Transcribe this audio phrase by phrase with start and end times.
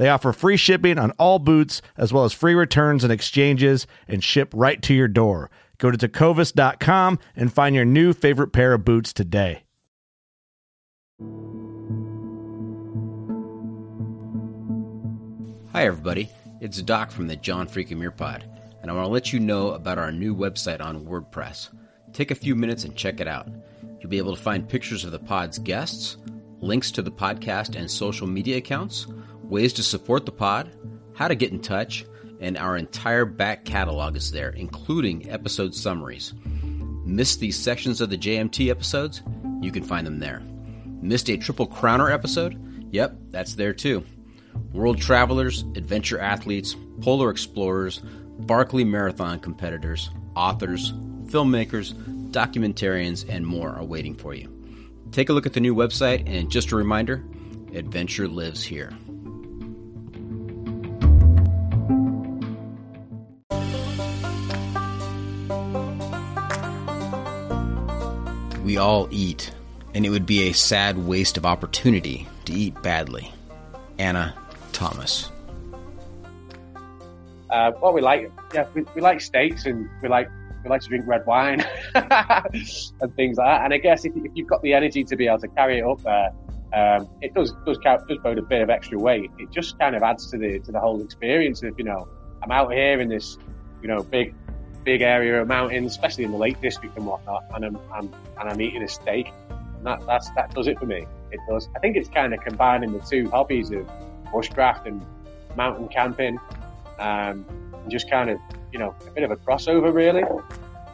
[0.00, 4.24] They offer free shipping on all boots, as well as free returns and exchanges, and
[4.24, 5.50] ship right to your door.
[5.76, 9.64] Go to tecovas.com and find your new favorite pair of boots today.
[15.72, 16.30] Hi, everybody.
[16.62, 18.48] It's Doc from the John Freakin' Muir Pod,
[18.80, 21.68] and I want to let you know about our new website on WordPress.
[22.14, 23.50] Take a few minutes and check it out.
[24.00, 26.16] You'll be able to find pictures of the pod's guests,
[26.60, 29.06] links to the podcast and social media accounts,
[29.50, 30.70] ways to support the pod,
[31.14, 32.04] how to get in touch,
[32.40, 36.32] and our entire back catalog is there, including episode summaries.
[37.04, 39.22] Missed these sections of the JMT episodes?
[39.60, 40.42] You can find them there.
[41.02, 42.58] Missed a Triple Crowner episode?
[42.92, 44.04] Yep, that's there too.
[44.72, 48.00] World travelers, adventure athletes, polar explorers,
[48.40, 50.92] Barkley Marathon competitors, authors,
[51.26, 51.92] filmmakers,
[52.30, 54.48] documentarians, and more are waiting for you.
[55.12, 57.24] Take a look at the new website, and just a reminder
[57.74, 58.92] adventure lives here.
[68.70, 69.50] We all eat,
[69.94, 73.32] and it would be a sad waste of opportunity to eat badly.
[73.98, 74.32] Anna
[74.70, 75.28] Thomas.
[77.50, 80.28] Uh, well, we like yeah, we, we like steaks and we like
[80.62, 81.66] we like to drink red wine
[81.96, 83.64] and things like that.
[83.64, 85.84] And I guess if, if, you've got the energy to be able to carry it
[85.84, 86.30] up there,
[86.72, 89.32] um, it does does count, does bode a bit of extra weight.
[89.40, 92.06] It just kind of adds to the to the whole experience of you know
[92.40, 93.36] I'm out here in this
[93.82, 94.32] you know big
[94.84, 98.48] big area of mountains, especially in the Lake District and whatnot, and I'm, I'm and
[98.48, 99.32] I'm eating a steak.
[99.76, 101.06] And that that's that does it for me.
[101.30, 101.68] It does.
[101.76, 103.88] I think it's kind of combining the two hobbies of
[104.32, 105.04] bushcraft and
[105.56, 106.38] mountain camping,
[106.98, 108.38] um, and just kind of
[108.72, 110.24] you know a bit of a crossover really.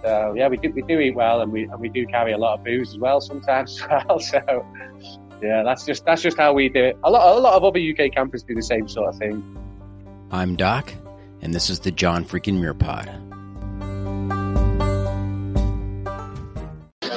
[0.03, 2.39] So yeah, we do we do eat well, and we and we do carry a
[2.39, 4.21] lot of booze as well sometimes as well.
[4.21, 4.67] So
[5.43, 6.99] yeah, that's just that's just how we do it.
[7.05, 9.43] A lot a lot of other UK campers do the same sort of thing.
[10.31, 10.93] I'm Doc,
[11.41, 13.26] and this is the John Freaking Muir Pod.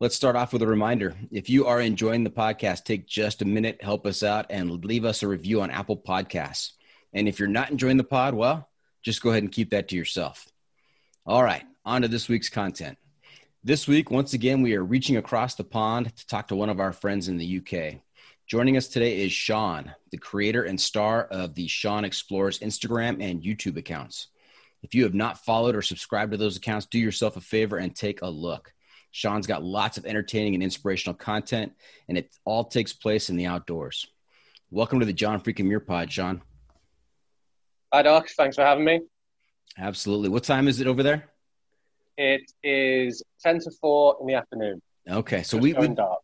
[0.00, 1.14] Let's start off with a reminder.
[1.30, 5.04] If you are enjoying the podcast, take just a minute, help us out, and leave
[5.04, 6.72] us a review on Apple Podcasts.
[7.12, 8.70] And if you're not enjoying the pod, well,
[9.02, 10.48] just go ahead and keep that to yourself.
[11.26, 12.96] All right, on to this week's content.
[13.62, 16.80] This week, once again, we are reaching across the pond to talk to one of
[16.80, 18.00] our friends in the UK.
[18.46, 23.42] Joining us today is Shaun, the creator and star of the Shaun Explores Instagram and
[23.42, 24.28] YouTube accounts.
[24.82, 27.94] If you have not followed or subscribed to those accounts, do yourself a favor and
[27.94, 28.72] take a look.
[29.10, 31.72] Shaun's got lots of entertaining and inspirational content,
[32.08, 34.06] and it all takes place in the outdoors.
[34.70, 36.42] Welcome to the John Freaking Muir Pod, Shaun.
[37.92, 38.28] Hi, Doc.
[38.36, 39.00] Thanks for having me.
[39.76, 40.28] Absolutely.
[40.28, 41.28] What time is it over there?
[42.16, 44.80] It is 10 to 4 in the afternoon.
[45.08, 45.42] Okay.
[45.42, 46.20] So Just we, we dark.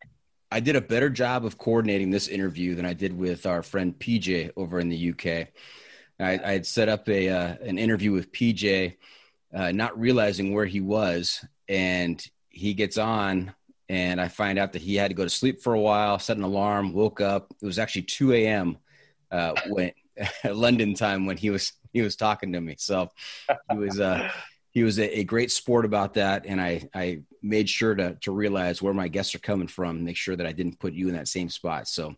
[0.53, 3.99] I did a better job of coordinating this interview than I did with our friend
[3.99, 5.49] PJ over in the UK.
[6.21, 8.97] I, I had set up a uh, an interview with PJ,
[9.53, 12.25] uh, not realizing where he was, and
[12.57, 13.53] he gets on,
[13.89, 16.39] and I find out that he had to go to sleep for a while, set
[16.39, 17.53] an alarm, woke up.
[17.61, 18.79] It was actually 2 a.m.
[19.31, 19.93] Uh, when
[20.45, 22.77] London time when he was he was talking to me.
[22.79, 23.11] So
[23.71, 24.31] he was uh,
[24.71, 28.33] he was a, a, great sport about that, and I I made sure to to
[28.33, 31.15] realize where my guests are coming from, make sure that I didn't put you in
[31.15, 31.89] that same spot.
[31.89, 32.15] So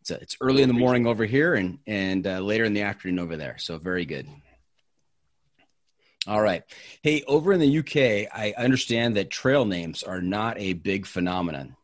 [0.00, 3.18] it's, it's early in the morning over here, and and uh, later in the afternoon
[3.18, 3.58] over there.
[3.58, 4.28] So very good.
[6.26, 6.62] All right.
[7.02, 11.76] Hey, over in the UK, I understand that trail names are not a big phenomenon.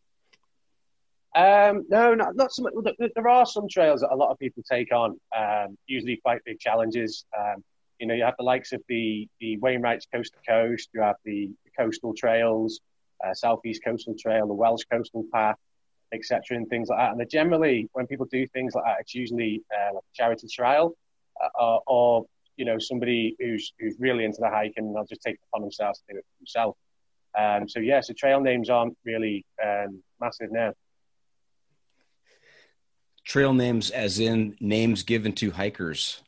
[1.34, 2.72] Um, no, not, not so much.
[3.14, 6.58] There are some trails that a lot of people take on, um, usually quite big
[6.58, 7.24] challenges.
[7.38, 7.62] Um,
[7.98, 11.16] you know, you have the likes of the, the Wainwright's Coast to Coast, you have
[11.24, 12.80] the, the coastal trails,
[13.24, 15.56] uh, Southeast Coastal Trail, the Welsh Coastal Path,
[16.12, 17.12] etc., and things like that.
[17.12, 20.94] And generally, when people do things like that, it's usually uh, like a charity trial
[21.42, 25.22] uh, or, or, you know, somebody who's who's really into the hike and they'll just
[25.22, 26.76] take it upon themselves to do it for themselves.
[27.36, 30.72] Um, so, yeah, so trail names aren't really um, massive now.
[33.24, 36.22] Trail names, as in names given to hikers.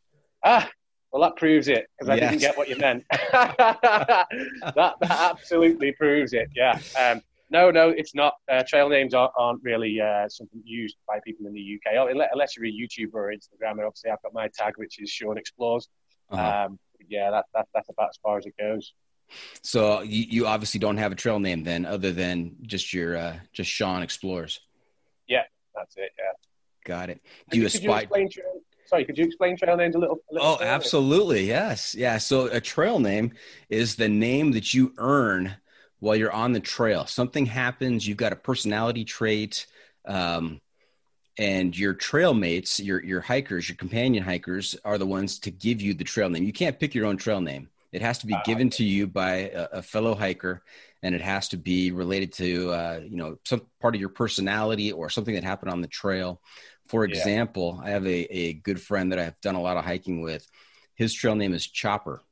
[0.44, 0.68] Ah,
[1.12, 2.30] well, that proves it because I yes.
[2.30, 3.04] didn't get what you meant.
[3.32, 4.26] that,
[4.74, 6.50] that absolutely proves it.
[6.54, 6.78] Yeah.
[6.98, 8.34] Um, no, no, it's not.
[8.50, 12.56] Uh, trail names aren't, aren't really uh, something used by people in the UK, unless
[12.56, 13.86] you're a YouTuber or Instagrammer.
[13.86, 15.88] Obviously, I've got my tag, which is Shaun Explores.
[16.30, 16.66] Uh-huh.
[16.66, 16.78] Um,
[17.08, 18.92] yeah, that, that, that's about as far as it goes.
[19.62, 23.36] So you, you obviously don't have a trail name then, other than just your uh,
[23.52, 24.60] just Shaun Explores.
[25.26, 25.42] Yeah,
[25.74, 26.10] that's it.
[26.18, 26.32] Yeah.
[26.84, 27.20] Got it.
[27.50, 28.08] Do you aspire?
[28.86, 30.18] sorry, could you explain trail names a little?
[30.30, 31.46] A little oh, absolutely.
[31.46, 31.94] Yes.
[31.94, 32.18] Yeah.
[32.18, 33.32] So a trail name
[33.68, 35.56] is the name that you earn
[36.00, 37.06] while you're on the trail.
[37.06, 39.66] Something happens, you've got a personality trait,
[40.06, 40.60] um,
[41.38, 45.80] and your trail mates, your your hikers, your companion hikers, are the ones to give
[45.80, 46.44] you the trail name.
[46.44, 47.68] You can't pick your own trail name.
[47.92, 50.62] It has to be uh, given to you by a, a, fellow hiker,
[51.02, 54.92] and it has to be related to uh, you know some part of your personality
[54.92, 56.40] or something that happened on the trail.
[56.88, 57.88] For example, yeah.
[57.88, 60.46] I have a, a good friend that I've done a lot of hiking with.
[60.94, 62.22] His trail name is Chopper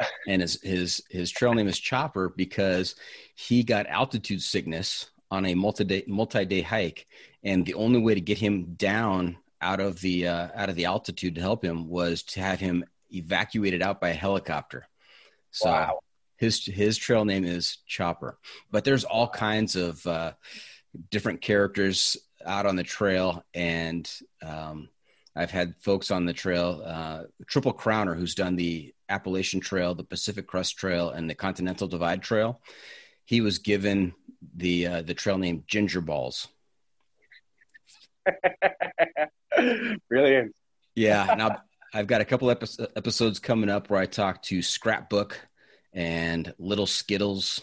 [0.28, 2.94] and his his his trail name is Chopper because
[3.34, 7.06] he got altitude sickness on a multi day multi day hike,
[7.42, 10.86] and the only way to get him down out of the uh, out of the
[10.86, 14.86] altitude to help him was to have him evacuated out by a helicopter.
[15.50, 16.00] So wow.
[16.36, 18.38] his his trail name is Chopper,
[18.70, 20.32] but there's all kinds of uh,
[21.10, 24.10] different characters out on the trail, and
[24.42, 24.88] um,
[25.36, 30.04] I've had folks on the trail, uh, Triple Crowner, who's done the Appalachian Trail, the
[30.04, 32.60] Pacific Crest Trail, and the Continental Divide Trail.
[33.24, 34.14] He was given
[34.56, 36.48] the uh, the trail name Ginger Balls.
[40.08, 40.54] Brilliant.
[40.94, 41.34] Yeah.
[41.36, 41.62] Now
[41.92, 45.38] I've got a couple epi- episodes coming up where I talk to Scrapbook
[45.92, 47.60] and Little Skittles,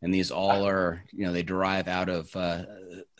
[0.00, 2.64] and these all are you know they derive out of uh,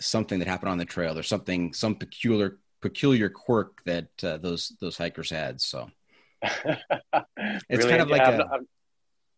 [0.00, 1.14] something that happened on the trail.
[1.14, 5.60] There's something some peculiar peculiar quirk that uh, those those hikers had.
[5.60, 5.90] So
[6.42, 8.68] it's kind of like yeah, a, I'm,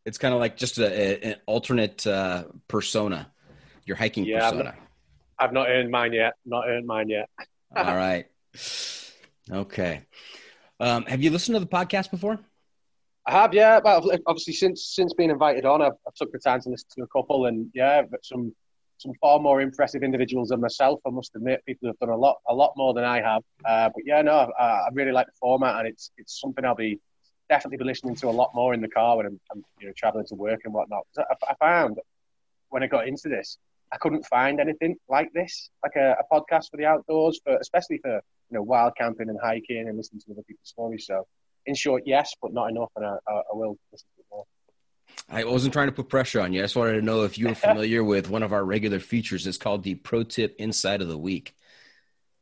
[0.05, 3.31] it's kind of like just a, a, an alternate uh, persona,
[3.85, 4.65] your hiking yeah, persona.
[4.65, 4.75] Not,
[5.41, 6.35] I've not earned mine yet.
[6.45, 7.29] Not earned mine yet.
[7.77, 8.27] All right.
[9.51, 10.03] Okay.
[10.79, 12.39] Um, have you listened to the podcast before?
[13.27, 13.81] I have, yeah.
[13.81, 17.03] But obviously, since since being invited on, I've, I've took the time to listen to
[17.03, 18.55] a couple, and yeah, but some
[18.99, 21.01] some far more impressive individuals than myself.
[21.07, 23.43] I must admit, people have done a lot, a lot more than I have.
[23.65, 26.75] Uh, but yeah, no, I, I, really like the format, and it's it's something I'll
[26.75, 27.01] be
[27.49, 29.93] definitely be listening to a lot more in the car when I'm, I'm you know
[29.97, 31.07] traveling to work and whatnot.
[31.19, 31.99] I, I, found
[32.69, 33.59] when I got into this,
[33.93, 37.99] I couldn't find anything like this, like a, a podcast for the outdoors, for especially
[37.99, 41.07] for you know wild camping and hiking and listening to other people's stories.
[41.07, 41.27] So,
[41.67, 44.45] in short, yes, but not enough, and I, I will listen to more.
[45.29, 46.61] I wasn't trying to put pressure on you.
[46.61, 49.47] I just wanted to know if you were familiar with one of our regular features.
[49.47, 51.55] It's called the Pro Tip Insight of the Week.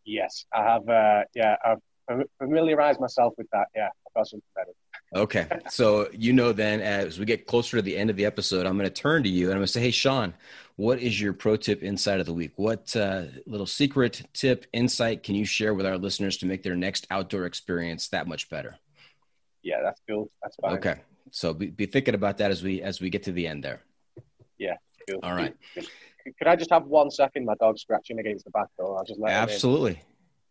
[0.05, 0.89] Yes, I have.
[0.89, 3.67] Uh, yeah, I've familiarized myself with that.
[3.75, 4.73] Yeah, I've got something better.
[5.15, 8.67] Okay, so you know, then as we get closer to the end of the episode,
[8.67, 10.35] I'm going to turn to you and I'm going to say, "Hey, Shaun,
[10.79, 12.53] what is your pro tip insight of the week?
[12.55, 16.77] What uh, little secret tip insight can you share with our listeners to make their
[16.77, 18.79] next outdoor experience that much better?"
[19.65, 20.31] Yeah, that's cool.
[20.41, 20.77] That's fine.
[20.79, 21.01] Okay,
[21.33, 23.81] So be, be thinking about that as we as we get to the end there.
[24.57, 24.77] Yeah.
[25.11, 25.19] Cool.
[25.25, 25.55] All right.
[25.75, 27.45] Could I just have one second?
[27.45, 28.99] My dog's scratching against the back door.
[28.99, 29.33] I'll just let.
[29.33, 30.01] Absolutely.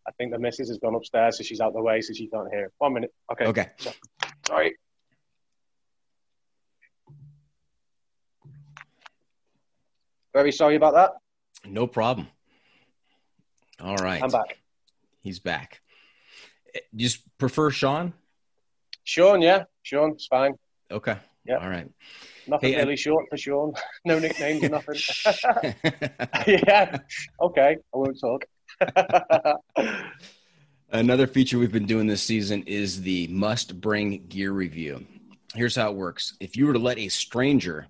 [0.06, 2.50] I think the missus has gone upstairs, so she's out the way, so she can't
[2.50, 2.70] hear.
[2.78, 3.14] One minute.
[3.32, 3.46] Okay.
[3.46, 3.70] Okay.
[4.46, 4.76] Sorry.
[10.38, 11.10] Very sorry about that.
[11.68, 12.28] No problem.
[13.80, 14.22] All right.
[14.22, 14.56] I'm back.
[15.20, 15.80] He's back.
[16.76, 18.12] Eh, You just prefer Shaun?
[19.02, 19.64] Shaun, yeah.
[19.82, 20.52] Shaun's fine.
[20.92, 21.16] Okay.
[21.44, 21.56] Yeah.
[21.56, 21.90] All right.
[22.46, 23.72] Nothing Hey, I- really short for Shaun.
[24.04, 24.94] no nicknames or nothing.
[26.46, 26.98] yeah.
[27.40, 27.76] Okay.
[27.92, 28.44] I won't talk.
[30.92, 35.04] Another feature we've been doing this season is the must bring gear review.
[35.56, 37.88] Here's how it works if you were to let a stranger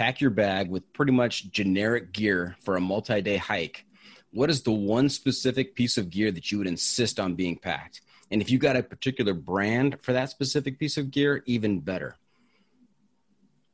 [0.00, 3.84] pack your bag with pretty much generic gear for a multi day hike,
[4.32, 8.00] what is the one specific piece of gear that you would insist on being packed?
[8.30, 12.16] And if you got a particular brand for that specific piece of gear, even better.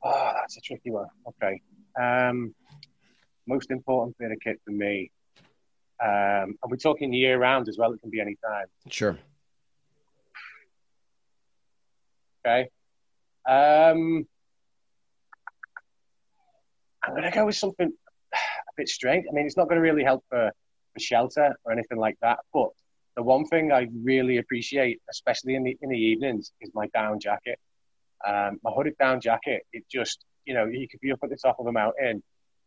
[0.02, 1.06] Oh, that's a tricky one.
[1.28, 1.60] Okay.
[1.96, 2.52] Um,
[3.46, 5.12] most important bit of kit for me.
[6.02, 7.92] Um, and we're talking year round as well.
[7.92, 8.66] It can be any time.
[8.90, 9.16] Sure.
[12.44, 12.68] Okay.
[13.48, 14.26] Um,
[17.06, 17.92] I'm going to go with something
[18.32, 19.26] a bit strange.
[19.30, 20.50] I mean, it's not going to really help for,
[20.92, 22.38] for shelter or anything like that.
[22.52, 22.70] But
[23.16, 27.20] the one thing I really appreciate, especially in the in the evenings, is my down
[27.20, 27.58] jacket.
[28.26, 29.62] Um, my hooded down jacket.
[29.72, 32.22] It just, you know, you could be up at the top of a mountain,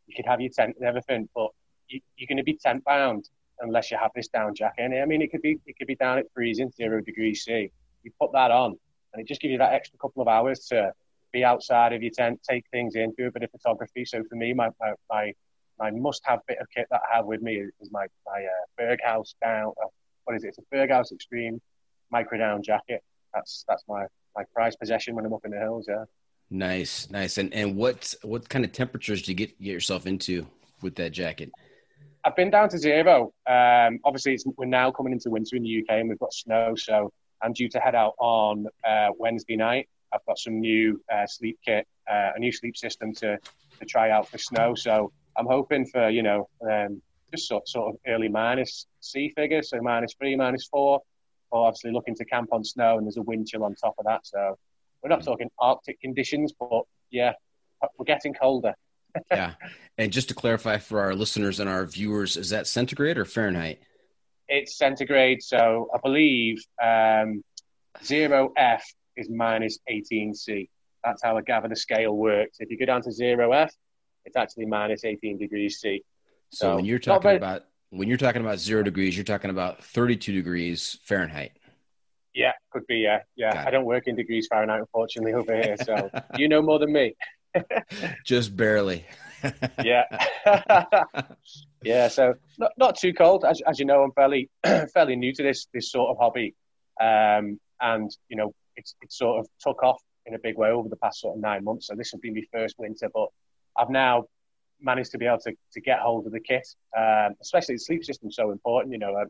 [0.08, 1.50] you could have your tent and everything, but
[1.88, 3.29] you, you're going to be tent bound
[3.60, 4.91] unless you have this down jacket.
[5.01, 7.72] I mean, it could be it could be down at freezing, zero degrees C.
[8.03, 8.77] You put that on,
[9.13, 10.93] and it just gives you that extra couple of hours to
[11.31, 14.05] be outside of your tent, take things in, do a bit of photography.
[14.05, 15.33] So for me, my my my,
[15.79, 18.81] my must-have bit of kit that I have with me is, is my my uh,
[18.81, 19.74] Berghaus down.
[19.81, 19.88] Uh,
[20.25, 20.50] what is it?
[20.50, 21.62] It's a Berghaus Extreme
[22.12, 23.03] micro down jacket.
[23.33, 24.05] That's that's my
[24.36, 25.86] my prized possession when I'm up in the hills.
[25.88, 26.05] Yeah.
[26.50, 27.38] Nice, nice.
[27.38, 30.48] And and what what kind of temperatures do you get get yourself into
[30.81, 31.51] with that jacket?
[32.25, 33.33] I've been down to zero.
[33.48, 36.75] Um, obviously, it's, we're now coming into winter in the UK and we've got snow,
[36.75, 39.88] so I'm due to head out on uh, Wednesday night.
[40.13, 43.38] I've got some new uh, sleep kit, uh, a new sleep system to,
[43.80, 44.75] to try out for snow.
[44.75, 47.01] So I'm hoping for you know um,
[47.32, 51.01] just sort, sort of early minus C figure, so minus three, minus four.
[51.51, 54.06] Or obviously looking to camp on snow and there's a wind chill on top of
[54.06, 54.28] that.
[54.28, 54.60] So
[55.01, 57.34] we're not talking Arctic conditions, but yeah,
[57.98, 58.75] we're getting colder.
[59.32, 59.54] yeah.
[59.98, 63.80] And just to clarify for our listeners and our viewers, is that centigrade or Fahrenheit?
[64.48, 67.44] It's centigrade, so I believe um,
[68.04, 68.84] zero F
[69.20, 70.70] is minus 18 C.
[71.04, 72.58] That's how gather the scale works.
[72.60, 73.74] If you go down to zero F,
[74.26, 76.04] it's actually minus 18 degrees C.
[76.52, 79.50] So So, when you're talking very- about when you're talking about zero degrees, you're talking
[79.50, 81.54] about 32 degrees Fahrenheit.
[82.36, 82.98] Yeah, could be.
[82.98, 83.52] Yeah, yeah.
[83.54, 83.72] Got I it.
[83.72, 85.76] don't work in degrees Fahrenheit, unfortunately, over here.
[85.84, 87.16] So you know more than me.
[88.26, 89.06] Just barely.
[89.86, 90.04] Yeah,
[91.84, 92.10] yeah.
[92.10, 94.04] So not not too cold, as, as you know.
[94.04, 94.50] I'm fairly
[94.94, 96.56] fairly new to this this sort of hobby,
[97.02, 100.89] um, and you know it's it's sort of took off in a big way over
[100.89, 101.88] the past sort of nine months.
[101.88, 103.27] So this will be my first winter, but
[103.77, 104.25] I've now
[104.81, 106.67] managed to be able to, to get hold of the kit,
[106.98, 108.93] um, especially the sleep system's so important.
[108.93, 109.24] You know, I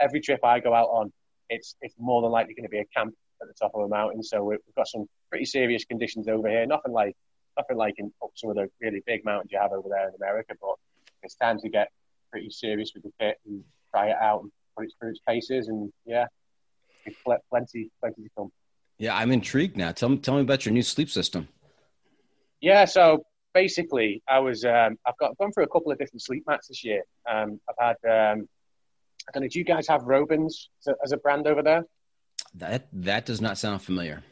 [0.00, 1.12] every trip I go out on,
[1.48, 3.88] it's it's more than likely going to be a camp at the top of a
[3.88, 4.22] mountain.
[4.22, 6.66] So we- we've got some pretty serious conditions over here.
[6.66, 7.16] Nothing like
[7.56, 10.14] nothing like in up some of the really big mountains you have over there in
[10.14, 10.76] America, but
[11.22, 11.88] it's time to get
[12.30, 15.68] pretty serious with the kit and try it out and put it through its paces.
[15.68, 16.26] And yeah,
[17.50, 18.50] plenty plenty to come.
[19.00, 19.92] Yeah, I'm intrigued now.
[19.92, 21.48] Tell me tell me about your new sleep system.
[22.60, 26.44] Yeah, so basically, I was um, I've got gone through a couple of different sleep
[26.46, 27.02] mats this year.
[27.28, 28.46] Um, I've had um,
[29.26, 29.48] I don't know.
[29.48, 31.84] Do you guys have Robens as a, as a brand over there?
[32.52, 34.22] That that does not sound familiar.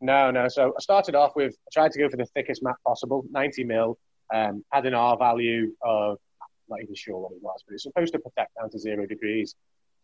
[0.00, 0.46] No, no.
[0.46, 3.64] So I started off with I tried to go for the thickest mat possible, 90
[3.64, 3.98] mil.
[4.32, 7.82] Um, had an R value of I'm not even sure what it was, but it's
[7.82, 9.56] supposed to protect down to zero degrees.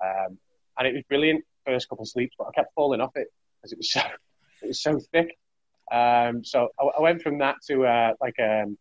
[0.04, 0.38] Um,
[0.76, 3.28] and it was brilliant first couple of sleeps, but I kept falling off it
[3.62, 4.00] because it was so
[4.62, 5.36] it was so thick.
[5.90, 8.76] Um, so I, I went from that to uh, like um,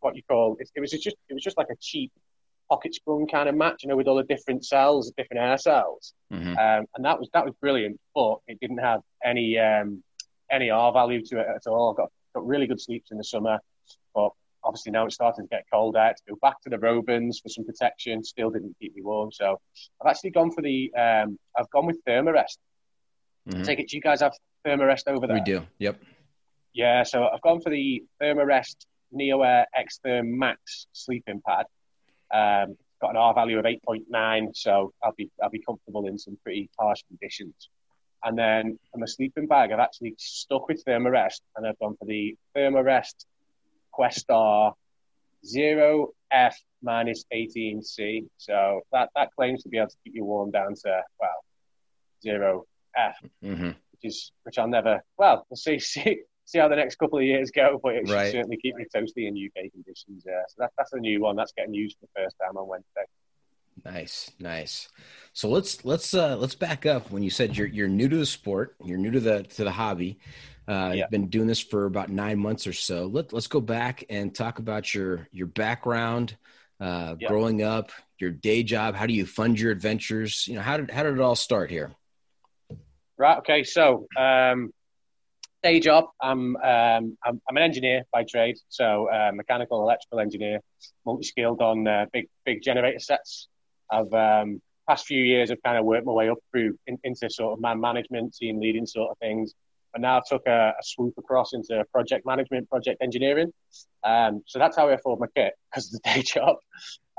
[0.00, 2.12] what you call it, it was just it was just like a cheap
[2.68, 6.14] pocket sprung kind of match, you know, with all the different cells, different air cells.
[6.32, 6.52] Mhm.
[6.52, 10.02] Um, and that was that was brilliant, but it didn't have any um,
[10.50, 11.92] any R value to it at all.
[11.94, 13.58] Got got really good sleeps in the summer,
[14.14, 14.30] but
[14.62, 16.16] obviously now it's starting to get cold out.
[16.16, 19.32] To go back to the Robens for some protection still didn't keep me warm.
[19.32, 19.60] So
[20.00, 22.58] I've actually gone for the um, I've gone with Thermarest.
[23.48, 23.64] Mhm.
[23.64, 23.88] Take it.
[23.88, 24.32] Do you guys have
[24.64, 25.36] Thermarest over there?
[25.36, 25.66] We do.
[25.78, 26.00] Yep.
[26.72, 31.66] Yeah, so I've gone for the Thermarest NeoAir X Therm Max sleeping pad.
[32.32, 36.38] Um, got an R value of 8.9, so I'll be I'll be comfortable in some
[36.42, 37.70] pretty harsh conditions.
[38.22, 42.04] And then for my sleeping bag, I've actually stuck with Thermarest and I've gone for
[42.04, 43.24] the Thermarest
[43.98, 44.74] Questar
[45.44, 48.26] 0F minus 18C.
[48.36, 52.66] So that, that claims to be able to keep you warm down to, well,
[52.98, 53.66] 0F, mm-hmm.
[53.66, 57.24] which is, which I'll never, well, we'll see, see, see how the next couple of
[57.24, 58.32] years go, but it should right.
[58.32, 60.24] certainly keep me toasty in UK conditions.
[60.26, 60.42] Yeah.
[60.48, 61.36] So that, that's a new one.
[61.36, 63.04] That's getting used for the first time on Wednesday.
[63.84, 64.88] Nice, nice.
[65.32, 68.26] So let's let's uh let's back up when you said you're you're new to the
[68.26, 70.18] sport, you're new to the to the hobby.
[70.68, 70.94] Uh, yeah.
[70.94, 73.06] You've been doing this for about nine months or so.
[73.06, 76.36] Let let's go back and talk about your your background,
[76.78, 77.28] uh, yeah.
[77.28, 78.94] growing up, your day job.
[78.94, 80.46] How do you fund your adventures?
[80.46, 81.92] You know, how did how did it all start here?
[83.20, 83.36] Right.
[83.40, 83.64] Okay.
[83.64, 84.72] So um,
[85.62, 86.06] day job.
[86.22, 90.60] I'm, um, I'm, I'm an engineer by trade, so uh, mechanical electrical engineer,
[91.04, 93.48] multi skilled on uh, big big generator sets.
[93.92, 97.28] I've um, past few years I've kind of worked my way up through in, into
[97.28, 99.52] sort of man management, team leading sort of things.
[99.92, 103.52] But now I took a, a swoop across into project management, project engineering.
[104.02, 106.56] Um, so that's how I afford my kit because of the day job,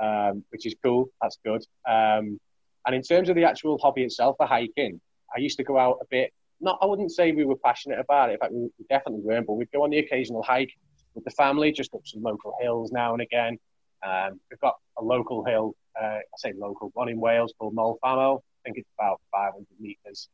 [0.02, 1.10] um, which is cool.
[1.22, 1.62] That's good.
[1.88, 2.40] Um,
[2.88, 5.00] and in terms of the actual hobby itself for hiking,
[5.36, 6.32] I used to go out a bit.
[6.60, 8.34] Not, I wouldn't say we were passionate about it.
[8.34, 9.48] In fact, we definitely weren't.
[9.48, 10.72] But we'd go on the occasional hike
[11.16, 13.58] with the family, just up some local hills now and again.
[14.06, 17.98] Um, we've got a local hill uh, I say local one in Wales called Moel
[18.04, 18.38] Famau.
[18.38, 20.30] I think it's about 500 metres.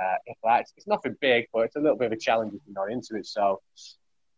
[0.00, 2.60] Uh, if that, it's, nothing big, but it's a little bit of a challenge if
[2.66, 3.26] you're not into it.
[3.26, 3.60] So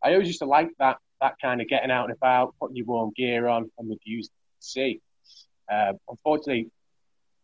[0.03, 2.87] I always used to like that that kind of getting out and about, putting your
[2.87, 5.01] warm gear on, and the views to see.
[5.71, 6.71] Uh, unfortunately,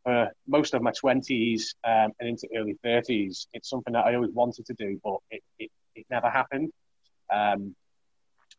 [0.06, 4.30] for most of my 20s um, and into early 30s, it's something that I always
[4.30, 6.70] wanted to do, but it, it, it never happened.
[7.34, 7.75] Um,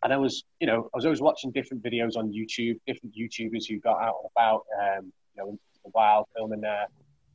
[0.03, 3.65] and I was, you know, I was always watching different videos on YouTube, different YouTubers
[3.65, 6.87] who got out and about, um, you know, the wild, filming their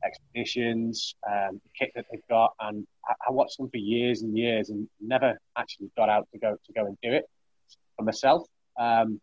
[0.05, 4.37] expeditions, um, the kit that they've got, and I, I, watched them for years and
[4.37, 7.25] years, and never actually got out to go to go and do it
[7.97, 8.45] for myself.
[8.79, 9.19] Um,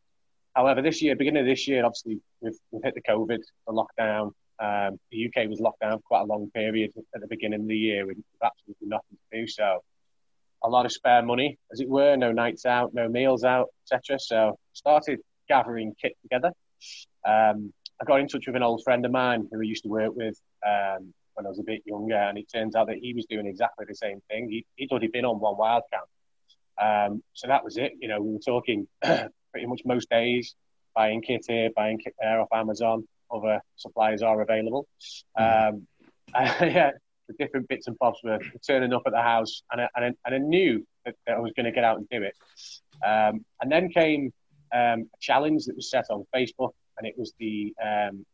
[0.56, 4.32] however, this year, beginning of this year, obviously we've, we've hit the COVID, the lockdown.
[4.60, 7.68] Um, the UK was locked down for quite a long period at the beginning of
[7.68, 9.46] the year with absolutely nothing to do.
[9.46, 9.82] So
[10.62, 14.18] a lot of spare money, as it were, no nights out, no meals out, etc.
[14.18, 16.52] So started gathering kit together.
[17.26, 19.88] Um, I got in touch with an old friend of mine who I used to
[19.88, 23.14] work with um, when I was a bit younger, and it turns out that he
[23.14, 24.48] was doing exactly the same thing.
[24.50, 26.06] He, he'd already been on one wild camp.
[26.80, 27.92] Um, so that was it.
[28.00, 30.54] You know, we were talking pretty much most days,
[30.94, 33.06] buying kit here, buying kit there off Amazon.
[33.32, 34.86] Other suppliers are available.
[35.38, 35.68] Mm.
[35.68, 35.86] Um,
[36.34, 36.92] yeah,
[37.28, 40.08] the different bits and bobs were turning up at the house, and I, and I,
[40.26, 42.34] and I knew that, that, I was going to get out and do it.
[43.06, 44.32] Um, and then came
[44.74, 48.24] um, a challenge that was set on Facebook, and it was the um,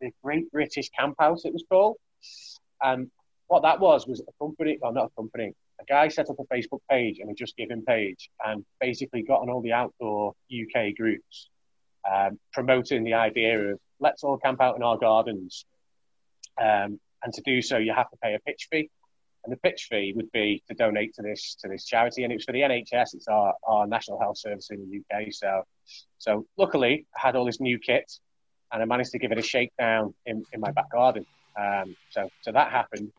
[0.00, 1.44] the Great British Campout.
[1.44, 1.96] It was called,
[2.82, 3.10] and
[3.48, 5.52] what that was was a company, well, not a company.
[5.80, 9.40] A guy set up a Facebook page and a Just Giving page, and basically got
[9.40, 11.50] on all the outdoor UK groups,
[12.10, 15.64] um, promoting the idea of let's all camp out in our gardens.
[16.60, 18.90] Um, and to do so, you have to pay a pitch fee.
[19.44, 22.44] And the pitch fee would be to donate to this to this charity, and it's
[22.44, 23.14] for the NHS.
[23.14, 25.32] It's our, our national health service in the UK.
[25.32, 25.64] So,
[26.16, 28.10] so luckily, I had all this new kit,
[28.72, 31.26] and I managed to give it a shakedown in, in my back garden.
[31.58, 33.12] Um, so, so that happened,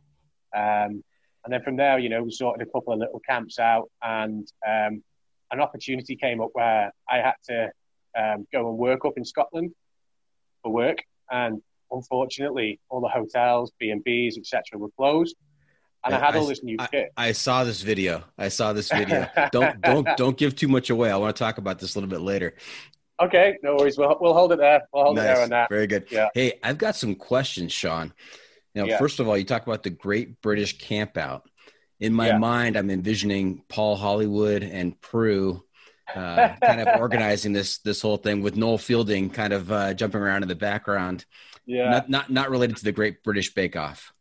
[0.56, 1.04] um,
[1.43, 4.52] and then from there, you know, we sorted a couple of little camps out, and
[4.67, 5.04] um,
[5.52, 7.71] an opportunity came up where I had to
[8.17, 9.71] um, go and work up in Scotland
[10.63, 10.97] for work,
[11.32, 15.36] and unfortunately, all the hotels, B and B's, etc., were closed.
[16.04, 17.12] And I, I had all this new I, kit.
[17.17, 18.23] I saw this video.
[18.38, 19.28] I saw this video.
[19.51, 21.12] don't don't don't give too much away.
[21.12, 22.54] I want to talk about this a little bit later.
[23.21, 23.97] Okay, no worries.
[23.97, 24.82] We'll we'll hold it there.
[24.93, 25.23] We'll hold nice.
[25.23, 25.69] it there on that.
[25.69, 26.06] Very good.
[26.12, 26.30] Yeah.
[26.34, 28.13] Hey, I've got some questions, Shaun.
[28.75, 28.97] Now, yeah.
[28.97, 31.43] first of all, you talk about the Great British Campout.
[32.01, 32.38] In my yeah.
[32.38, 35.63] mind, I'm envisioning Paul Hollywood and Prue
[36.13, 40.22] uh, kind of organizing this this whole thing with Noel Fielding kind of uh, jumping
[40.22, 41.26] around in the background.
[41.65, 44.13] Yeah, not, not not related to the Great British Bake Off.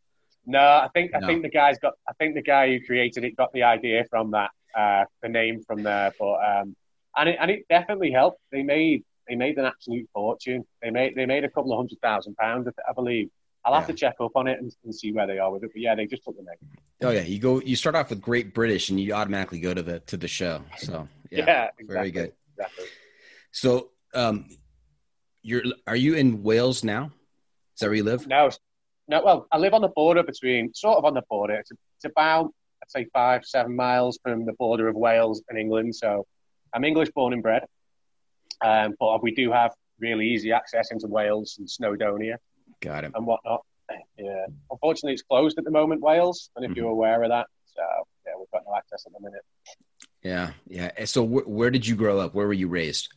[0.46, 1.18] No, I think no.
[1.18, 1.94] I think the guy's got.
[2.08, 5.62] I think the guy who created it got the idea from that, uh, the name
[5.66, 6.12] from there.
[6.18, 6.76] But um,
[7.16, 8.40] and it and it definitely helped.
[8.50, 10.64] They made they made an absolute fortune.
[10.82, 13.30] They made they made a couple of hundred thousand pounds, I believe.
[13.64, 15.70] I'll have to check up on it and, and, see where they are with it.
[15.72, 16.56] But yeah, they just took the name.
[17.02, 17.60] Oh yeah, you go.
[17.62, 20.62] You start off with Great British, and you automatically go to the to the show.
[20.76, 22.32] So yeah, yeah exactly, very good.
[22.56, 22.84] Exactly.
[23.52, 24.48] So, um,
[25.42, 27.06] you're are you in Wales now?
[27.74, 28.26] Is that where you live?
[28.26, 28.50] No,
[29.08, 29.22] no.
[29.24, 31.54] Well, I live on the border between, sort of on the border.
[31.54, 35.94] It's, it's about, I'd say, five, seven miles from the border of Wales and England.
[35.94, 36.26] So
[36.72, 37.64] I'm English born and bred,
[38.64, 42.36] um, but we do have really easy access into Wales and Snowdonia.
[42.80, 43.12] Got it.
[43.14, 43.62] And whatnot.
[44.18, 46.50] Yeah, unfortunately, it's closed at the moment, Wales.
[46.56, 46.76] And if Mhm.
[46.76, 47.82] you're aware of that, so
[48.26, 49.42] yeah, we've got no access at the minute.
[50.24, 50.90] Yeah, yeah.
[51.04, 52.34] So wh- where did you grow up?
[52.34, 53.08] Where were you raised?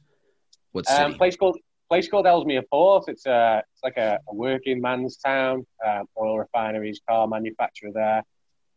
[0.73, 1.01] What city?
[1.01, 1.57] Um, place called
[1.89, 3.05] place called Ellesmere Port.
[3.07, 5.65] It's a it's like a, a working man's town.
[5.87, 8.23] Um, oil refineries, car manufacturer there.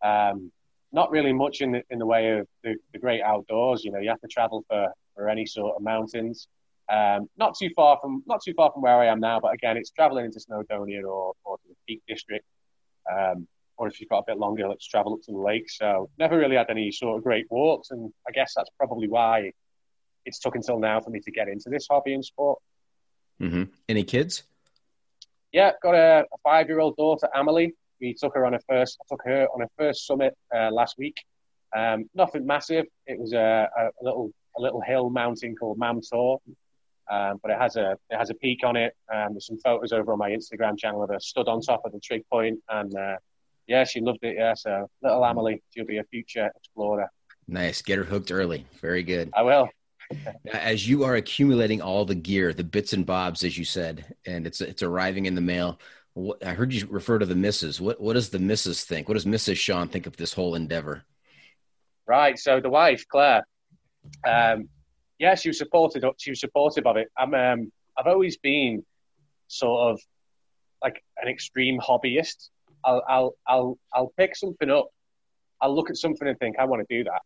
[0.03, 0.53] Um,
[0.93, 3.85] not really much in the in the way of the, the great outdoors.
[3.85, 6.47] You know, you have to travel for for any sort of mountains.
[6.89, 9.77] Um, not too far from not too far from where I am now, but again,
[9.77, 12.45] it's traveling into Snowdonia or, or to the Peak District.
[13.11, 13.49] Um,
[13.81, 15.71] or if you've got a bit longer, let's travel up to the lake.
[15.71, 19.53] So never really had any sort of great walks, and I guess that's probably why
[20.27, 22.59] it's took until now for me to get into this hobby and sport.
[23.39, 24.43] hmm Any kids?
[25.51, 27.73] Yeah, got a, a five-year-old daughter, Amelie.
[28.03, 28.99] We took her on a first.
[29.01, 31.17] I took her on a first summit uh, last week.
[31.75, 32.85] Um, nothing massive.
[33.07, 36.39] It was a, a, little a little hill mountain called Mam Tor,
[37.11, 38.95] um, but it has a it has a peak on it.
[39.13, 41.93] Um, there's some photos over on my Instagram channel of her stood on top of
[41.93, 43.17] the trig point, and uh,
[43.71, 44.35] yeah, she loved it.
[44.37, 47.09] Yeah, so little Amelie, she'll be a future explorer.
[47.47, 47.83] Nice.
[47.83, 48.67] Get her hooked early.
[48.81, 49.31] Very good.
[49.33, 49.69] I will.
[50.53, 54.45] As you are accumulating all the gear, the bits and bobs, as you said, and
[54.45, 55.79] it's it's arriving in the mail.
[56.15, 57.81] What, I heard you refer to the missus.
[57.81, 59.09] What what does the missus think?
[59.09, 59.57] What does Mrs.
[59.57, 61.05] Shaun think of this whole endeavor?
[62.09, 62.37] Right.
[62.37, 63.47] So the wife, Claire,
[64.27, 64.69] um,
[65.21, 66.05] yeah, she was supported.
[66.19, 67.09] She was supportive of it.
[67.17, 67.33] I'm.
[67.35, 68.85] Um, I've always been
[69.47, 70.01] sort of
[70.83, 72.49] like an extreme hobbyist.
[72.85, 74.89] I'll, I'll, I'll, I'll pick something up.
[75.61, 77.21] I'll look at something and think I want to do that,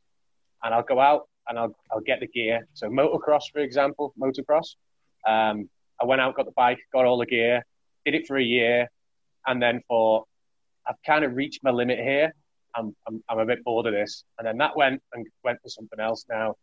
[0.62, 2.66] and I'll go out and I'll, I'll get the gear.
[2.74, 4.74] So motocross, for example, motocross.
[5.26, 5.68] Um,
[6.00, 7.64] I went out, got the bike, got all the gear,
[8.04, 8.88] did it for a year,
[9.46, 10.24] and then for
[10.86, 12.34] I've kind of reached my limit here.
[12.74, 14.24] I'm, I'm, I'm a bit bored of this.
[14.38, 16.56] And then that went and went for something else now.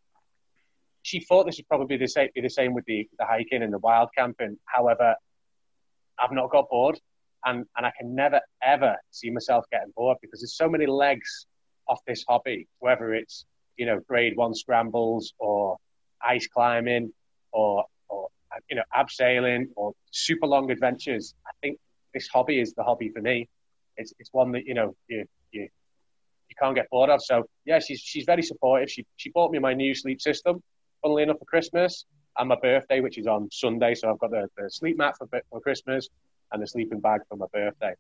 [1.04, 3.64] She thought this would probably be the same, be the same with the, the hiking
[3.64, 4.58] and the wild camping.
[4.66, 5.16] However,
[6.20, 7.00] I've not got bored.
[7.46, 11.48] And, and I can never, ever see myself getting bored because there's so many legs
[11.88, 13.46] off this hobby, whether it's,
[13.78, 15.78] you know, grade one scrambles or
[16.24, 17.12] ice climbing
[17.52, 18.28] or, or
[18.70, 21.34] you know, abseiling or super long adventures.
[21.48, 21.80] I think
[22.14, 23.50] this hobby is the hobby for me.
[23.98, 27.24] It's, it's one that, you know, you, you, you can't get bored of.
[27.24, 28.92] So yeah, she's she's very supportive.
[28.92, 30.62] She she bought me my new sleep system,
[31.02, 32.06] funnily enough, for Christmas
[32.38, 33.96] and my birthday, which is on Sunday.
[33.96, 36.10] So I've got the, the sleep mat for for Christmas
[36.52, 37.94] and the sleeping bag for my birthday.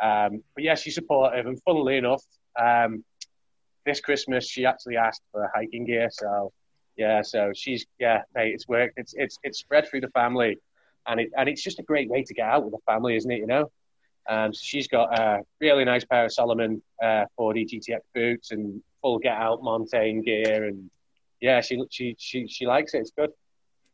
[0.00, 2.22] Um, but yeah, she's supportive, and funnily enough,
[2.60, 3.04] um,
[3.84, 6.08] this Christmas she actually asked for hiking gear.
[6.10, 6.52] So
[6.96, 8.94] yeah, so she's yeah, mate, it's worked.
[8.98, 10.58] It's it's it's spread through the family,
[11.06, 13.30] and it and it's just a great way to get out with the family, isn't
[13.30, 13.38] it?
[13.38, 13.70] You know.
[14.28, 18.82] Um, so she's got a really nice pair of Salomon uh, 4D GTX boots and
[19.00, 20.90] full get out Montane gear, and
[21.40, 22.98] yeah, she she she she likes it.
[22.98, 23.30] It's good.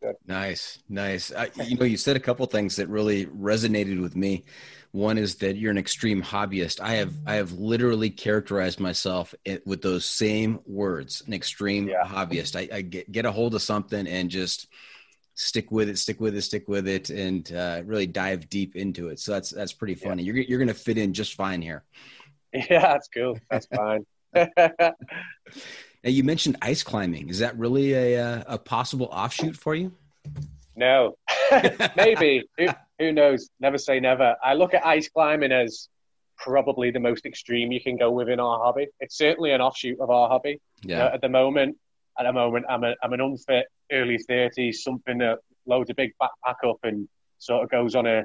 [0.02, 0.16] Good.
[0.26, 1.30] Nice, nice.
[1.32, 4.44] Uh, you know, you said a couple things that really resonated with me.
[4.92, 6.80] One is that you're an extreme hobbyist.
[6.80, 9.34] I have I have literally characterized myself
[9.64, 12.04] with those same words, an extreme Yeah.
[12.06, 12.56] hobbyist.
[12.56, 14.68] I, I get get a hold of something and just
[15.34, 19.08] stick with it, stick with it, stick with it, and uh, really dive deep into
[19.08, 19.18] it.
[19.18, 20.08] So that's that's pretty Yeah.
[20.08, 20.22] funny.
[20.24, 21.84] You're you're gonna fit in just fine here.
[22.52, 23.38] Yeah, that's cool.
[23.50, 24.04] That's fine.
[26.04, 27.28] Now you mentioned ice climbing.
[27.28, 29.92] Is that really a uh, a possible offshoot for you?
[30.76, 31.16] no,
[31.96, 32.48] maybe.
[32.58, 33.50] Who, who knows?
[33.60, 34.36] Never say never.
[34.42, 35.88] I look at ice climbing as
[36.36, 38.88] probably the most extreme you can go within our hobby.
[39.00, 40.60] It's certainly an offshoot of our hobby.
[40.82, 41.76] You know, Yeah, at the moment,
[42.18, 46.12] at the moment, I'm a, I'm an unfit early thirties, something that loads a big
[46.20, 48.24] backpack up and sort of goes on a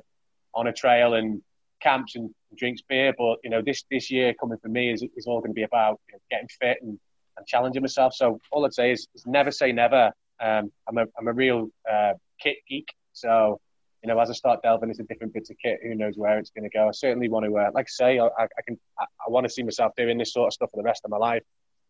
[0.53, 1.41] on a trail and
[1.81, 3.13] camps and drinks beer.
[3.17, 5.63] But you know, this this year coming for me is is all going to be
[5.63, 6.99] about you know, getting fit and,
[7.37, 8.13] and challenging myself.
[8.13, 10.11] So all I'd say is, is never say never.
[10.39, 13.59] Um, I'm a I'm a real uh, kit geek, so.
[14.03, 16.51] You know, as I start delving into different bits of kit, who knows where it's
[16.51, 16.87] going to go.
[16.87, 19.49] I certainly want to, uh, like I say, I, I can, I, I want to
[19.49, 21.41] see myself doing this sort of stuff for the rest of my life.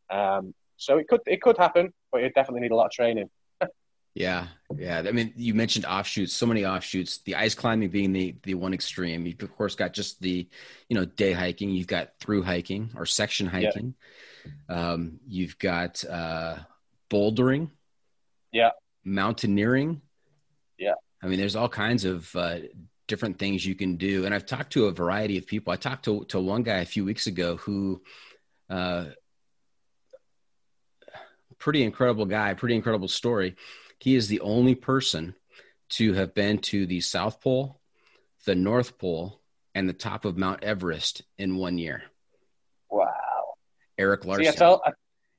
[0.10, 3.30] Um, so it could it could happen, but it definitely need a lot of training.
[4.18, 5.04] Yeah, yeah.
[5.06, 6.34] I mean, you mentioned offshoots.
[6.34, 7.20] So many offshoots.
[7.20, 9.28] The ice climbing being the the one extreme.
[9.28, 10.48] You've of course got just the,
[10.90, 11.70] you know, day hiking.
[11.70, 13.52] You've got through hiking or section Yeah.
[13.52, 13.94] hiking.
[14.70, 16.58] Um, you've got uh,
[17.12, 17.70] bouldering.
[18.52, 18.72] Yeah.
[19.06, 20.02] Mountaineering.
[20.80, 20.96] Yeah.
[21.22, 22.60] I mean, there's all kinds of uh,
[23.08, 25.72] different things you can do, and I've talked to a variety of people.
[25.72, 28.02] I talked to to one guy a few weeks ago who.
[28.68, 29.06] Uh,
[31.60, 33.56] pretty incredible guy, pretty incredible story.
[34.00, 35.36] He is the only person
[35.90, 37.80] to have been to the South Pole,
[38.46, 39.42] the North Pole,
[39.74, 42.04] and the top of Mount Everest in one year.
[42.90, 43.14] Wow.
[43.98, 44.46] Eric Larsen.
[44.46, 44.92] See, I told, I,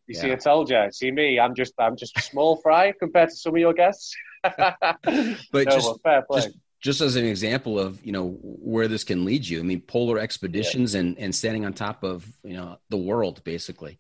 [0.07, 0.33] you see, Yeah.
[0.35, 0.89] I told you.
[0.91, 4.15] See me, I'm just I'm just a small fry compared to some of your guests.
[4.45, 9.25] But no, just- well, just just as an example of you know where this can
[9.25, 9.59] lead you.
[9.59, 11.01] I mean, polar expeditions yeah.
[11.01, 13.99] and and standing on top of you know the world basically.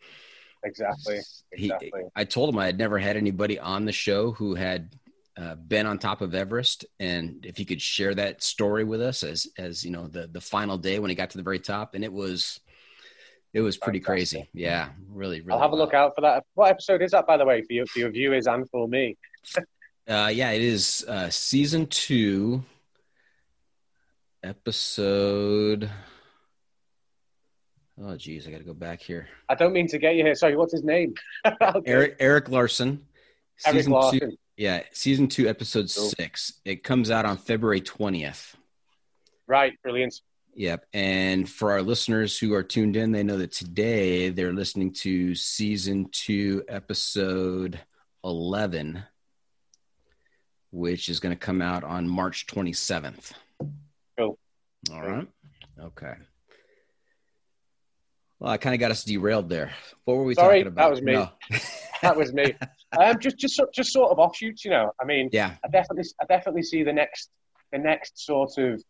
[0.64, 1.20] Exactly.
[1.52, 1.90] Exactly.
[1.94, 4.96] He, I told him I had never had anybody on the show who had
[5.36, 9.22] uh, been on top of Everest, and if he could share that story with us
[9.22, 11.94] as as you know the the final day when he got to the very top,
[11.94, 12.58] and it was
[13.54, 14.40] it was pretty Fantastic.
[14.40, 14.50] crazy.
[14.52, 15.52] Yeah, really, really.
[15.52, 15.80] I'll have well.
[15.80, 16.44] a look out for that.
[16.54, 19.16] What episode is that, by the way, for your, for your viewers and for me?
[20.08, 22.62] uh, yeah, it is uh, season two,
[24.42, 25.88] episode.
[28.00, 29.28] Oh, geez, I got to go back here.
[29.48, 30.34] I don't mean to get you here.
[30.34, 31.14] Sorry, what's his name?
[31.84, 33.04] Eric Erik Larsen.
[33.66, 34.20] Eric Larsen.
[34.20, 36.10] Two, yeah, season two, episode cool.
[36.10, 36.54] six.
[36.64, 38.56] It comes out on February twentieth.
[39.48, 40.20] Right, brilliant.
[40.54, 40.86] Yep.
[40.92, 45.36] And for our listeners who are tuned in, they know that today they're listening to
[45.36, 47.78] season two, episode
[48.24, 49.04] 11,
[50.72, 53.30] which is going to come out on March 27th.
[54.18, 54.36] Cool.
[54.92, 55.28] All right.
[55.80, 56.14] Okay.
[58.40, 59.72] Well, I kind of got us derailed there.
[60.04, 60.82] What were we Sorry, talking about?
[60.82, 61.12] That was me.
[61.12, 61.30] No.
[62.02, 62.54] that was me.
[62.98, 64.92] Um, just, just, just sort of offshoots, you know.
[65.00, 65.56] I mean, yeah.
[65.64, 67.30] I definitely, I definitely see the next,
[67.72, 68.82] the next sort of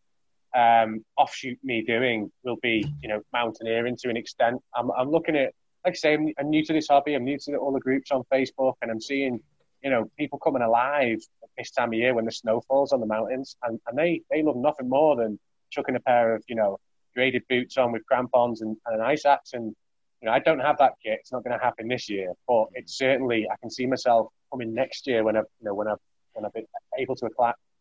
[0.57, 4.61] um, offshoot me doing will be, you know, mountaineering to an extent.
[4.77, 7.15] I'm, I'm looking at, like I say, I'm, I'm new to this hobby.
[7.15, 9.41] I'm new to all the groups on Facebook, and I'm seeing,
[9.83, 11.19] you know, people coming alive
[11.57, 14.43] this time of year when the snow falls on the mountains, and, and they they
[14.43, 15.39] love nothing more than
[15.71, 16.79] chucking a pair of, you know,
[17.15, 19.53] graded boots on with crampons and, and an ice axe.
[19.53, 19.75] And
[20.21, 21.19] you know, I don't have that kit.
[21.21, 24.75] It's not going to happen this year, but it's certainly I can see myself coming
[24.75, 25.99] next year when I've you know, when I've
[26.33, 26.67] when I've been
[26.99, 27.29] able to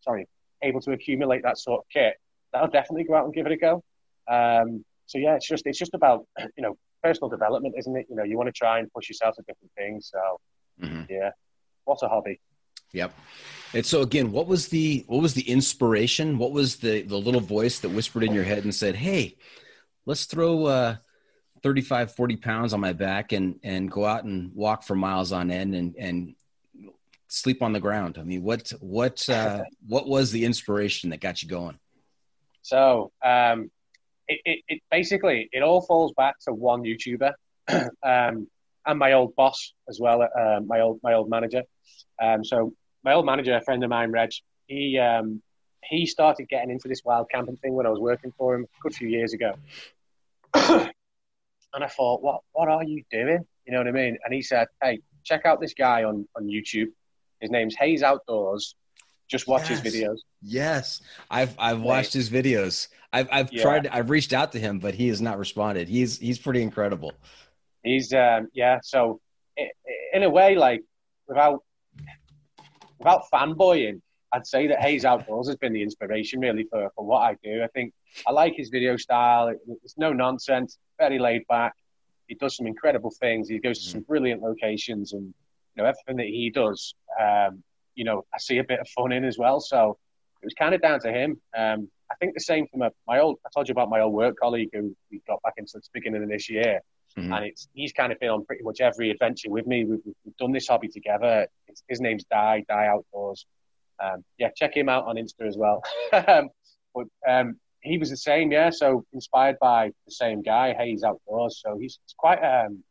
[0.02, 0.28] sorry,
[0.62, 2.16] able to accumulate that sort of kit
[2.54, 3.84] that'll definitely go out and give it a go.
[4.28, 6.26] Um, so yeah, it's just it's just about
[6.58, 8.08] you know personal development, isn't it?
[8.10, 10.12] You know, you want to try and push yourself to different things.
[10.12, 11.04] So mm-hmm.
[11.10, 11.32] yeah,
[11.86, 12.40] what a hobby.
[12.94, 13.14] Yep.
[13.74, 16.38] And so again, what was the what was the inspiration?
[16.38, 19.36] What was the the little voice that whispered in your head and said, "Hey,
[20.06, 20.96] let's throw uh,
[21.64, 25.52] 35, 40 pounds on my back and and go out and walk for miles on
[25.52, 26.36] end and and
[27.28, 31.44] sleep on the ground." I mean, what what uh, what was the inspiration that got
[31.44, 31.78] you going?
[32.62, 33.70] So um,
[34.28, 37.32] it, it, it, basically it all falls back to one YouTuber
[38.04, 38.48] um,
[38.86, 41.64] and my old boss as well, uh, my old my old manager.
[42.22, 44.32] Um, so my old manager, a friend of mine, Reg,
[44.68, 45.42] he um,
[45.84, 48.82] he started getting into this wild camping thing when I was working for him a
[48.82, 49.54] good few years ago.
[50.54, 53.46] and I thought, what what are you doing?
[53.66, 54.18] You know what I mean?
[54.24, 56.88] And he said, hey, check out this guy on on YouTube.
[57.40, 58.76] His name's Hayes Outdoors.
[59.28, 59.82] Just watch yes.
[59.82, 60.18] his videos.
[60.42, 62.88] Yes, I've I've watched his videos.
[63.12, 63.62] I've I've yeah.
[63.62, 63.88] tried.
[63.88, 65.88] I've reached out to him, but he has not responded.
[65.90, 67.14] He's he's pretty incredible.
[67.84, 68.80] He's um yeah.
[68.84, 69.20] So
[70.14, 70.84] in a way, like
[71.28, 71.64] without
[73.00, 74.02] without fanboying,
[74.34, 77.64] I'd say that Hayes Outdoors has been the inspiration really for, for what I do.
[77.64, 77.94] I think
[78.28, 79.54] I like his video style.
[79.84, 81.74] It's no nonsense, very laid back.
[82.28, 83.48] He does some incredible things.
[83.48, 84.12] He goes to some mm-hmm.
[84.12, 85.34] brilliant locations, and
[85.76, 87.64] you know everything that he does um,
[87.98, 89.60] you know, I see a bit of fun in as well.
[89.60, 89.98] So
[90.42, 91.42] it was kind of down to him.
[91.58, 93.38] Um, I think the same from my, my old.
[93.46, 96.24] I told you about my old work colleague who we got back into the beginning
[96.24, 96.80] of this year,
[97.18, 97.34] mm-hmm.
[97.34, 99.86] and it's he's kind of been on pretty much every adventure with me.
[99.86, 101.48] We've, we've done this hobby together.
[101.68, 103.46] It's, his name's Die Die Outdoors.
[104.04, 105.84] Um, yeah, check him out on Insta as well.
[106.28, 106.50] Um,
[106.96, 108.72] but um, he was the same, yeah.
[108.72, 111.62] So inspired by the same guy, Hayes Outdoors.
[111.64, 112.84] So he's, quite um,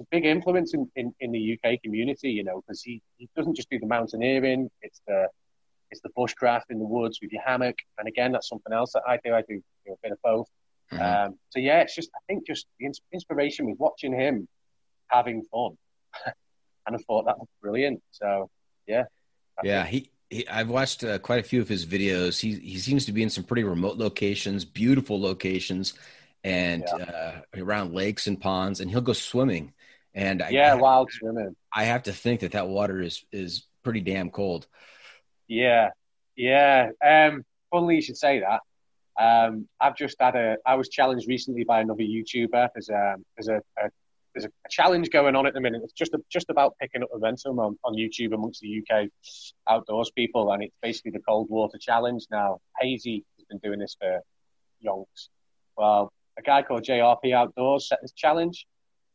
[0.00, 3.54] a big influence in, in, in the UK community, you know, because he, he doesn't
[3.54, 5.28] just do the mountaineering, it's the
[5.90, 7.76] it's the bushcraft in the woods with your hammock.
[7.98, 9.34] And again, that's something else that I do.
[9.34, 10.46] I do, do a bit of both.
[10.92, 11.26] Mm-hmm.
[11.26, 14.48] Um, so yeah, it's just I think just the inspiration was watching him
[15.08, 15.76] having fun,
[16.86, 18.02] and I thought that was brilliant.
[18.10, 18.50] So
[18.86, 19.04] yeah,
[19.62, 20.48] yeah, he, he.
[20.48, 22.40] I've watched uh, quite a few of his videos.
[22.40, 25.94] He he seems to be in some pretty remote locations, beautiful locations,
[26.44, 27.04] and yeah.
[27.04, 29.72] uh, around lakes and ponds, and he'll go swimming.
[30.14, 31.54] And yeah, I, wild swimming.
[31.72, 34.66] I have to think that that water is is pretty damn cold.
[35.46, 35.90] Yeah,
[36.36, 36.90] yeah.
[37.04, 38.60] Um, funnily, you should say that.
[39.20, 40.56] Um, I've just had a.
[40.66, 42.68] I was challenged recently by another YouTuber.
[42.74, 43.90] There's a there's a, a
[44.34, 45.82] there's a challenge going on at the minute.
[45.84, 49.08] It's just a, just about picking up momentum on, on YouTube amongst the UK
[49.68, 52.24] outdoors people, and it's basically the cold water challenge.
[52.30, 54.20] Now, Hazy has been doing this for
[54.84, 55.28] yonks.
[55.76, 58.66] Well, a guy called JRP Outdoors set this challenge,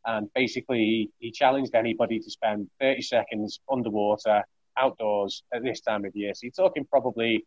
[0.06, 4.44] and basically he, he challenged anybody to spend 30 seconds underwater
[4.78, 6.34] outdoors at this time of year.
[6.36, 7.44] So you're talking probably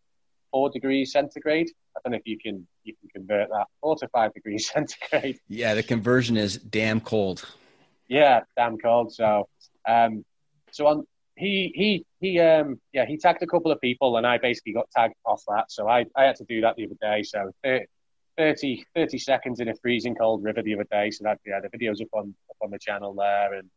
[0.50, 1.70] four degrees centigrade.
[1.96, 5.38] I don't know if you can you can convert that four to five degrees centigrade.
[5.48, 7.44] Yeah, the conversion is damn cold.
[8.08, 9.12] Yeah, damn cold.
[9.12, 9.48] So,
[9.86, 10.24] um,
[10.70, 11.06] so on
[11.38, 14.90] he he he um yeah he tagged a couple of people and I basically got
[14.90, 17.50] tagged off that so I, I had to do that the other day so
[18.36, 21.68] 30, 30 seconds in a freezing cold river the other day so that yeah the
[21.76, 23.68] videos up on up on the channel there and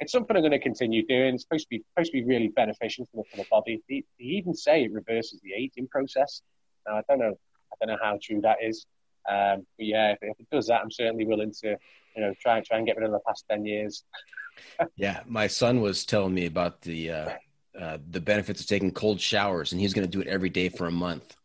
[0.00, 2.48] it's something I'm going to continue doing it's supposed to be supposed to be really
[2.48, 6.42] beneficial for the, for the body he, he even say it reverses the aging process
[6.86, 7.34] now I don't know
[7.72, 8.86] I don't know how true that is
[9.28, 11.76] um but yeah if, if it does that I'm certainly willing to
[12.16, 14.04] you know try and try and get rid of the past 10 years
[14.96, 17.30] yeah, my son was telling me about the uh,
[17.78, 20.68] uh, the benefits of taking cold showers, and he's going to do it every day
[20.68, 21.36] for a month.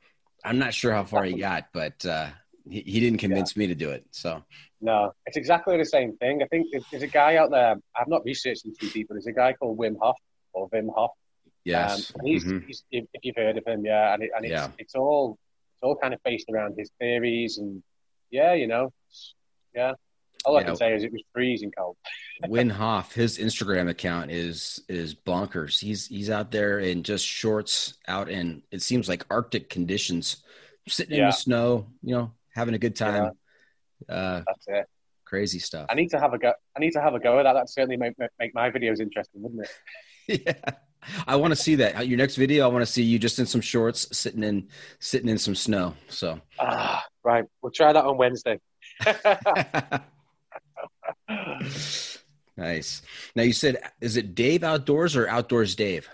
[0.43, 2.29] I'm not sure how far he got, but uh,
[2.69, 3.61] he, he didn't convince yeah.
[3.61, 4.05] me to do it.
[4.11, 4.43] So
[4.81, 6.41] no, it's exactly the same thing.
[6.41, 7.75] I think there's a guy out there.
[7.95, 10.17] I've not researched him too deep, but there's a guy called Wim Hof
[10.53, 11.11] or Wim Hof.
[11.65, 12.65] Yes, um, he's, mm-hmm.
[12.65, 14.69] he's, if you've heard of him, yeah, and, it, and it's, yeah.
[14.77, 15.37] it's all
[15.73, 17.83] it's all kind of based around his theories and
[18.31, 18.91] yeah, you know,
[19.73, 19.93] yeah.
[20.45, 21.97] All I can say is it was freezing cold.
[22.45, 25.79] Wim Hof, his Instagram account is is bonkers.
[25.79, 30.37] He's he's out there in just shorts, out in it seems like Arctic conditions,
[30.87, 31.23] sitting yeah.
[31.23, 33.33] in the snow, you know, having a good time.
[34.07, 34.85] Uh, That's it.
[35.25, 35.87] Crazy stuff.
[35.89, 36.53] I need to have a go.
[36.75, 37.53] I need to have a go at that.
[37.53, 39.67] That certainly make make my videos interesting, wouldn't
[40.27, 40.41] it?
[40.45, 40.71] yeah.
[41.27, 42.07] I want to see that.
[42.07, 44.67] Your next video, I want to see you just in some shorts, sitting in
[44.99, 45.95] sitting in some snow.
[46.07, 47.45] So, ah, right.
[47.61, 48.59] We'll try that on Wednesday.
[52.57, 53.01] nice.
[53.35, 56.09] Now you said, is it Dave Outdoors or Outdoors Dave?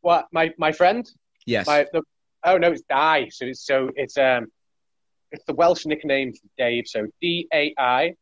[0.00, 1.08] What my my friend?
[1.46, 1.66] Yes.
[1.66, 2.02] My, the,
[2.44, 3.28] oh no, it's Dai.
[3.28, 4.46] So it's so it's um
[5.32, 6.84] it's the Welsh nickname for Dave.
[6.86, 8.14] So D A I.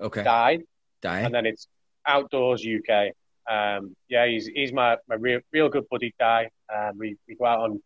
[0.00, 0.22] Okay.
[0.22, 0.58] Dai.
[1.02, 1.20] Dai.
[1.20, 1.68] And then it's
[2.06, 3.12] Outdoors UK.
[3.50, 6.50] Um, yeah, he's he's my, my real real good buddy Dai.
[6.74, 7.82] Um, we we go out on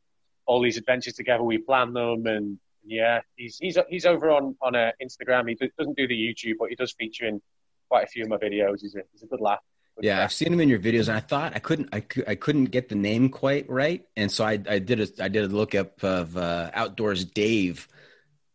[0.46, 1.42] all these adventures together.
[1.42, 5.48] We plan them, and yeah, he's he's he's over on on uh, Instagram.
[5.48, 7.40] He doesn't do the YouTube, but he does feature in
[7.88, 8.80] quite a few of my videos.
[8.80, 9.60] He's a he's a good laugh.
[9.96, 12.34] Good yeah, I've seen him in your videos, and I thought I couldn't I, I
[12.36, 15.48] couldn't get the name quite right, and so I I did a I did a
[15.54, 17.86] look up of uh, Outdoors Dave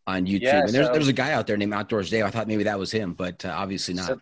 [0.08, 2.26] on YouTube, yeah, and there's so, there's a guy out there named Outdoors Dave.
[2.26, 4.08] I thought maybe that was him, but uh, obviously not.
[4.08, 4.20] So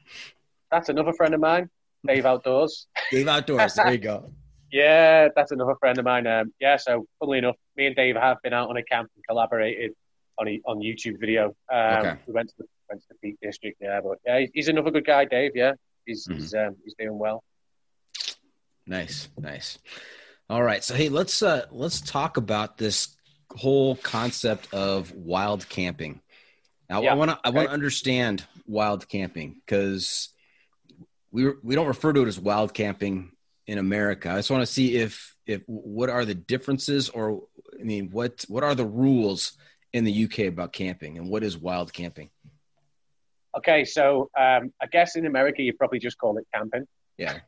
[0.72, 1.70] that's another friend of mine,
[2.06, 2.88] Dave Outdoors.
[3.12, 3.74] Dave Outdoors.
[3.76, 4.32] there you go.
[4.72, 6.26] Yeah, that's another friend of mine.
[6.26, 9.24] Um, yeah, so funnily enough, me and Dave have been out on a camp and
[9.28, 9.92] collaborated
[10.40, 11.56] on a, on YouTube video.
[11.72, 12.16] Um, okay.
[12.26, 14.00] We went to the went to the Peak District, yeah.
[14.02, 15.52] But yeah, he's another good guy, Dave.
[15.54, 15.74] Yeah,
[16.06, 16.40] he's mm-hmm.
[16.40, 17.44] he's um, he's doing well.
[18.88, 19.80] Nice, nice.
[20.50, 23.13] All right, so hey, let's uh let's talk about this
[23.56, 26.22] whole concept of wild camping.
[26.90, 27.12] Now, yeah.
[27.12, 30.30] I want to I want to understand wild camping because
[31.32, 33.32] we we don't refer to it as wild camping
[33.68, 34.30] in America.
[34.30, 37.44] I just want to see if if what are the differences or
[37.80, 39.54] I mean what what are the rules
[39.94, 42.30] in the UK about camping and what is wild camping?
[43.56, 46.88] Okay, so um, I guess in America you probably just call it camping.
[47.18, 47.40] Yeah.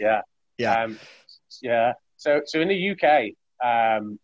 [0.00, 0.22] Yeah.
[0.58, 0.82] Yeah.
[0.82, 0.98] Um,
[1.62, 1.92] yeah.
[2.16, 4.18] So so in the UK, um,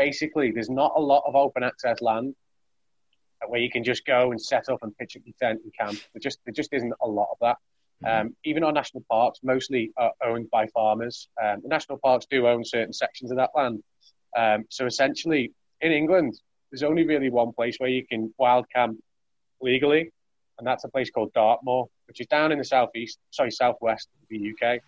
[0.00, 2.34] basically there's not a lot of open access land
[3.46, 5.98] where you can just go and set up and pitch up your tent and camp.
[6.12, 7.56] There just there just isn't a lot of that.
[8.02, 8.26] Mm-hmm.
[8.28, 11.28] Um, even our national parks, mostly are owned by farmers.
[11.42, 13.82] Um, the national parks do own certain sections of that land.
[14.36, 18.98] Um, so essentially, in England, there's only really one place where you can wild camp
[19.60, 20.10] legally,
[20.58, 24.28] and that's a place called Dartmoor, which is down in the southeast, sorry, southwest of
[24.30, 24.80] the UK.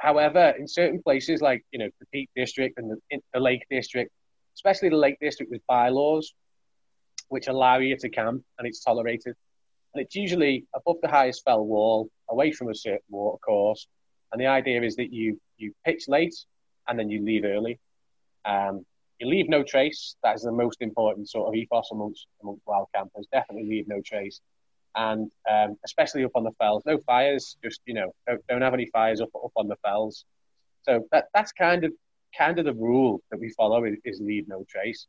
[0.00, 4.10] However, in certain places like you know the Peak District and the, the Lake District,
[4.54, 6.32] especially the Lake District, with bylaws
[7.30, 9.34] which allow you to camp, and it's tolerated.
[9.94, 13.86] And it's usually above the highest fell wall, away from a certain water course.
[14.32, 16.34] And the idea is that you you pitch late
[16.86, 17.78] and then you leave early.
[18.44, 18.84] Um,
[19.18, 20.16] you leave no trace.
[20.22, 23.26] That is the most important sort of ethos amongst amongst wild campers.
[23.32, 24.40] Definitely leave no trace,
[24.96, 27.56] and um, especially up on the fells, no fires.
[27.62, 30.24] Just you know, don't, don't have any fires up up on the fells.
[30.82, 31.92] So that that's kind of
[32.36, 35.06] kind of the rule that we follow is, is leave no trace.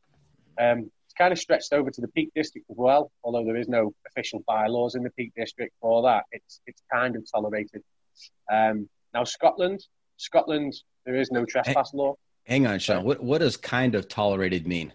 [0.59, 3.67] Um, it's kind of stretched over to the Peak District as well, although there is
[3.67, 6.23] no official bylaws in the Peak District for that.
[6.31, 7.83] It's it's kind of tolerated.
[8.51, 9.85] Um, now Scotland,
[10.17, 10.73] Scotland,
[11.05, 12.15] there is no trespass law.
[12.45, 13.03] Hang on, Shaun.
[13.03, 14.93] What what does kind of tolerated mean?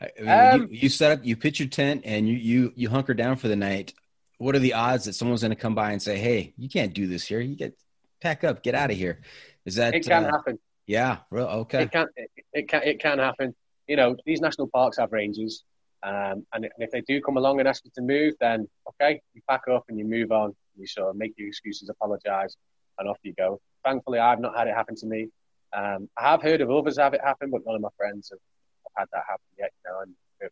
[0.00, 2.88] I mean, um, you, you, set up, you pitch your tent, and you you you
[2.88, 3.94] hunker down for the night.
[4.42, 6.92] What are the odds that someone's going to come by and say, "Hey, you can't
[6.92, 7.38] do this here.
[7.38, 7.78] You get
[8.20, 9.20] pack up, get out of here"?
[9.64, 10.04] Is that it?
[10.04, 10.58] Can uh, happen.
[10.88, 11.18] Yeah.
[11.30, 11.84] Real, okay.
[11.84, 12.06] It can.
[12.16, 12.82] It, it, can.
[12.82, 13.54] It can happen.
[13.86, 15.62] You know, these national parks have ranges,
[16.02, 19.20] um, and, and if they do come along and ask you to move, then okay,
[19.32, 20.56] you pack up and you move on.
[20.76, 22.56] You sort of make your excuses, apologise,
[22.98, 23.60] and off you go.
[23.84, 25.28] Thankfully, I've not had it happen to me.
[25.72, 28.40] Um, I have heard of others have it happen, but none of my friends have,
[28.86, 29.70] have had that happen yet.
[29.84, 30.50] You know, and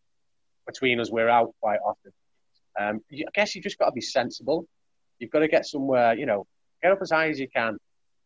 [0.64, 2.12] between us, we're out quite often.
[2.78, 4.66] Um, I guess you just got to be sensible.
[5.18, 6.46] You've got to get somewhere, you know,
[6.82, 7.76] get up as high as you can,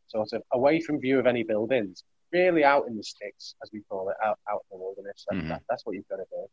[0.06, 3.82] sort of away from view of any buildings, really out in the sticks, as we
[3.88, 5.24] call it, out, out in the wilderness.
[5.28, 5.48] That, Mhm.
[5.48, 6.46] that, that's what you've got to do.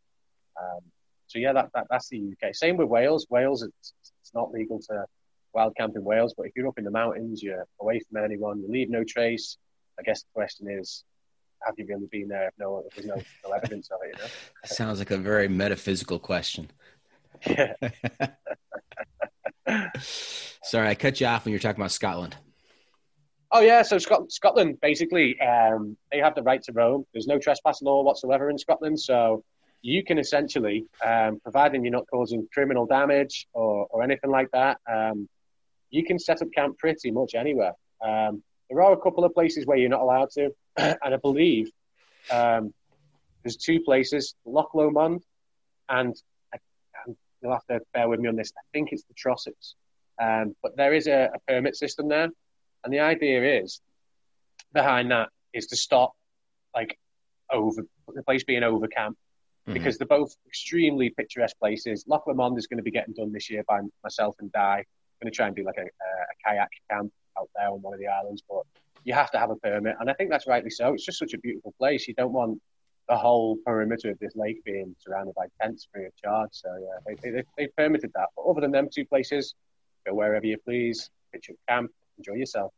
[0.62, 0.82] Um,
[1.28, 2.54] so yeah, that, that that's the UK.
[2.54, 3.28] Same with Wales.
[3.30, 5.06] Wales, it's, it's not legal to
[5.54, 8.60] wild camp in Wales, but if you're up in the mountains, you're away from anyone,
[8.62, 9.58] you leave no trace.
[10.00, 11.04] I guess the question is,
[11.64, 14.16] have you really been there if no if there's no, no evidence of it?
[14.18, 14.30] You know.
[14.64, 16.72] That sounds like a very metaphysical question.
[20.64, 22.36] Sorry, I cut you off when you were talking about Scotland.
[23.52, 27.06] Oh yeah, so Scot- Scotland basically um, they have the right to roam.
[27.14, 29.44] There's no trespass law whatsoever in Scotland, so
[29.82, 34.78] you can essentially, um, providing you're not causing criminal damage or, or anything like that,
[34.90, 35.28] um,
[35.90, 37.74] you can set up camp pretty much anywhere.
[38.02, 41.70] Um, there are a couple of places where you're not allowed to, and I believe
[42.32, 42.74] um,
[43.44, 45.24] there's two places, Loch Lomond,
[45.90, 46.16] and
[47.42, 48.52] you'll have to bear with me on this.
[48.58, 49.74] I think it's the Trossachs,
[50.22, 52.30] um, but there is a, a permit system there.
[52.84, 53.82] And the idea is
[54.74, 56.14] behind that is to stop
[56.76, 56.98] like
[57.52, 57.82] over
[58.14, 59.18] the place being over camp
[59.68, 59.74] Mhm.
[59.74, 62.04] because they're both extremely picturesque places.
[62.08, 64.78] Loch Lomond is going to be getting done this year by myself and Dai.
[64.80, 64.86] I'm
[65.22, 67.94] going to try and do like a, a, a kayak camp out there on one
[67.94, 68.64] of the islands, but
[69.04, 70.94] you have to have a permit, and I think that's rightly so.
[70.94, 72.08] It's just such a beautiful place.
[72.08, 72.60] You don't want
[73.12, 76.50] the whole perimeter of this lake being surrounded by tents free of charge.
[76.54, 78.30] So yeah, they, they, they permitted that.
[78.38, 79.54] But other than them two places,
[80.08, 82.72] go wherever you please, pitch your camp, enjoy yourself.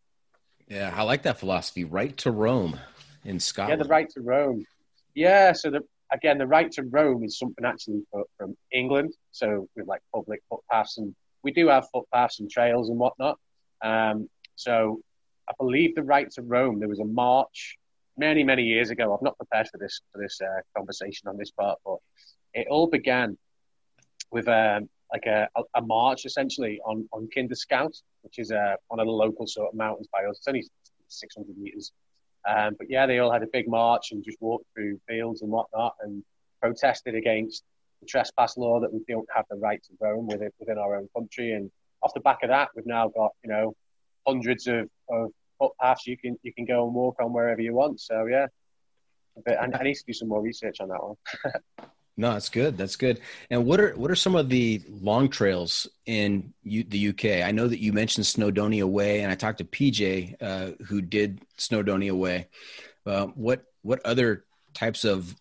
[0.67, 1.83] Yeah, I like that philosophy.
[1.83, 2.79] Right to roam
[3.23, 3.77] in Scotland.
[3.77, 4.65] Yeah, the right to roam.
[5.13, 5.81] Yeah, so the
[6.11, 9.13] again, the right to roam is something actually for, from England.
[9.33, 11.13] So with like public footpaths, and
[11.43, 13.37] we do have footpaths and trails and whatnot.
[13.83, 15.01] Um, so
[15.47, 16.79] I believe the right to roam.
[16.79, 17.77] There was a march
[18.17, 19.13] many, many years ago.
[19.13, 21.97] I'm not prepared for this for this uh, conversation on this part, but
[22.53, 23.37] it all began
[24.31, 28.99] with um, like a, a, march essentially on on Kinder Scout, which is uh, one
[28.99, 30.37] of the local sort of mountains by us.
[30.37, 30.65] It's only
[31.07, 31.91] 600 meters.
[32.47, 35.51] Um, but yeah, they all had a big march and just walked through fields and
[35.51, 36.23] whatnot and
[36.61, 37.63] protested against
[38.01, 41.07] the trespass law that we don't have the right to roam within, within our own
[41.15, 41.53] country.
[41.53, 43.75] And off the back of that, we've now got you know
[44.27, 45.31] hundreds of, of
[45.63, 47.99] footpaths you can you can go and walk on wherever you want.
[47.99, 48.47] So yeah,
[49.45, 51.15] but I, I need to do some more research on that one.
[52.15, 52.77] No, that's good.
[52.77, 53.21] That's good.
[53.49, 57.47] And what are what are some of the long trails in U- the UK?
[57.47, 61.41] I know that you mentioned Snowdonia Way, and I talked to PJ uh, who did
[61.57, 62.49] Snowdonia Way.
[63.03, 64.45] Uh, what what other
[64.75, 65.35] types of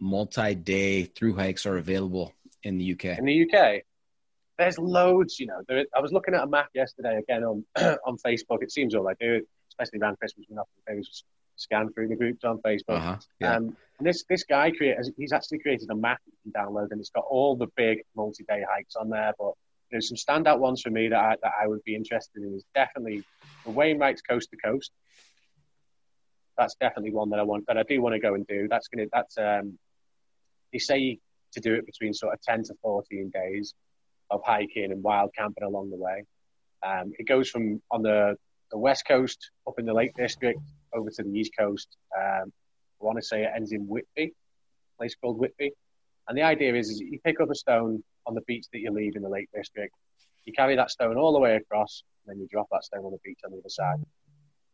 [0.00, 3.18] multi-day through hikes are available in the UK?
[3.18, 3.82] in the UK,
[4.58, 5.38] there's loads.
[5.38, 7.64] You know, there, I was looking at a map yesterday again on
[8.06, 8.62] on Facebook.
[8.62, 9.46] It seems all I do,
[9.78, 10.58] especially around Christmas, when
[10.88, 11.24] I just
[11.56, 12.98] scan through the groups on Facebook.
[12.98, 13.16] Uh-huh.
[13.40, 13.56] Yeah.
[13.56, 17.00] Um, and this this guy created, he's actually created a map you can download, and
[17.00, 19.32] it's got all the big multi-day hikes on there.
[19.38, 19.52] But
[19.90, 22.54] there's some standout ones for me that I, that I would be interested in.
[22.54, 23.24] Is definitely
[23.64, 24.90] the Wainwright's Coast to Coast.
[26.58, 28.68] That's definitely one that I want that I do want to go and do.
[28.68, 29.78] That's gonna that's um,
[30.72, 31.18] they say
[31.52, 33.74] to do it between sort of ten to fourteen days
[34.30, 36.24] of hiking and wild camping along the way.
[36.84, 38.36] Um, it goes from on the
[38.70, 40.60] the west coast up in the Lake District
[40.94, 41.96] over to the east coast.
[42.16, 42.52] Um,
[43.00, 45.72] I want to say it ends in Whitby, a place called Whitby.
[46.28, 48.90] And the idea is, is you pick up a stone on the beach that you
[48.90, 49.94] leave in the Lake District.
[50.44, 53.12] You carry that stone all the way across, and then you drop that stone on
[53.12, 53.98] the beach on the other side.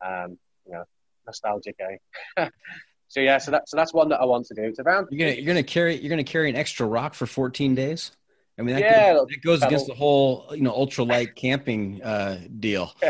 [0.05, 0.85] Um, you know,
[1.27, 2.49] nostalgic, eh?
[3.09, 4.63] so yeah, so that so that's one that I want to do.
[4.63, 7.75] It's around You're gonna you're gonna carry you're gonna carry an extra rock for 14
[7.75, 8.13] days.
[8.59, 12.41] I mean, that Yeah, goes, that goes against the whole you know ultralight camping uh,
[12.61, 12.93] deal.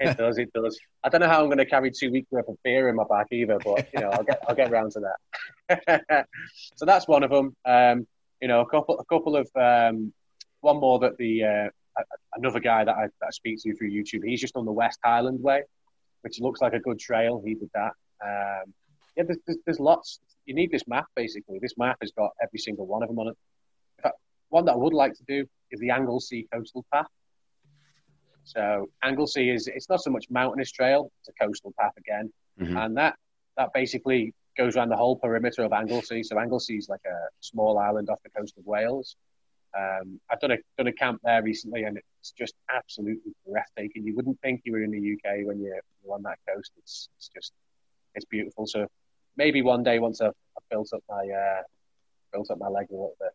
[0.00, 0.78] It does, it does.
[1.02, 3.04] I don't know how I'm going to carry two weeks worth of beer in my
[3.10, 5.00] back either, but you know, I'll get I'll get around to
[5.68, 6.26] that.
[6.76, 7.56] so that's one of them.
[7.64, 8.06] Um,
[8.40, 10.12] you know, a couple a couple of um,
[10.60, 12.02] one more that the uh,
[12.36, 14.24] another guy that I, that I speak to through YouTube.
[14.24, 15.62] He's just on the West Highland Way,
[16.22, 17.42] which looks like a good trail.
[17.44, 17.92] He did that.
[18.24, 18.72] Um,
[19.16, 20.20] yeah, there's, there's, there's lots.
[20.46, 21.58] You need this map basically.
[21.60, 23.36] This map has got every single one of them on it.
[24.50, 27.06] One that I would like to do is the Anglesey Coastal Path.
[28.48, 32.82] So Anglesey is it's not so much mountainous trail; it's a coastal path again, Mhm.
[32.82, 33.16] and that
[33.58, 36.22] that basically goes around the whole perimeter of Anglesey.
[36.22, 39.16] So Anglesey is like a small island off the coast of Wales.
[39.78, 44.04] Um, I've done a done a camp there recently, and it's just absolutely breathtaking.
[44.04, 46.72] You wouldn't think you were in the UK when you're, you're on that coast.
[46.78, 47.52] It's it's just
[48.14, 48.66] it's beautiful.
[48.66, 48.86] So
[49.36, 51.62] maybe one day once I've, I've built up my uh,
[52.32, 53.32] built up my leg a little bit.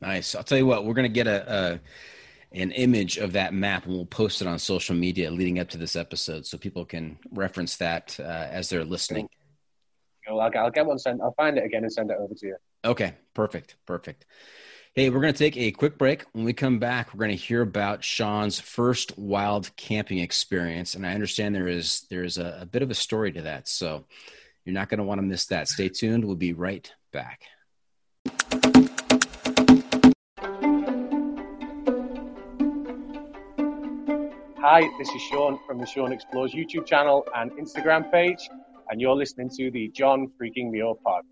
[0.00, 0.34] Nice.
[0.34, 1.80] I'll tell you what, we're gonna get a, a
[2.52, 5.78] an image of that map and we'll post it on social media leading up to
[5.78, 9.28] this episode, so people can reference that uh, as they're listening.
[10.26, 10.40] Cool.
[10.40, 11.20] I'll, get- I'll get one sent.
[11.20, 12.56] I'll find it again and send it over to you.
[12.84, 14.24] Okay, perfect, perfect.
[14.94, 16.24] Hey, we're going to take a quick break.
[16.32, 21.06] When we come back, we're going to hear about Shaun's first wild camping experience, and
[21.06, 23.68] I understand there is there is a, a bit of a story to that.
[23.68, 24.06] So
[24.64, 25.68] you're not going to want to miss that.
[25.68, 26.24] Stay tuned.
[26.24, 27.42] We'll be right back.
[34.70, 38.50] Hi, this is Shaun from the Shaun Explores YouTube channel and Instagram page,
[38.90, 41.24] and you're listening to the John Freakin' Muir Pod.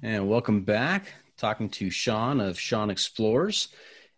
[0.00, 1.12] And welcome back.
[1.36, 3.66] Talking to Shaun of Shaun Explores.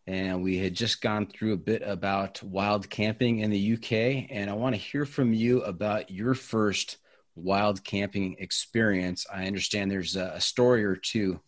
[0.07, 4.27] And we had just gone through a bit about wild camping in the UK.
[4.29, 6.99] And I want to hear from you about your first
[7.35, 9.25] wild camping experience.
[9.33, 11.41] I understand there's a, story or two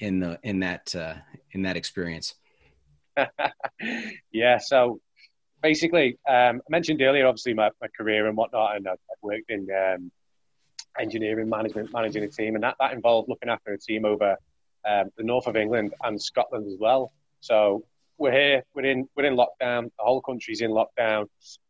[0.00, 1.14] in the in that uh,
[1.52, 2.34] in that experience.
[4.32, 4.58] yeah.
[4.58, 5.00] So
[5.62, 9.66] basically, um, I mentioned earlier, obviously my, my career and whatnot, and I've, worked in
[9.70, 10.12] um,
[10.98, 14.36] engineering management, managing a team, and that, that involved looking after a team over
[14.88, 17.12] um, the north of England and Scotland as well.
[17.40, 17.84] So
[18.16, 19.84] we're here, we're in, we're in lockdown.
[19.84, 21.26] The whole country's in lockdown.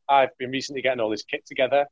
[0.09, 1.87] I've been recently getting all this kit together.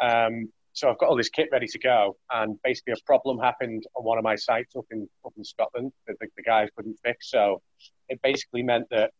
[0.00, 3.84] Um, so I've got all this kit ready to go, and basically a problem happened
[3.94, 6.98] on one of my sites up in up in Scotland that the, the guys couldn't
[7.04, 7.30] fix.
[7.30, 7.60] So
[8.08, 9.10] it basically meant that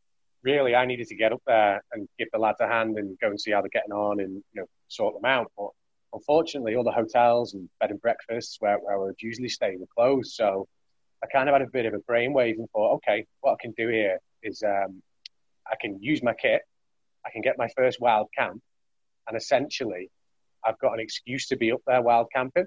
[0.42, 3.28] really I needed to get up there and give the lads a hand and go
[3.28, 5.52] and see how they're getting on and you know sort them out.
[5.56, 5.70] But
[6.14, 9.86] unfortunately, all the hotels and bed and breakfasts where, where I would usually stay were
[9.94, 10.32] closed.
[10.32, 10.66] So
[11.22, 13.72] I kind of had a bit of a brainwave and thought, okay, what I can
[13.76, 15.02] do here is um,
[15.70, 16.62] I can use my kit,
[17.24, 18.60] I can get my first wild camp,
[19.28, 20.10] and essentially
[20.64, 22.66] I've got an excuse to be up there wild camping.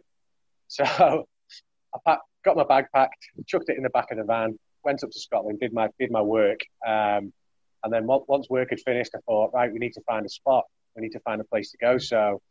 [0.68, 0.84] So
[1.93, 5.04] I packed, got my bag packed, chucked it in the back of the van, went
[5.04, 7.34] up to Scotland, did my did my work, um,
[7.84, 10.66] and then once work had finished, I thought, right, we need to find a spot,
[10.96, 11.98] we need to find a place to go.
[11.98, 12.41] So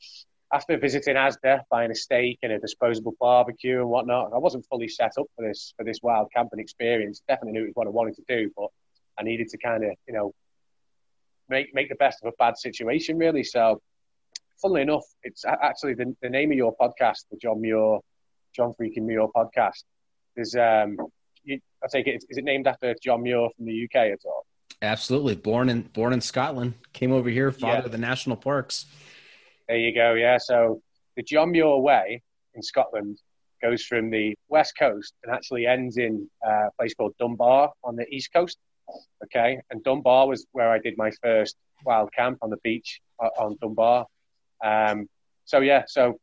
[0.53, 4.88] after visiting Asda, buying a steak and a disposable barbecue and whatnot, I wasn't fully
[4.88, 7.22] set up for this for this wild camping experience.
[7.28, 8.68] Definitely knew it was what I wanted to do, but
[9.18, 10.32] I needed to kind of you know
[11.49, 13.42] make make the best of a bad situation, really.
[13.42, 13.80] So,
[14.61, 17.98] funnily enough, it's actually the, the name of your podcast, the John Muir,
[18.55, 19.84] John Freakin' Muir podcast.
[20.36, 20.96] Is um,
[21.44, 24.46] you, I take it is it named after John Muir from the UK at all?
[24.82, 27.84] Absolutely, born in born in Scotland, came over here, father yeah.
[27.84, 28.86] of the national parks.
[29.68, 30.14] There you go.
[30.14, 30.38] Yeah.
[30.38, 30.82] So
[31.16, 32.22] the John Muir Way
[32.55, 33.18] in Scotland
[33.62, 38.07] goes from the west coast and actually ends in a place called Dunbar on the
[38.09, 38.59] east coast.
[39.24, 39.59] Okay.
[39.70, 43.57] And Dunbar was where I did my first wild camp on the beach uh, on
[43.61, 44.07] Dunbar.
[44.62, 45.09] Um,
[45.44, 46.18] so yeah, so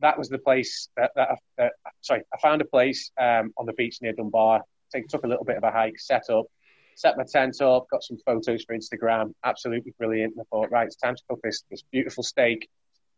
[0.00, 3.72] that was the place that, that, that sorry, I found a place um, on the
[3.72, 4.62] beach near Dunbar.
[4.92, 6.46] Take, took a little bit of a hike, set up,
[6.94, 9.32] set my tent up, got some photos for Instagram.
[9.44, 10.34] Absolutely brilliant.
[10.34, 12.68] And I thought, right, it's time to cook this this beautiful steak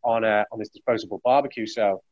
[0.03, 1.67] on a, on this disposable barbecue.
[1.67, 2.03] So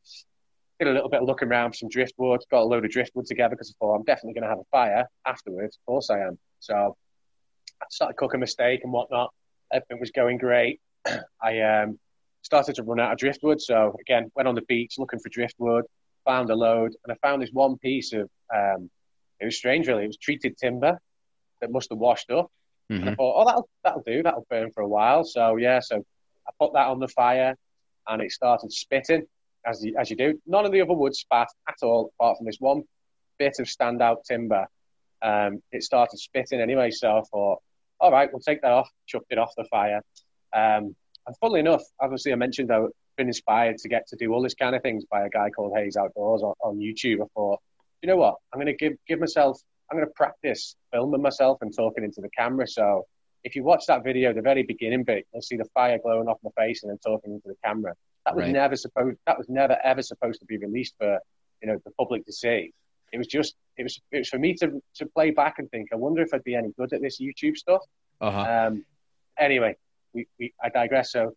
[0.79, 3.27] did a little bit of looking around for some driftwood, got a load of driftwood
[3.27, 5.77] together because I thought I'm definitely going to have a fire afterwards.
[5.77, 6.39] Of course I am.
[6.61, 6.97] So
[7.81, 9.33] I started cooking my steak and whatnot.
[9.73, 10.81] Everything was going great.
[11.43, 11.99] I um,
[12.47, 13.61] started to run out of driftwood.
[13.61, 15.85] So again, went on the beach looking for driftwood,
[16.25, 18.89] found a load, and I found this one piece of, um,
[19.41, 20.99] it was strange really, it was treated timber
[21.61, 22.47] that must have washed up.
[22.47, 22.95] Mm-hmm.
[22.95, 23.17] And I mm-hmm.
[23.17, 25.25] thought, oh, that'll, that'll do, that'll burn for a while.
[25.25, 26.05] So yeah, so
[26.47, 27.57] I put that on the fire,
[28.07, 29.27] and it started spitting
[29.67, 30.41] as you, as you do.
[30.47, 32.85] None of the other wood spat at all, apart from this one
[33.39, 34.67] bit of standout timber.
[35.21, 37.59] Um, it started spitting anyway, so I thought,
[37.99, 38.89] all right, we'll take that off.
[39.07, 40.03] Chucked it off the fire.
[40.55, 40.95] Um,
[41.27, 44.55] and funnily enough, obviously, I mentioned I've been inspired to get to do all this
[44.55, 47.23] kind of things by a guy called Hayes Outdoors on, on YouTube.
[47.23, 47.61] I thought,
[48.03, 48.37] you know what?
[48.53, 49.61] I'm going to give give myself.
[49.91, 52.67] I'm going to practice filming myself and talking into the camera.
[52.67, 53.07] So
[53.45, 56.39] if you watch that video, the very beginning bit, you'll see the fire glowing off
[56.43, 57.95] my face and then talking into the camera.
[58.25, 58.53] That was right.
[58.53, 59.19] never supposed.
[59.27, 61.19] That was never ever supposed to be released for
[61.63, 62.73] you know the public to see.
[63.13, 65.89] It was just it was it was for me to to play back and think.
[65.93, 67.83] I wonder if I'd be any good at this YouTube stuff.
[68.21, 68.67] Uh-huh.
[68.69, 68.85] Um,
[69.39, 69.77] anyway,
[70.17, 71.13] we, we, I digress.
[71.13, 71.33] So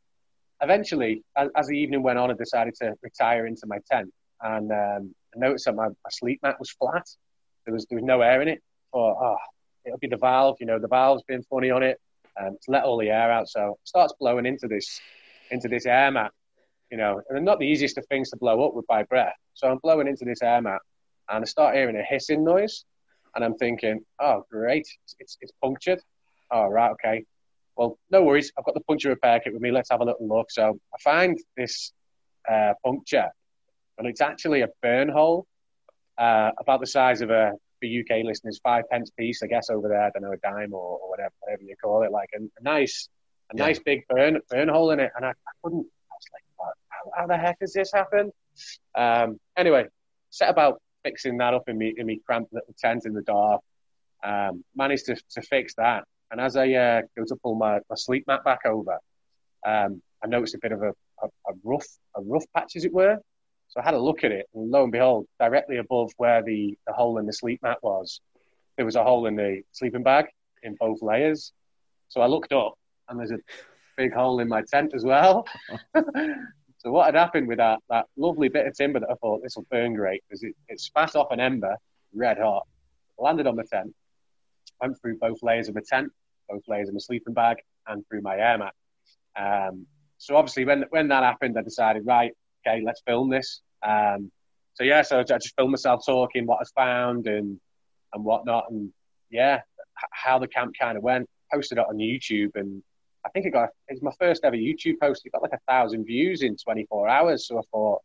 [0.61, 4.11] eventually, as, as, the evening went on, I decided to retire into my tent,
[4.41, 7.05] and um, I noticed that my, my sleep mat was flat.
[7.65, 8.61] There was there was no air in it.
[8.91, 9.37] Or oh,
[9.85, 10.57] it'll be the valve.
[10.59, 11.99] You know, the valve's been funny on it.
[12.39, 15.01] Um, to let all the air out, so it starts blowing into this
[15.51, 16.31] into this air mat.
[16.89, 19.35] You know, and not the easiest of things to blow up with by breath.
[19.55, 20.79] So I'm blowing into this air mat,
[21.29, 22.85] and I start hearing a hissing noise,
[23.35, 25.99] and I'm thinking, oh great, it's it's, it's punctured.
[26.49, 27.25] Oh right, okay.
[27.79, 28.51] Well, no worries.
[28.57, 29.71] I've got the puncture repair kit with me.
[29.71, 30.51] Let's have a little look.
[30.51, 31.93] So I find this
[32.51, 33.29] uh, puncture,
[33.97, 35.47] and it's actually a burn hole
[36.17, 39.87] uh, about the size of a for UK listeners, five pence piece, I guess over
[39.87, 40.01] there.
[40.01, 42.63] I don't know, a dime or, or whatever, whatever you call it, like a, a
[42.63, 43.07] nice,
[43.53, 43.67] a yeah.
[43.67, 45.11] nice big burn burn hole in it.
[45.15, 45.85] And I, I couldn't.
[46.11, 46.43] I was like,
[46.89, 48.33] how, how, the heck has this happened?
[48.95, 49.85] um, anyway,
[50.31, 53.61] set about fixing that up in me in me cramped little tent in the dark.
[54.21, 57.95] Um, managed to, to fix that, and as I uh, go to pull my, my
[57.95, 58.97] sleep mat back over,
[59.65, 60.89] um, I noticed a bit of a,
[61.21, 63.17] a, a, rough a rough patch, as it were.
[63.69, 66.77] So I had a look at it, and lo and behold, directly above where the,
[66.87, 68.19] the hole in the sleep mat was,
[68.77, 70.25] there was a hole in the sleeping bag
[70.63, 71.51] in both layers.
[72.09, 72.73] So I looked up,
[73.07, 73.39] and there's a
[73.97, 75.45] big hole in my tent as well.
[75.95, 79.55] so what had happened with that that lovely bit of timber that I thought this
[79.55, 81.75] will burn great because it, it spat off an ember,
[82.13, 82.65] red hot,
[83.17, 83.93] landed on the tent,
[84.81, 86.11] went through both layers of the tent,
[86.49, 88.73] both layers of my sleeping bag, and through my air mat.
[89.39, 89.85] Um,
[90.17, 92.31] so obviously when when that happened, I decided right,
[92.65, 93.61] okay, let's film this.
[93.85, 94.31] Um,
[94.73, 97.59] so yeah, so I just filmed myself talking what I found and
[98.13, 98.91] and whatnot, and
[99.29, 99.61] yeah,
[100.11, 101.27] how the camp kind of went.
[101.51, 102.83] Posted it on YouTube, and
[103.25, 105.25] I think it got it's my first ever YouTube post.
[105.25, 107.47] It got like a thousand views in 24 hours.
[107.47, 108.01] So I thought,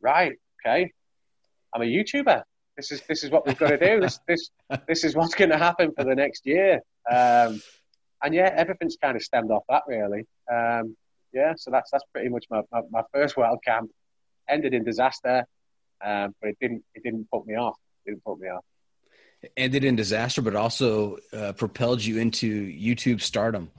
[0.00, 0.32] right,
[0.64, 0.92] okay,
[1.74, 2.42] I'm a YouTuber.
[2.76, 4.00] This is this is what we've got to do.
[4.00, 4.50] This this
[4.88, 6.80] this is what's going to happen for the next year.
[7.10, 7.60] Um,
[8.22, 10.26] and yeah, everything's kind of stemmed off that really.
[10.52, 10.96] Um,
[11.32, 13.90] yeah, so that's that's pretty much my, my, my, first world camp.
[14.48, 15.44] Ended in disaster,
[16.04, 17.76] um, but it didn't it didn't put me off.
[18.04, 18.64] It didn't put me off
[19.40, 23.70] It ended in disaster, but also uh, propelled you into YouTube stardom.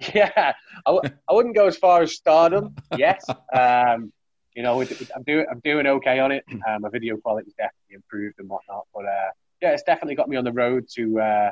[0.12, 0.54] Yeah, I
[0.90, 3.22] w- I wouldn't go as far as stardom yet.
[3.52, 4.12] Um,
[4.56, 6.44] you know, I'm doing I'm doing okay on it.
[6.50, 10.28] Um, my video quality is definitely improved and whatnot, but uh, yeah, it's definitely got
[10.28, 11.50] me on the road to uh,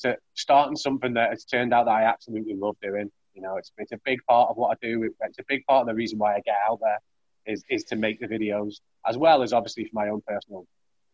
[0.00, 3.10] to starting something that has turned out that I absolutely love doing.
[3.34, 5.10] You know, it's it's a big part of what I do.
[5.20, 6.98] It's a big part of the reason why I get out there
[7.46, 10.66] is is to make the videos, as well as obviously for my own personal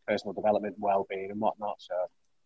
[0.07, 1.77] personal development, well being, and whatnot.
[1.79, 1.95] So.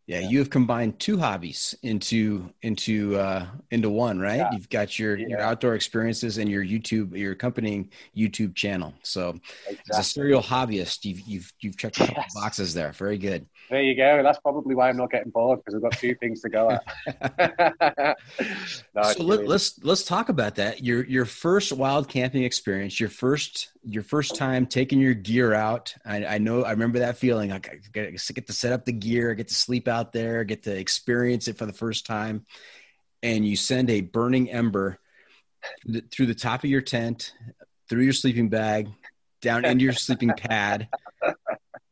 [0.07, 4.37] Yeah, yeah, you have combined two hobbies into into uh, into one, right?
[4.37, 4.53] Yeah.
[4.53, 5.27] You've got your yeah.
[5.27, 8.95] your outdoor experiences and your YouTube, your accompanying YouTube channel.
[9.03, 9.31] So,
[9.69, 9.79] exactly.
[9.91, 12.35] as a serial hobbyist, you've you've you've checked a couple yes.
[12.35, 12.93] boxes there.
[12.93, 13.47] Very good.
[13.69, 14.23] There you go.
[14.23, 18.17] That's probably why I'm not getting bored because I've got two things to go at.
[18.95, 20.85] no, so let, let's, let's talk about that.
[20.85, 25.95] Your your first wild camping experience, your first your first time taking your gear out.
[26.05, 27.53] I, I know I remember that feeling.
[27.53, 30.77] I get, get to set up the gear, get to sleep out there, get to
[30.77, 32.45] experience it for the first time,
[33.23, 34.99] and you send a burning ember
[36.11, 37.33] through the top of your tent,
[37.89, 38.89] through your sleeping bag,
[39.41, 40.89] down into your sleeping pad.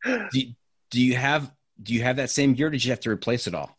[0.04, 0.42] Do,
[0.90, 1.50] do you have
[1.82, 2.70] do you have that same gear?
[2.70, 3.76] did you have to replace it all?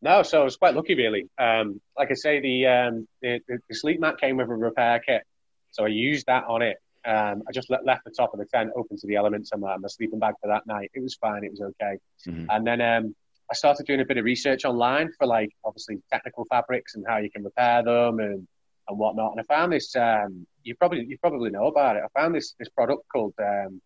[0.00, 1.28] No, so I was quite lucky, really.
[1.38, 5.22] Um, like I say, the, um, the, the sleep mat came with a repair kit,
[5.70, 6.78] so I used that on it.
[7.04, 9.60] Um, I just let, left the top of the tent open to the elements and
[9.60, 10.90] my, my sleeping bag for that night.
[10.94, 11.44] It was fine.
[11.44, 11.98] It was okay.
[12.26, 12.46] Mm-hmm.
[12.48, 13.14] And then um,
[13.50, 17.18] I started doing a bit of research online for like obviously technical fabrics and how
[17.18, 18.46] you can repair them and
[18.88, 19.32] and whatnot.
[19.32, 19.94] And I found this.
[19.96, 22.02] Um, you probably you probably know about it.
[22.04, 23.80] I found this this product called um,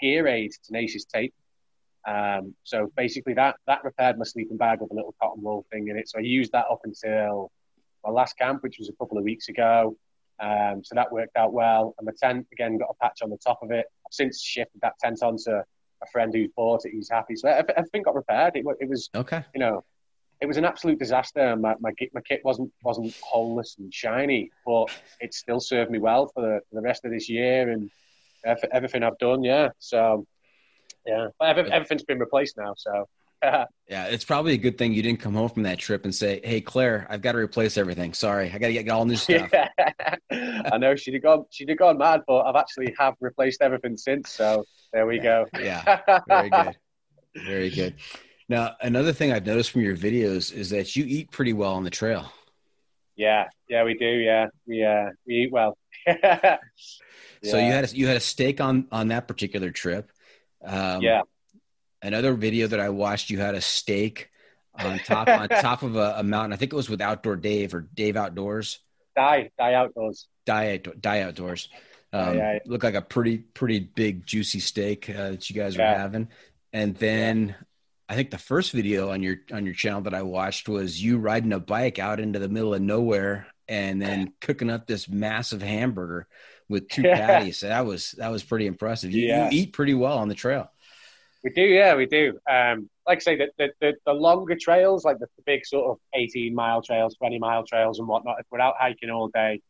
[0.00, 1.34] Gear Aid Tenacious Tape.
[2.06, 5.88] Um, so basically, that that repaired my sleeping bag with a little cotton wool thing
[5.88, 6.08] in it.
[6.08, 7.50] So I used that up until
[8.04, 9.96] my last camp, which was a couple of weeks ago.
[10.40, 11.94] Um, so that worked out well.
[11.98, 13.86] And the tent again got a patch on the top of it.
[14.06, 16.92] I've since shifted that tent onto a friend who's bought it.
[16.92, 17.36] He's happy.
[17.36, 18.56] So everything got repaired.
[18.56, 19.44] It, it was okay.
[19.54, 19.84] You know,
[20.40, 21.54] it was an absolute disaster.
[21.56, 24.86] My, my, my kit wasn't wasn't holeless and shiny, but
[25.20, 27.90] it still served me well for the, for the rest of this year and
[28.44, 29.44] everything I've done.
[29.44, 29.68] Yeah.
[29.78, 30.26] So
[31.06, 32.74] yeah, but everything's been replaced now.
[32.76, 33.08] So
[33.42, 36.40] yeah, it's probably a good thing you didn't come home from that trip and say,
[36.44, 38.14] "Hey, Claire, I've got to replace everything.
[38.14, 39.68] Sorry, I got to get all new stuff." Yeah.
[40.72, 43.96] I know she'd have gone, she'd have gone mad, but I've actually have replaced everything
[43.96, 44.30] since.
[44.30, 45.46] So there we go.
[45.58, 46.76] yeah, very good,
[47.36, 47.94] very good.
[48.48, 51.84] Now, another thing I've noticed from your videos is that you eat pretty well on
[51.84, 52.32] the trail.
[53.16, 54.06] Yeah, yeah, we do.
[54.06, 55.76] Yeah, we uh, we eat well.
[56.06, 56.58] yeah.
[57.44, 60.12] So you had a, you had a steak on on that particular trip.
[60.64, 61.22] Um, yeah.
[62.02, 64.30] Another video that I watched, you had a steak
[64.74, 66.52] on top on top of a, a, mountain.
[66.52, 68.80] I think it was with Outdoor Dave or Dave Outdoors.
[69.14, 70.26] Dai, Dai outdoors.
[70.46, 71.68] Dai, Dai outdoors.
[72.12, 72.58] Um, yeah, yeah.
[72.66, 75.92] Looked like a pretty pretty big juicy steak uh, that you guys yeah.
[75.92, 76.28] were having.
[76.72, 77.54] And then
[78.08, 81.18] I think the first video on your on your channel that I watched was you
[81.18, 85.62] riding a bike out into the middle of nowhere and then cooking up this massive
[85.62, 86.26] hamburger
[86.68, 87.60] with two patties.
[87.60, 89.12] That was that was pretty impressive.
[89.12, 90.70] You, you, eat pretty well on the trail.
[91.44, 92.38] We do, yeah, we do.
[92.48, 95.90] Um, like I say, the, the, the, the longer trails, like the, the, big sort
[95.90, 99.60] of 18 mile trails, 20 mile trails and whatnot, if we're out hiking all day,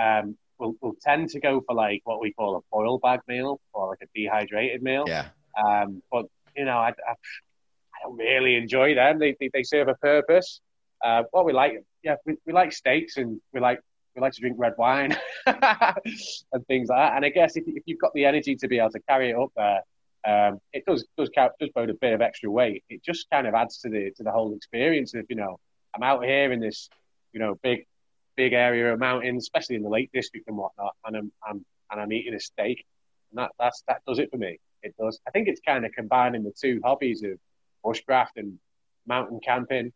[0.00, 3.60] um, we'll, we'll tend to go for like what we call a boil bag meal
[3.72, 5.04] or like a dehydrated meal.
[5.06, 5.28] Yeah.
[5.64, 6.26] Um, but,
[6.56, 9.20] you know, I, I, I don't really enjoy them.
[9.20, 10.60] They, they, they serve a purpose.
[11.04, 13.80] Uh, what we like, yeah, we, we like steaks and we like
[14.14, 15.16] we like to drink red wine
[15.46, 17.16] and things like that.
[17.16, 19.36] And I guess if, if you've got the energy to be able to carry it
[19.36, 19.80] up there,
[20.26, 22.84] um, it does does count, does bode a bit of extra weight.
[22.88, 25.58] It just kind of adds to the to the whole experience of you know
[25.94, 26.88] I'm out here in this
[27.32, 27.86] you know big
[28.36, 32.00] big area of mountains, especially in the Lake District and whatnot, and I'm, I'm and
[32.00, 32.84] I'm eating a steak,
[33.30, 34.58] and that that's that does it for me.
[34.82, 35.20] It does.
[35.26, 37.38] I think it's kind of combining the two hobbies of
[37.84, 38.58] bushcraft and
[39.06, 39.92] mountain camping,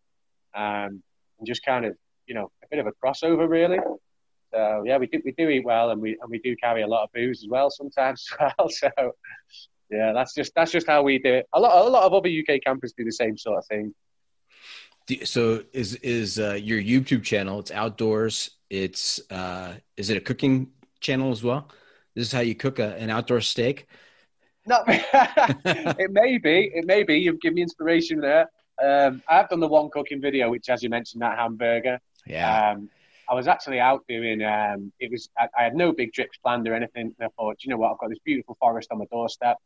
[0.54, 1.02] um,
[1.38, 1.96] and just kind of
[2.26, 3.78] you know a bit of a crossover really.
[4.52, 6.86] So yeah, we do we do eat well, and we and we do carry a
[6.86, 8.68] lot of booze as well sometimes as well.
[8.68, 8.90] So
[9.94, 11.46] yeah, that's just that's just how we do it.
[11.52, 13.94] A lot a lot of other UK campers do the same sort of thing.
[15.24, 17.60] So is is uh, your YouTube channel?
[17.60, 18.50] It's outdoors.
[18.70, 20.70] It's uh, is it a cooking
[21.00, 21.68] channel as well?
[22.14, 23.86] This is how you cook a, an outdoor steak.
[24.66, 26.70] No, it may be.
[26.74, 27.18] It may be.
[27.18, 28.48] You've given me inspiration there.
[28.82, 32.00] Um, I've done the one cooking video, which, as you mentioned, that hamburger.
[32.26, 32.70] Yeah.
[32.70, 32.88] Um,
[33.28, 34.42] I was actually out doing.
[34.42, 35.28] Um, it was.
[35.38, 37.14] I, I, had no big trips planned or anything.
[37.18, 37.92] And I thought, you know what?
[37.92, 39.58] I've got this beautiful forest on my doorstep.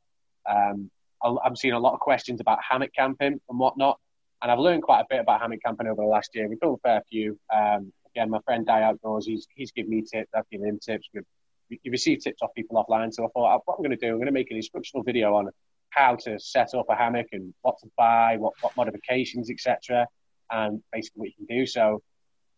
[0.49, 0.91] Um,
[1.23, 3.99] I'm seeing a lot of questions about hammock camping and whatnot,
[4.41, 6.49] and I've learned quite a bit about hammock camping over the last year.
[6.49, 7.39] We've done a fair few.
[7.55, 10.31] Um, again, my friend Dai Outdoors, he's he's given me tips.
[10.35, 11.09] I've given him tips.
[11.13, 11.25] We've
[11.71, 13.13] you receive tips off people offline.
[13.13, 15.35] So I thought, what I'm going to do, I'm going to make an instructional video
[15.35, 15.51] on
[15.91, 20.07] how to set up a hammock and what to buy, what, what modifications, etc.,
[20.51, 21.67] and basically what you can do.
[21.67, 22.03] So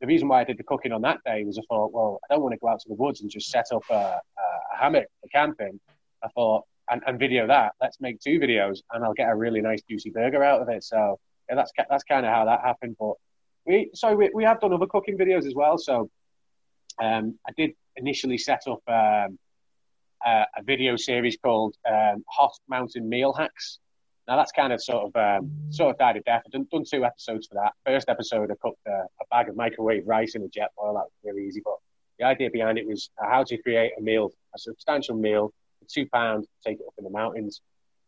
[0.00, 2.34] the reason why I did the cooking on that day was I thought, well, I
[2.34, 5.06] don't want to go out to the woods and just set up a, a hammock
[5.20, 5.80] for camping.
[6.22, 7.72] I thought, and, and, video that.
[7.80, 10.84] Let's make two videos, and I'll get a really nice juicy burger out of it.
[10.84, 11.18] So
[11.48, 12.96] yeah, that's that's kind of how that happened.
[12.98, 13.14] But
[13.66, 15.78] we so we, we have done other cooking videos as well.
[15.78, 16.10] So
[17.00, 19.38] um, I did initially set up um,
[20.26, 23.78] a, a, video series called um, Hot Mountain Meal Hacks.
[24.28, 26.42] Now that's kind of sort of um, sort of died a death.
[26.46, 27.72] I've done, done, two episodes for that.
[27.84, 30.94] First episode, I cooked a, a, bag of microwave rice in a Jetboil.
[30.94, 31.76] That was really easy, but
[32.18, 35.52] the idea behind it was how to create a meal, a substantial meal,
[35.90, 37.60] two pounds, take it up in the mountains.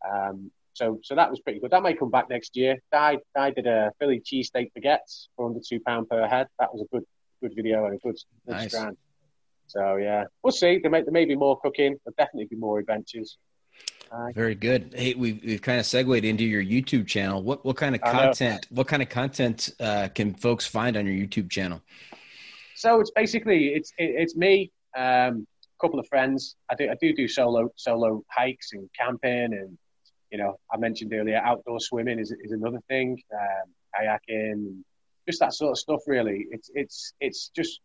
[0.09, 1.71] Um, so, so that was pretty good.
[1.71, 2.79] That might come back next year.
[2.93, 6.49] I, I did a Philly cheesesteak baguettes for under two pound per head.
[6.59, 7.05] That was a good,
[7.43, 8.17] good video and a good,
[8.47, 8.69] good nice.
[8.69, 8.97] strand.
[9.67, 10.79] So yeah, we'll see.
[10.79, 11.97] There may, there may be more cooking.
[12.05, 13.39] There'll definitely be more adventures.
[14.11, 14.93] Uh, Very good.
[14.95, 17.43] Hey, we've, we've kind of segued into your YouTube channel.
[17.43, 18.67] What what kind of content?
[18.69, 21.81] What kind of content uh, can folks find on your YouTube channel?
[22.75, 25.47] So it's basically it's it, it's me, um,
[25.83, 26.57] couple of friends.
[26.71, 29.77] I do I do do solo solo hikes and camping, and
[30.31, 34.83] you know I mentioned earlier outdoor swimming is is another thing, um, kayaking,
[35.29, 36.01] just that sort of stuff.
[36.07, 37.81] Really, it's it's it's just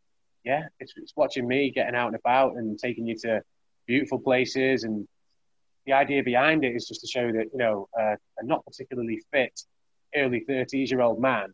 [0.47, 3.41] yeah, it's, it's watching me getting out and about and taking you to
[3.85, 4.83] beautiful places.
[4.85, 5.05] And
[5.85, 9.21] the idea behind it is just to show that, you know, uh, a not particularly
[9.31, 9.59] fit
[10.15, 11.53] early 30s year old man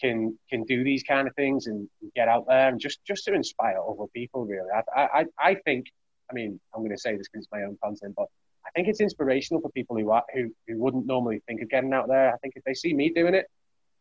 [0.00, 3.34] can can do these kind of things and get out there and just just to
[3.34, 4.68] inspire other people really.
[4.96, 5.86] I i i think
[6.30, 8.26] i mean i'm going to say this because it's my own content but
[8.66, 11.92] i think it's inspirational for people who are who, who wouldn't normally think of getting
[11.92, 12.32] out there.
[12.32, 13.46] I think if they see me doing it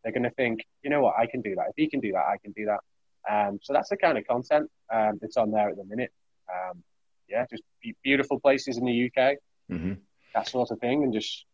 [0.04, 1.16] they're going to think you know what?
[1.18, 1.68] I can do that.
[1.70, 2.82] If he can do that i can do that.
[3.28, 6.12] Um, so that's the kind of content um, that's on there at the minute.
[6.48, 6.84] Um,
[7.28, 7.64] yeah, just
[8.04, 9.38] beautiful places in the UK,
[9.72, 9.94] mm-hmm.
[10.36, 11.46] that sort of thing, and just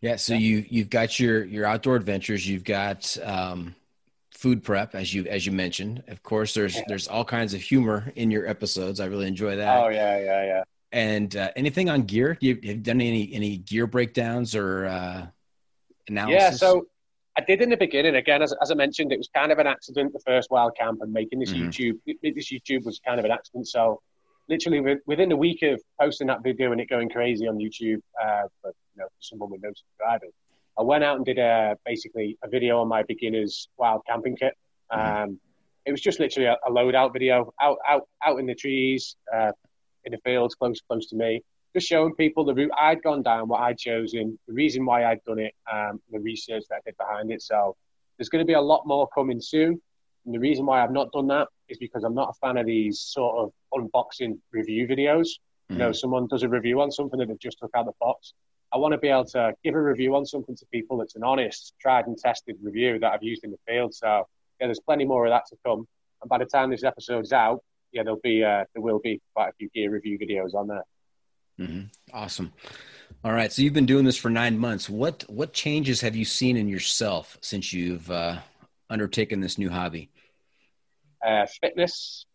[0.00, 0.16] yeah.
[0.16, 0.38] So yeah.
[0.40, 2.46] you you've got your your outdoor adventures.
[2.48, 3.74] You've got um,
[4.32, 6.04] food prep, as you as you mentioned.
[6.08, 6.82] Of course, there's yeah.
[6.86, 9.00] there's all kinds of humor in your episodes.
[9.00, 9.82] I really enjoy that.
[9.82, 10.62] Oh yeah, yeah, yeah.
[10.90, 12.38] And uh, anything on gear?
[12.40, 15.26] You, have you done any any gear breakdowns or uh,
[16.08, 16.40] analysis?
[16.40, 16.86] Yeah, so
[17.38, 18.16] I did in the beginning.
[18.16, 20.12] Again, as, as I mentioned, it was kind of an accident.
[20.12, 21.68] The first wild camp and making this mm-hmm.
[21.68, 23.68] YouTube, this YouTube was kind of an accident.
[23.68, 24.00] So,
[24.48, 28.42] literally within a week of posting that video and it going crazy on YouTube, uh,
[28.60, 30.32] for, you know, for someone with no subscribers,
[30.78, 34.54] I went out and did a basically a video on my beginners wild camping kit.
[34.92, 35.22] Mm-hmm.
[35.22, 35.40] Um,
[35.84, 39.52] it was just literally a, a loadout video out out out in the trees, uh,
[40.04, 41.42] in the fields, close close to me
[41.74, 45.22] just showing people the route I'd gone down, what I'd chosen, the reason why I'd
[45.24, 47.42] done it, um, the research that I did behind it.
[47.42, 47.76] So
[48.16, 49.80] there's going to be a lot more coming soon.
[50.28, 52.66] And the reason why I've not done that is because I'm not a fan of
[52.66, 55.20] these sort of unboxing review videos.
[55.22, 55.72] Mm-hmm.
[55.72, 55.94] You know, mm-hmm.
[55.94, 58.34] someone does a review on something that they've just took out the box.
[58.70, 61.24] I want to be able to give a review on something to people that's an
[61.24, 63.94] honest, tried and tested review that I've used in the field.
[63.94, 64.28] So
[64.60, 65.88] yeah, there's plenty more of that to come.
[66.20, 67.62] And by the time this episode is out,
[67.92, 70.84] yeah, there'll be uh, there will be quite a few gear review videos on there.
[71.58, 71.84] Mm-hmm.
[72.12, 72.52] Awesome.
[73.24, 73.50] All right.
[73.50, 74.90] So you've been doing this for nine months.
[74.90, 78.40] What what changes have you seen in yourself since you've uh,
[78.90, 80.10] undertaken this new hobby?
[81.24, 82.26] Uh, fitness.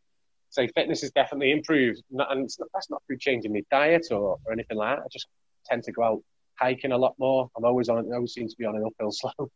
[0.50, 4.54] So fitness has definitely improved, and not, that's not through changing my diet or, or
[4.54, 5.04] anything like that.
[5.04, 5.28] I just
[5.66, 6.24] tend to go out
[6.60, 7.50] hiking a lot more.
[7.58, 8.12] I'm always on.
[8.12, 9.52] I always seem to be on an uphill slope,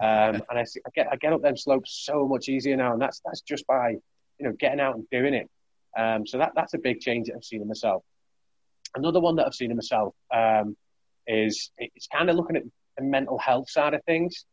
[0.00, 3.00] um, and I, I, get I get up them slopes so much easier now, and
[3.00, 3.90] that's that's just by
[4.38, 5.48] you know getting out and doing it.
[5.96, 8.02] Um, so that that's a big change that I've seen in myself.
[8.94, 10.76] Another one that I've seen in myself um,
[11.26, 12.62] is it's kind of looking at
[12.96, 14.44] the mental health side of things.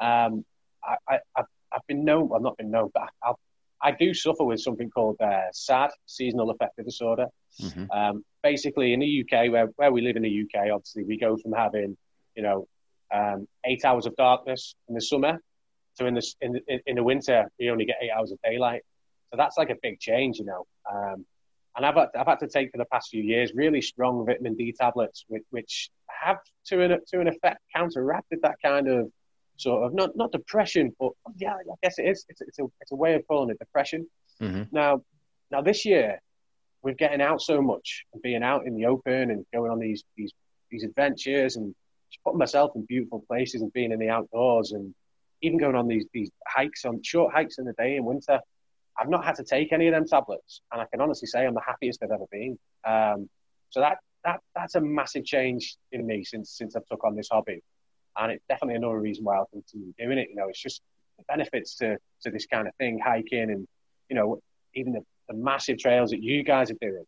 [0.00, 0.44] Um,
[0.84, 3.32] I, I, I've, I've been known, well, not been known, but I,
[3.82, 7.26] I do suffer with something called uh, SAD, seasonal affective disorder.
[7.62, 7.90] Mm-hmm.
[7.90, 11.36] Um, basically, in the UK, where, where we live in the UK, obviously, we go
[11.36, 11.96] from having,
[12.34, 12.66] you know,
[13.14, 15.40] um, eight hours of darkness in the summer
[15.98, 18.82] to in the, in, the, in the winter, we only get eight hours of daylight.
[19.30, 20.66] So that's like a big change, you know.
[20.90, 21.26] Um,
[21.76, 24.54] and I've had, I've had to take for the past few years really strong vitamin
[24.54, 29.10] D tablets, which, which have to an, to an effect counteracted that kind of
[29.58, 32.24] sort of not not depression, but yeah, I guess it is.
[32.28, 34.06] It's, it's a it's a way of calling it depression.
[34.40, 34.62] Mm-hmm.
[34.72, 35.02] Now,
[35.50, 36.20] now this year,
[36.82, 40.04] we're getting out so much and being out in the open and going on these
[40.16, 40.32] these
[40.70, 41.74] these adventures and
[42.10, 44.94] just putting myself in beautiful places and being in the outdoors and
[45.42, 48.40] even going on these these hikes on short hikes in the day in winter.
[49.00, 51.54] I've not had to take any of them tablets, and I can honestly say I'm
[51.54, 52.58] the happiest I've ever been.
[52.84, 53.28] Um,
[53.70, 57.28] so that that that's a massive change in me since since I've took on this
[57.30, 57.62] hobby
[58.18, 60.28] and it's definitely another reason why I'll continue doing it.
[60.30, 60.82] You know, it's just
[61.18, 63.66] the benefits to to this kind of thing, hiking, and
[64.08, 64.40] you know,
[64.74, 67.04] even the, the massive trails that you guys are doing.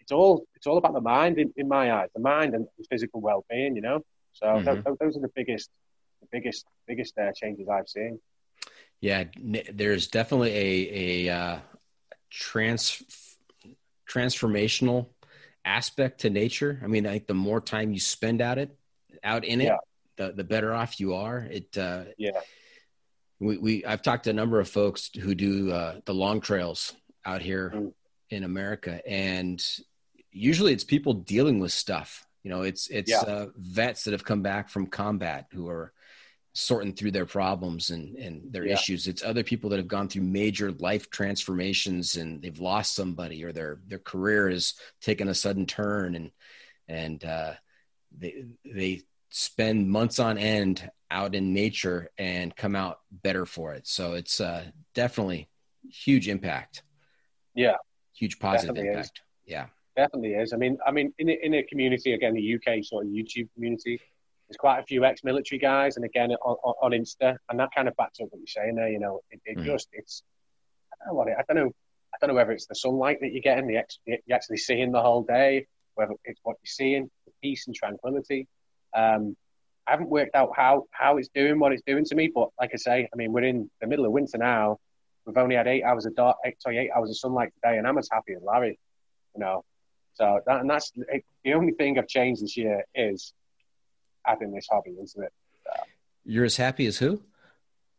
[0.00, 2.84] It's all it's all about the mind in, in my eyes, the mind and the
[2.88, 3.74] physical well being.
[3.74, 4.00] You know,
[4.32, 4.82] so mm-hmm.
[4.82, 5.70] th- those are the biggest
[6.20, 8.20] the biggest biggest uh, changes I've seen.
[9.00, 9.24] Yeah,
[9.72, 11.58] there's definitely a a uh,
[12.30, 13.02] trans
[14.08, 15.08] transformational
[15.64, 16.80] aspect to nature.
[16.82, 18.76] I mean, I think the more time you spend at it,
[19.24, 19.78] out in it, yeah
[20.16, 21.38] the the better off you are.
[21.38, 22.40] It uh, yeah.
[23.38, 26.94] We, we I've talked to a number of folks who do uh, the long trails
[27.24, 27.92] out here mm.
[28.30, 29.62] in America, and
[30.30, 32.26] usually it's people dealing with stuff.
[32.42, 33.20] You know, it's it's yeah.
[33.20, 35.92] uh, vets that have come back from combat who are
[36.56, 38.72] sorting through their problems and and their yeah.
[38.72, 39.06] issues.
[39.06, 43.52] It's other people that have gone through major life transformations and they've lost somebody or
[43.52, 46.30] their their career has taken a sudden turn and
[46.88, 47.52] and uh,
[48.16, 49.02] they they
[49.38, 53.86] spend months on end out in nature and come out better for it.
[53.86, 54.64] So it's uh,
[54.94, 55.50] definitely
[55.90, 56.82] huge impact.
[57.54, 57.76] Yeah,
[58.14, 59.20] huge positive impact.
[59.44, 59.52] Is.
[59.52, 60.54] Yeah, definitely is.
[60.54, 63.52] I mean, I mean, in a, in a community again, the UK sort of YouTube
[63.52, 64.00] community,
[64.48, 67.96] there's quite a few ex-military guys, and again on, on, Insta, and that kind of
[67.96, 68.88] backs up what you're saying there.
[68.88, 69.64] You know, it, it mm.
[69.64, 70.22] just it's
[70.94, 71.72] I don't know it, I don't know.
[72.14, 74.92] I don't know whether it's the sunlight that you're getting, the ex, you're actually seeing
[74.92, 78.48] the whole day, whether it's what you're seeing, the peace and tranquility.
[78.96, 79.36] Um,
[79.86, 82.70] I haven't worked out how how it's doing what it's doing to me, but like
[82.74, 84.78] I say, I mean, we're in the middle of winter now.
[85.24, 87.86] We've only had eight hours of dark, eight, sorry, eight hours of sunlight today, and
[87.86, 88.78] I'm as happy as Larry.
[89.34, 89.64] You know,
[90.14, 90.92] so that, and that's
[91.44, 93.32] the only thing I've changed this year is
[94.24, 95.32] having this hobby, isn't it?
[95.64, 95.82] So.
[96.24, 97.22] You're as happy as who?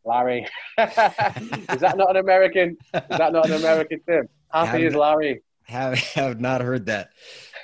[0.04, 0.46] Larry.
[0.78, 2.76] is that not an American?
[2.92, 4.28] Is that not an American thing?
[4.52, 5.42] Happy as Larry.
[5.68, 7.10] Have have not heard that.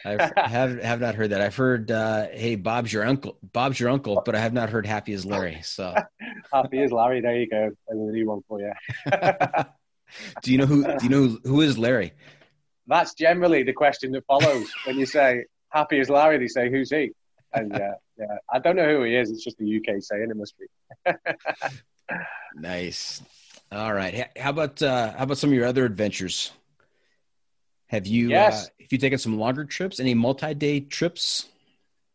[0.05, 1.41] I have have not heard that.
[1.41, 4.87] I've heard, uh, "Hey, Bob's your uncle." Bob's your uncle, but I have not heard
[4.87, 5.95] "Happy as Larry." So
[6.53, 7.21] happy as Larry.
[7.21, 7.71] There you go.
[7.89, 8.73] There's a new one for you.
[10.43, 10.85] do you know who?
[10.85, 12.13] Do you know who, who is Larry?
[12.87, 16.91] That's generally the question that follows when you say "Happy as Larry." They say, "Who's
[16.91, 17.11] he?"
[17.55, 19.31] And yeah, yeah, I don't know who he is.
[19.31, 21.13] It's just the UK saying it must be.
[22.57, 23.23] nice.
[23.73, 24.29] All right.
[24.37, 26.53] How about uh, how about some of your other adventures?
[27.89, 28.29] Have you?
[28.29, 28.67] Yes.
[28.67, 30.01] Uh, have you taken some longer trips?
[30.01, 31.49] Any multi-day trips?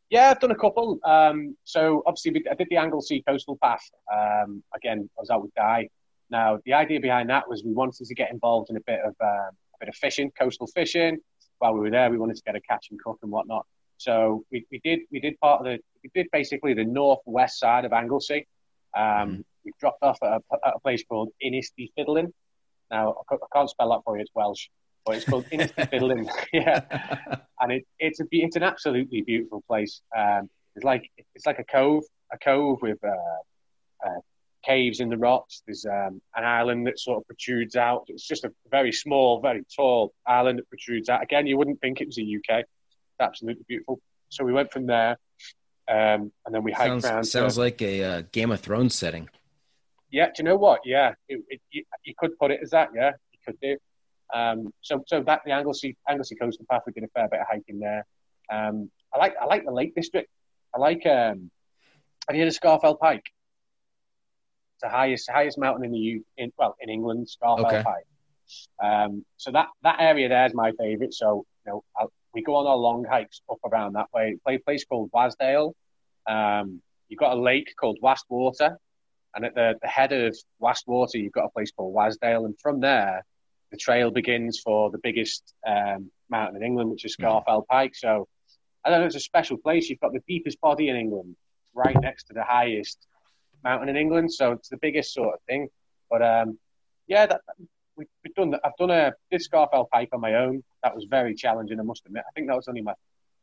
[0.10, 1.00] Yeah, I've done a couple.
[1.04, 3.88] Um, so obviously, I did the Anglesey Coastal Path.
[4.12, 5.90] Um, again, I was out with Guy.
[6.32, 9.16] Now, the idea behind that was we wanted to get involved in a bit of
[9.22, 11.20] um, a bit of fishing, coastal fishing.
[11.60, 13.66] While we were there, we wanted to get a catch and cook and whatnot.
[13.98, 17.86] So we, we did we did part of the we did basically the northwest side
[17.86, 18.48] of Anglesey.
[18.98, 19.42] Um, mm-hmm.
[19.66, 22.32] We dropped off at a, at a place called Ynys y Fydlyn.
[22.90, 24.70] Now I can't spell that for you; it's Welsh
[25.10, 26.30] but it's called Ynys y Fydlyn.
[26.54, 26.82] yeah,
[27.60, 30.02] and it, it's a it's an absolutely beautiful place.
[30.16, 34.20] Um, it's like it's like a cove, a cove with uh, uh,
[34.64, 35.64] caves in the rocks.
[35.66, 38.04] There's um, an island that sort of protrudes out.
[38.08, 41.24] It's just a very small, very tall island that protrudes out.
[41.24, 42.60] Again, you wouldn't think it was the UK.
[42.60, 44.00] It's absolutely beautiful.
[44.30, 45.18] So we went from there,
[45.88, 47.24] um, and then we hiked sounds, around.
[47.24, 49.28] Sounds to, like a uh, Game of Thrones setting.
[50.12, 50.82] Yeah, do you know what?
[50.86, 52.90] Yeah, it, it, you, you, could put it as that.
[52.96, 53.78] Yeah, you could do.
[54.34, 57.48] Um, so, so that the Anglesey Anglesey Coastal Path, we did a fair bit of
[57.50, 58.06] hiking there.
[58.52, 60.30] Um, I like I like the Lake District.
[60.76, 61.06] I like.
[61.06, 61.52] Um,
[62.28, 63.24] have you heard of Scafell Pike?
[64.76, 67.84] It's the highest highest mountain in the U in well in England, Scafell okay.
[67.84, 68.06] Pike.
[68.84, 71.14] Um, so that that area there is my favourite.
[71.14, 74.38] So you know, I'll, we go on our long hikes up around that way.
[74.46, 75.74] Play a place called Wasdale.
[76.28, 78.78] Um, you've got a lake called Wastwater,
[79.36, 82.80] and at the, the head of Wastwater, you've got a place called Wasdale, and from
[82.80, 83.26] there,
[83.72, 87.72] the trail begins for the biggest um, mountain in England, which is Scafell mm-hmm.
[87.72, 87.96] Pike.
[87.96, 88.28] So
[88.84, 89.90] I don't know, it's a special place.
[89.90, 91.36] You've got the deepest body in England,
[91.74, 92.98] right next to the highest
[93.64, 95.70] mountain in England, so it's the biggest sort of thing.
[96.10, 96.58] But um,
[97.08, 97.42] yeah, that,
[97.96, 98.56] we, have done.
[98.64, 100.64] I've done a did Scafell Pike on my own.
[100.84, 101.80] That was very challenging.
[101.80, 102.24] I must admit.
[102.28, 102.94] I think that was only my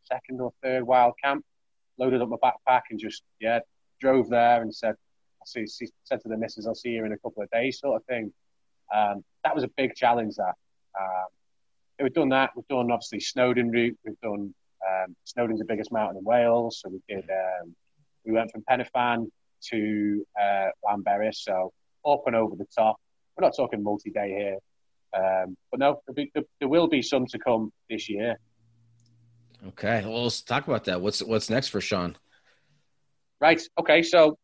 [0.05, 1.45] second or third wild camp.
[1.99, 3.61] Loaded up my backpack and just yeah
[4.01, 4.95] drove there and said,
[5.43, 5.67] I see,
[6.05, 8.33] said to the missus, I'll see you in a couple of days, sort of thing.
[8.95, 10.37] Um, that was a big challenge.
[10.37, 10.55] That
[10.99, 11.27] um,
[12.01, 12.51] we've done that.
[12.57, 13.99] We've done obviously Snowdon route.
[14.05, 14.55] We've done
[14.87, 17.25] um, Snowdon's the biggest mountain in Wales, so we did.
[17.31, 17.75] Um,
[18.25, 19.21] we went from Pen y Pass
[19.71, 21.73] to uh, Llanberis, so
[22.07, 22.97] up and over the top.
[23.37, 24.59] We're not talking multi-day here,
[25.17, 28.39] um, but no, be, there, there will be some to come this year.
[29.69, 31.01] Okay, well, let's talk about that.
[31.01, 32.17] What's what's next for Shaun?
[33.41, 33.61] Right.
[33.79, 34.03] Okay.
[34.03, 34.39] So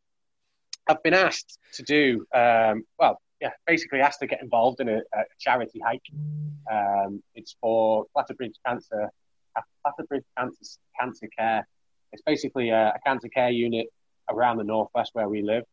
[0.89, 3.21] I've been asked to do um, well.
[3.43, 6.07] Yeah, basically asked to get involved in a, a charity hike.
[6.73, 9.11] Um, it's for Clatterbridge Cancer,
[9.85, 11.67] Clatterbridge Cancer Cancer Care.
[12.13, 13.89] It's basically a, a cancer care unit
[14.31, 15.65] around the northwest where we live.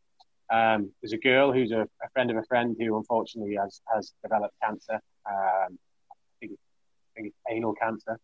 [0.51, 4.13] Um, there's a girl who's a, a, friend of a friend who unfortunately has, has
[4.24, 4.99] developed cancer.
[5.30, 5.78] Um,
[6.11, 8.17] I, think, I think it's anal cancer.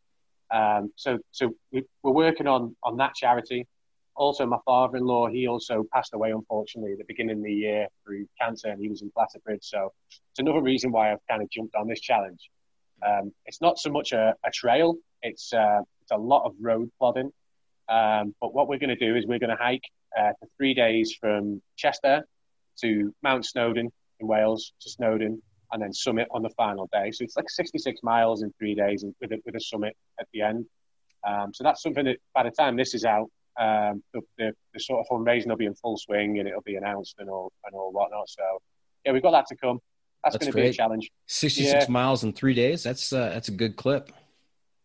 [0.49, 3.67] Um, so so we, are working on on that charity.
[4.15, 8.25] Also, my father-in-law, he also passed away unfortunately at the beginning of the year through
[8.39, 9.63] cancer, and he was in Clatterbridge.
[9.63, 12.49] So it's another reason why I've kind of jumped on this challenge.
[13.05, 16.89] Um, it's not so much a, a trail; it's uh, it's a lot of road
[16.97, 17.31] plodding.
[17.89, 19.83] Um, but what we're going to do is we're going to hike
[20.17, 22.23] uh, for three days from Chester
[22.81, 23.89] to Mount Snowdon
[24.19, 25.41] in Wales to Snowdon,
[25.71, 27.11] and then summit on the final day.
[27.11, 30.41] So it's like 66 miles in three days with a, with a summit at the
[30.41, 30.65] end.
[31.27, 34.79] Um, so that's something that by the time this is out, um, the, the, the,
[34.79, 37.73] sort of fundraising will be in full swing and it'll be announced and all and
[37.73, 38.29] all whatnot.
[38.29, 38.43] So
[39.05, 39.79] yeah, we've got that to come.
[40.23, 41.09] That's, that's going to be a challenge.
[41.27, 41.91] 66 yeah.
[41.91, 42.83] miles in three days.
[42.83, 44.11] That's uh, that's a good clip.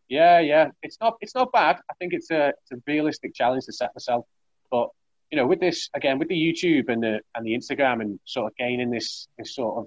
[0.09, 1.79] Yeah, yeah, it's not it's not bad.
[1.91, 4.27] I think it's a it's a realistic challenge to set myself.
[4.71, 4.89] But
[5.31, 8.51] you know, with this again, with the YouTube and the and the Instagram and sort
[8.51, 9.87] of gaining this this sort of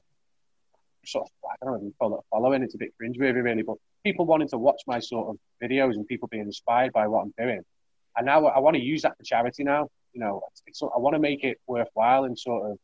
[1.05, 2.63] sort of I don't know if call it following.
[2.63, 6.07] It's a bit cringeworthy, really, but people wanting to watch my sort of videos and
[6.07, 7.61] people being inspired by what I'm doing.
[8.16, 9.89] And now I want to use that for charity now.
[10.14, 12.78] You know, it's, it's, I want to make it worthwhile and sort of,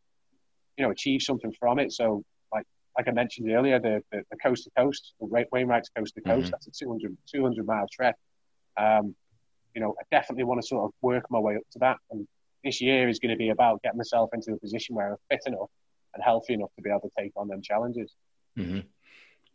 [0.78, 1.92] you know, achieve something from it.
[1.92, 2.66] So, like
[2.98, 6.46] like I mentioned earlier, the, the, the coast to coast, the Wainwright's coast to coast,
[6.46, 6.52] mm-hmm.
[6.52, 8.16] that's a 200, 200 mile trek.
[8.78, 9.16] Um,
[9.76, 11.98] you know, I definitely want to sort of work my way up to that.
[12.10, 12.28] And
[12.64, 15.42] this year is going to be about getting myself into a position where I'm fit
[15.46, 15.70] enough
[16.14, 18.14] and healthy enough to be able to take on them challenges.
[18.58, 18.80] Mm-hmm.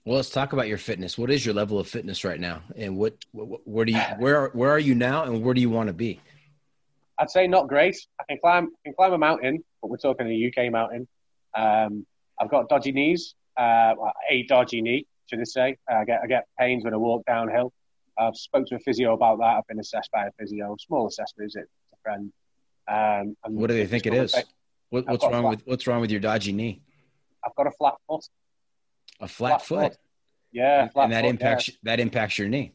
[0.05, 1.16] Well, let's talk about your fitness.
[1.16, 4.48] What is your level of fitness right now, and what, what where do you where
[4.48, 6.20] where are you now, and where do you want to be?
[7.18, 7.96] I'd say not great.
[8.20, 11.09] I can climb I can climb a mountain, but we're talking a UK mountain.
[11.55, 12.05] Um,
[12.38, 13.94] I've got dodgy knees, uh,
[14.30, 15.78] a dodgy knee, should I say?
[15.88, 17.72] I get I get pains when I walk downhill.
[18.18, 19.57] I've spoke to a physio about that.
[19.57, 21.61] I've been assessed by a physio, small assessment, is it?
[21.61, 22.32] It's a friend.
[22.86, 24.36] Um, what do they think it is?
[24.90, 26.82] What, what's wrong with what's wrong with your dodgy knee?
[27.42, 28.28] I've got a flat foot.
[29.20, 29.92] A flat, flat foot.
[29.92, 29.98] foot.
[30.52, 31.74] Yeah, and that foot, impacts yeah.
[31.82, 32.72] that impacts your knee.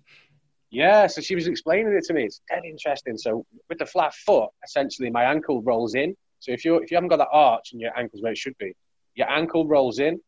[0.71, 2.25] Yeah, so she was explaining it to me.
[2.25, 3.17] It's dead interesting.
[3.17, 6.15] So with the flat foot, essentially my ankle rolls in.
[6.39, 8.57] So if you if you haven't got that arch and your ankle's where it should
[8.57, 8.73] be,
[9.15, 10.19] your ankle rolls in,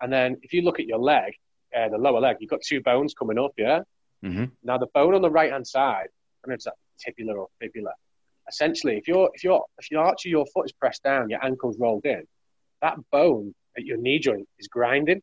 [0.00, 1.34] and then if you look at your leg,
[1.76, 3.52] uh, the lower leg, you've got two bones coming up.
[3.58, 3.80] Yeah.
[4.24, 4.44] Mm-hmm.
[4.62, 7.36] Now the bone on the right hand side, I don't know if it's that tibular
[7.36, 7.92] or fibula.
[8.48, 11.44] Essentially, if your if your if your arch of your foot is pressed down, your
[11.44, 12.24] ankle's rolled in,
[12.80, 15.22] that bone at your knee joint is grinding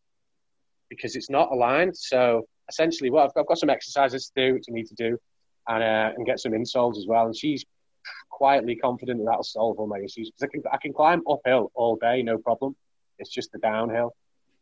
[0.89, 1.95] because it's not aligned.
[1.95, 4.95] So essentially, what I've got, I've got some exercises to do, which I need to
[4.95, 5.17] do,
[5.67, 7.25] and uh, and get some insoles as well.
[7.25, 7.65] And she's
[8.29, 11.71] quietly confident that that'll solve all my issues because I can I can climb uphill
[11.73, 12.75] all day, no problem.
[13.17, 14.15] It's just the downhill.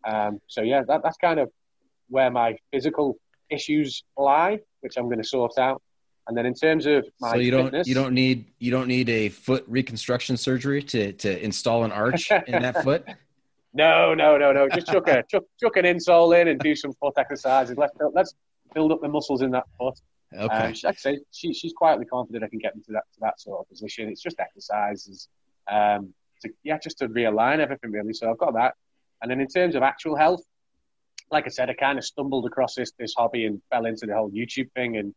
[0.03, 1.51] Um, so yeah, that, that's kind of
[2.09, 3.17] where my physical
[3.49, 5.81] issues lie, which I'm going to sort out.
[6.27, 8.87] And then in terms of my so you don't fitness, you don't need you don't
[8.87, 13.05] need a foot reconstruction surgery to to install an arch in that foot.
[13.77, 14.67] No, no, no, no.
[14.67, 17.77] Just chuck a chuck, chuck an insole in and do some foot exercises.
[17.77, 18.33] Let's let's
[18.73, 19.93] build up the muscles in that foot.
[20.33, 20.43] Okay.
[20.43, 23.39] Um, like I say, she, she's quietly confident I can get into that to that
[23.39, 24.09] sort of position.
[24.09, 25.29] It's just exercises.
[25.71, 28.13] Um, to, yeah, just to realign everything really.
[28.13, 28.73] So I've got that.
[29.21, 30.41] And then in terms of actual health,
[31.31, 34.15] like I said, I kind of stumbled across this this hobby and fell into the
[34.15, 35.13] whole YouTube thing and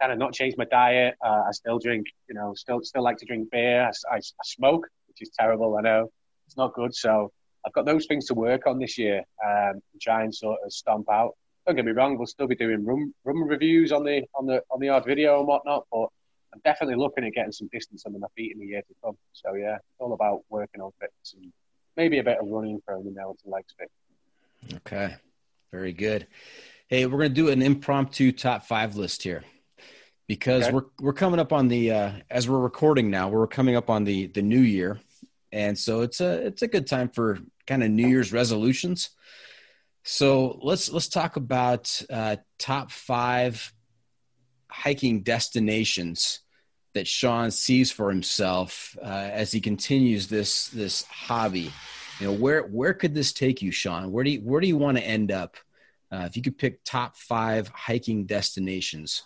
[0.00, 1.16] kind of not changed my diet.
[1.20, 3.82] Uh, I still drink, you know, still still like to drink beer.
[3.82, 5.76] I, I, I smoke, which is terrible.
[5.76, 6.12] I know
[6.46, 6.94] it's not good.
[6.94, 7.32] So
[7.66, 10.72] I've got those things to work on this year um, and try and sort of
[10.72, 11.34] stomp out.
[11.66, 14.62] Don't get me wrong, we'll still be doing room rum reviews on the on the
[14.70, 16.08] on the odd video and whatnot, but
[16.52, 19.16] I'm definitely looking at getting some distance under my feet in the year to come.
[19.32, 21.52] So yeah, it's all about working on fitness and
[21.96, 23.90] maybe a bit of running for the now to legs fit.
[24.76, 25.16] Okay,
[25.72, 26.26] very good.
[26.88, 29.42] Hey, we're going to do an impromptu top five list here
[30.26, 30.72] because okay.
[30.72, 33.28] we're we're coming up on the uh, as we're recording now.
[33.28, 35.00] We're coming up on the the new year,
[35.52, 39.10] and so it's a it's a good time for kind of New Year's resolutions.
[40.02, 43.72] So let's let's talk about uh, top five
[44.70, 46.40] hiking destinations
[46.94, 51.72] that Shaun sees for himself uh, as he continues this this hobby.
[52.20, 54.12] You know, where where could this take you, Shaun?
[54.12, 55.56] Where do you, where do you want to end up?
[56.12, 59.24] Uh, if you could pick top five hiking destinations.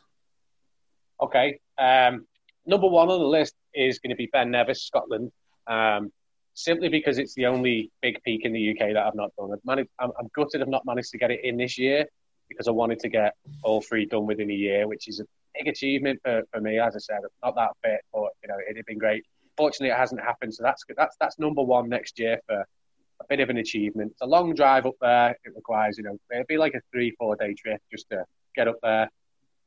[1.20, 2.26] Okay, um,
[2.64, 5.32] number one on the list is going to be Ben Nevis, Scotland.
[5.66, 6.12] Um,
[6.58, 9.50] simply because it's the only big peak in the UK that I've not done.
[9.64, 12.04] Managed, I'm, I'm gutted I've not managed to get it in this year
[12.48, 15.68] because I wanted to get all three done within a year, which is a big
[15.68, 16.78] achievement for, for me.
[16.80, 19.24] As I said, I'm not that fit, but you know it'd been great.
[19.56, 23.40] Fortunately, it hasn't happened, so that's that's that's number one next year for a bit
[23.40, 24.12] of an achievement.
[24.12, 25.30] It's a long drive up there.
[25.44, 28.24] It requires, you know, it'd be like a three, four day trip just to
[28.56, 29.10] get up there,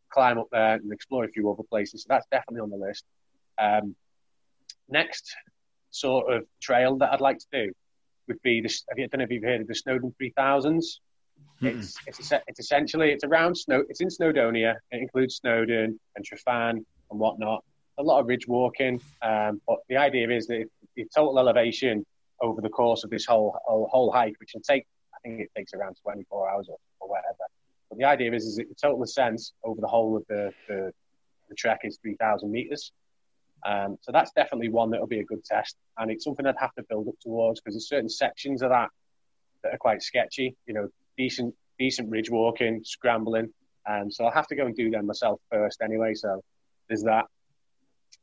[0.10, 2.04] climb up there, and explore a few other places.
[2.04, 3.06] So that's definitely on the list.
[3.58, 3.96] Um,
[4.90, 5.36] next
[5.92, 7.72] sort of trail that I'd like to do
[8.28, 8.84] would be this.
[8.92, 10.64] I don't know if you've heard of the Snowdon 3000s.
[11.62, 11.68] Mm-hmm.
[11.68, 13.84] It's, it's, it's essentially it's around snow.
[13.90, 14.76] It's in Snowdonia.
[14.92, 17.64] It includes Snowdon and Tryfan and whatnot.
[17.98, 20.66] A lot of ridge walking, um, but the idea is that
[20.96, 22.06] the total elevation
[22.42, 25.52] over the course of this whole whole, whole hike, which can take I think it
[25.56, 27.46] takes around 24 hours or, or whatever.
[27.90, 30.92] But the idea is, is that the total ascent over the whole of the, the,
[31.50, 32.92] the trek is 3,000 meters.
[33.66, 36.56] Um, so that's definitely one that will be a good test, and it's something I'd
[36.60, 38.90] have to build up towards because there's certain sections of that
[39.64, 40.56] that are quite sketchy.
[40.66, 40.88] You know,
[41.18, 43.52] decent decent ridge walking, scrambling,
[43.86, 46.14] and um, so I'll have to go and do them myself first anyway.
[46.14, 46.42] So
[46.88, 47.26] there's that,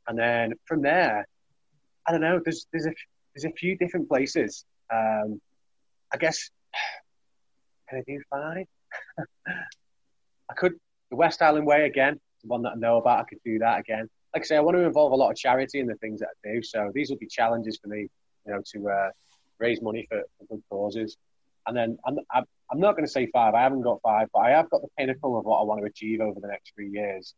[0.07, 1.27] and then from there,
[2.07, 2.41] I don't know.
[2.43, 2.93] There's there's a
[3.33, 4.65] there's a few different places.
[4.91, 5.39] Um,
[6.11, 6.49] I guess
[7.89, 8.65] can I do five?
[10.49, 10.73] I could
[11.09, 13.19] the West Highland Way again, the one that I know about.
[13.19, 14.09] I could do that again.
[14.33, 16.29] Like I say, I want to involve a lot of charity in the things that
[16.29, 16.61] I do.
[16.61, 18.09] So these will be challenges for me,
[18.45, 19.09] you know, to uh,
[19.57, 21.17] raise money for, for, good causes.
[21.67, 23.53] And then I'm, I'm, not going to say five.
[23.53, 25.85] I haven't got five, but I have got the pinnacle of what I want to
[25.85, 27.33] achieve over the next three years,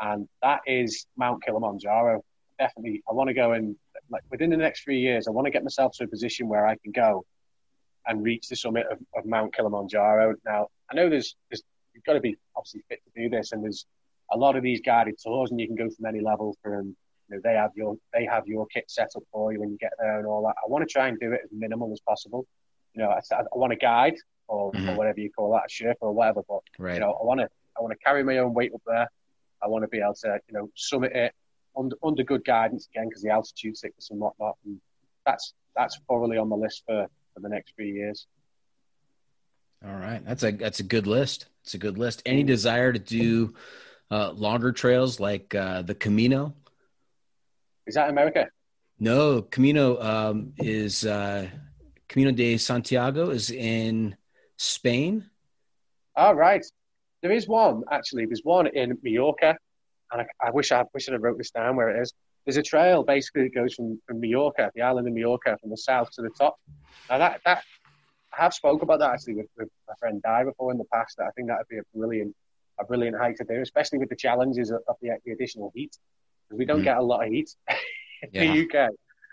[0.00, 2.22] and that is Mount Kilimanjaro.
[2.58, 3.76] Definitely, I want to go and
[4.10, 6.66] like within the next three years, I want to get myself to a position where
[6.66, 7.24] I can go
[8.06, 10.34] and reach the summit of, of Mount Kilimanjaro.
[10.44, 11.62] Now, I know there's, there's
[11.94, 13.86] you've got to be obviously fit to do this, and there's
[14.32, 16.56] a lot of these guided tours, and you can go from any level.
[16.62, 16.96] From
[17.28, 19.78] you know, they have your they have your kit set up for you when you
[19.78, 20.54] get there and all that.
[20.64, 22.46] I want to try and do it as minimal as possible.
[22.94, 24.14] You know, I, I want a guide
[24.48, 24.90] or, mm-hmm.
[24.90, 26.42] or whatever you call that, a Sherpa or whatever.
[26.48, 26.94] But right.
[26.94, 29.08] you know, I want to I want to carry my own weight up there.
[29.62, 31.32] I want to be able to you know summit it
[31.76, 34.56] under under good guidance again because the altitude sickness and whatnot.
[34.64, 34.80] And
[35.26, 38.26] that's that's probably on the list for, for the next few years.
[39.84, 41.46] All right, that's a that's a good list.
[41.62, 42.22] It's a good list.
[42.24, 43.54] Any desire to do
[44.10, 46.54] uh, longer trails like uh, the Camino?
[47.86, 48.48] Is that America?
[48.98, 51.48] No, Camino um, is uh,
[52.08, 54.16] Camino de Santiago is in
[54.56, 55.28] Spain.
[56.16, 56.64] All oh, right.
[57.22, 58.26] There is one actually.
[58.26, 59.56] There's one in Mallorca,
[60.12, 62.12] and I, I wish I wish I wrote this down where it is.
[62.44, 65.76] There's a trail basically that goes from, from Mallorca, the island of Mallorca, from the
[65.76, 66.56] south to the top.
[67.08, 67.64] Now that that
[68.38, 71.16] I have spoke about that actually with, with my friend Dai before in the past.
[71.18, 72.34] That I think that would be a brilliant
[72.80, 75.96] a brilliant hike to do, especially with the challenges of, of the, the, additional heat.
[76.48, 76.84] Because we don't mm.
[76.84, 77.50] get a lot of heat
[78.22, 78.52] in yeah.
[78.52, 78.90] the UK.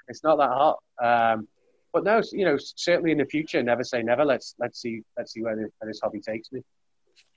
[0.08, 0.80] It's not that hot.
[1.02, 1.48] Um,
[1.94, 4.24] but no, you know, certainly in the future, never say never.
[4.24, 6.62] Let's let's see let's see where, this, where this hobby takes me.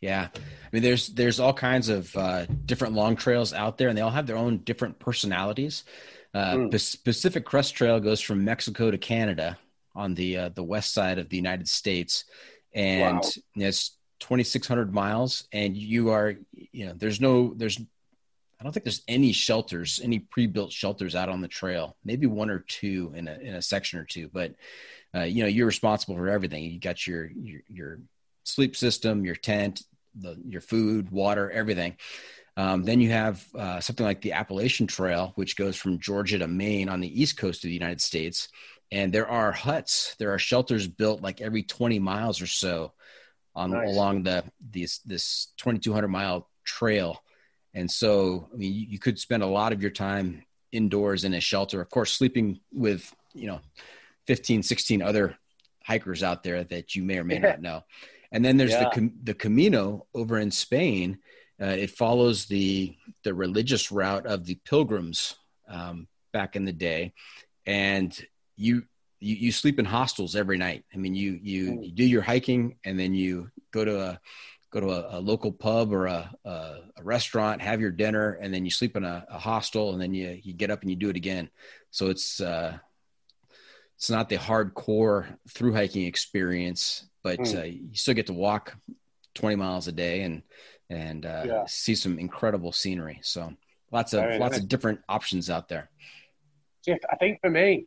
[0.01, 0.39] Yeah, I
[0.73, 4.11] mean, there's there's all kinds of uh, different long trails out there, and they all
[4.11, 5.85] have their own different personalities.
[6.33, 7.05] Uh, mm.
[7.05, 9.59] Pacific Crest Trail goes from Mexico to Canada
[9.95, 12.25] on the uh, the west side of the United States,
[12.73, 13.31] and wow.
[13.57, 19.03] it's 2,600 miles, and you are, you know, there's no, there's, I don't think there's
[19.09, 21.97] any shelters, any pre-built shelters out on the trail.
[22.05, 24.55] Maybe one or two in a in a section or two, but
[25.15, 26.65] uh, you know, you're responsible for everything.
[26.65, 27.99] You got your your, your
[28.45, 29.83] sleep system, your tent,
[30.15, 31.97] the your food, water, everything.
[32.57, 36.47] Um, then you have uh, something like the Appalachian Trail, which goes from Georgia to
[36.47, 38.49] Maine on the east coast of the United States.
[38.93, 42.93] And there are huts, there are shelters built like every 20 miles or so
[43.55, 43.89] on nice.
[43.89, 47.23] along the this this 2200 mile trail.
[47.75, 51.35] And so i mean you, you, could spend a lot of your time indoors in
[51.35, 51.81] a shelter.
[51.81, 53.61] Of course sleeping with you know
[54.27, 55.37] 15 16 other
[55.85, 57.83] hikers out there that you may or may not know.
[58.33, 58.91] And then there's yeah.
[58.93, 61.19] the the camino over in spain.
[61.61, 65.37] Uh, it follows the the religious route of the pilgrims
[65.69, 67.13] um, back in the day,
[67.65, 68.19] and
[68.57, 68.85] you,
[69.21, 70.85] you you sleep in hostels every night.
[70.93, 74.21] I mean, you you, you do your hiking, and then you go to a
[74.71, 76.51] go to a, a local pub or a, a,
[76.97, 80.13] a, restaurant, have your dinner, and then you sleep in a, a, hostel, and then
[80.13, 81.49] you you get up and you do it again.
[81.91, 82.79] So it's uh,
[83.97, 87.59] it's not the hardcore through hiking experience, but mm.
[87.59, 88.77] uh, you still get to walk
[89.35, 90.43] 20 miles a day and
[90.91, 91.65] and uh, yeah.
[91.67, 93.21] see some incredible scenery.
[93.23, 93.53] So
[93.91, 94.63] lots of Very lots nice.
[94.63, 95.89] of different options out there.
[96.85, 97.87] Jeff, I think for me,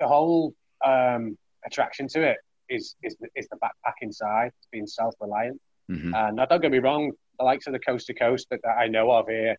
[0.00, 0.54] the whole
[0.84, 5.60] um, attraction to it is is is the backpacking side, being self reliant.
[5.90, 6.14] Mm-hmm.
[6.14, 8.76] And now, don't get me wrong, the likes of the coast to coast that, that
[8.76, 9.56] I know of here,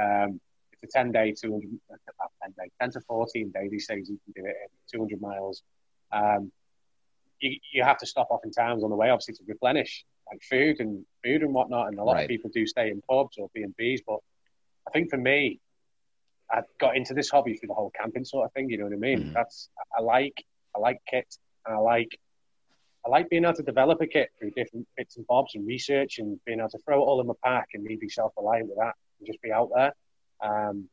[0.00, 0.40] um,
[0.72, 4.42] it's a 10 day, 200, 10, day, 10 to 14 day, these days you can
[4.42, 5.62] do it in 200 miles.
[6.12, 6.50] Um,
[7.40, 10.42] you, you have to stop off in towns on the way, obviously, to replenish like
[10.42, 11.88] food and food and whatnot.
[11.88, 12.22] And a lot right.
[12.22, 14.02] of people do stay in pubs or B and B's.
[14.06, 14.18] But
[14.86, 15.60] I think for me,
[16.50, 18.70] I got into this hobby through the whole camping sort of thing.
[18.70, 19.20] You know what I mean?
[19.20, 19.32] Mm-hmm.
[19.32, 20.44] That's I like
[20.74, 21.26] I like kit
[21.64, 22.18] and I like
[23.04, 26.18] I like being able to develop a kit through different bits and bobs and research
[26.18, 28.68] and being able to throw it all in my pack and me be self reliant
[28.68, 29.94] with that and just be out there.
[30.42, 30.88] Um,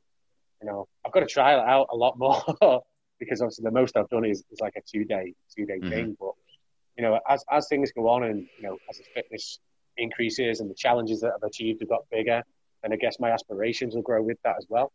[0.61, 2.17] you know, I've got to try it out a lot
[2.61, 2.83] more
[3.19, 5.89] because obviously the most I've done is, is like a two day two day mm-hmm.
[5.89, 6.17] thing.
[6.19, 6.33] But
[6.97, 9.59] you know, as as things go on and you know, as the fitness
[9.97, 12.43] increases and the challenges that I've achieved have got bigger,
[12.81, 14.91] then I guess my aspirations will grow with that as well.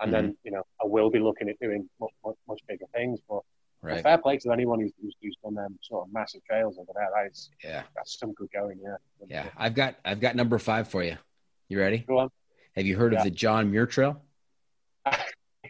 [0.00, 0.26] And mm-hmm.
[0.26, 3.20] then you know, I will be looking at doing much, much, much bigger things.
[3.28, 3.40] But
[3.84, 4.02] Right.
[4.02, 7.06] fair play to anyone who's, who's, who's done them sort of massive trails over there.
[7.14, 8.80] That is, yeah, that's some good going.
[8.82, 8.96] Yeah.
[9.28, 11.18] Yeah, I've got I've got number five for you.
[11.68, 11.98] You ready?
[11.98, 12.30] Go on.
[12.76, 13.18] Have you heard yeah.
[13.18, 14.22] of the John Muir Trail?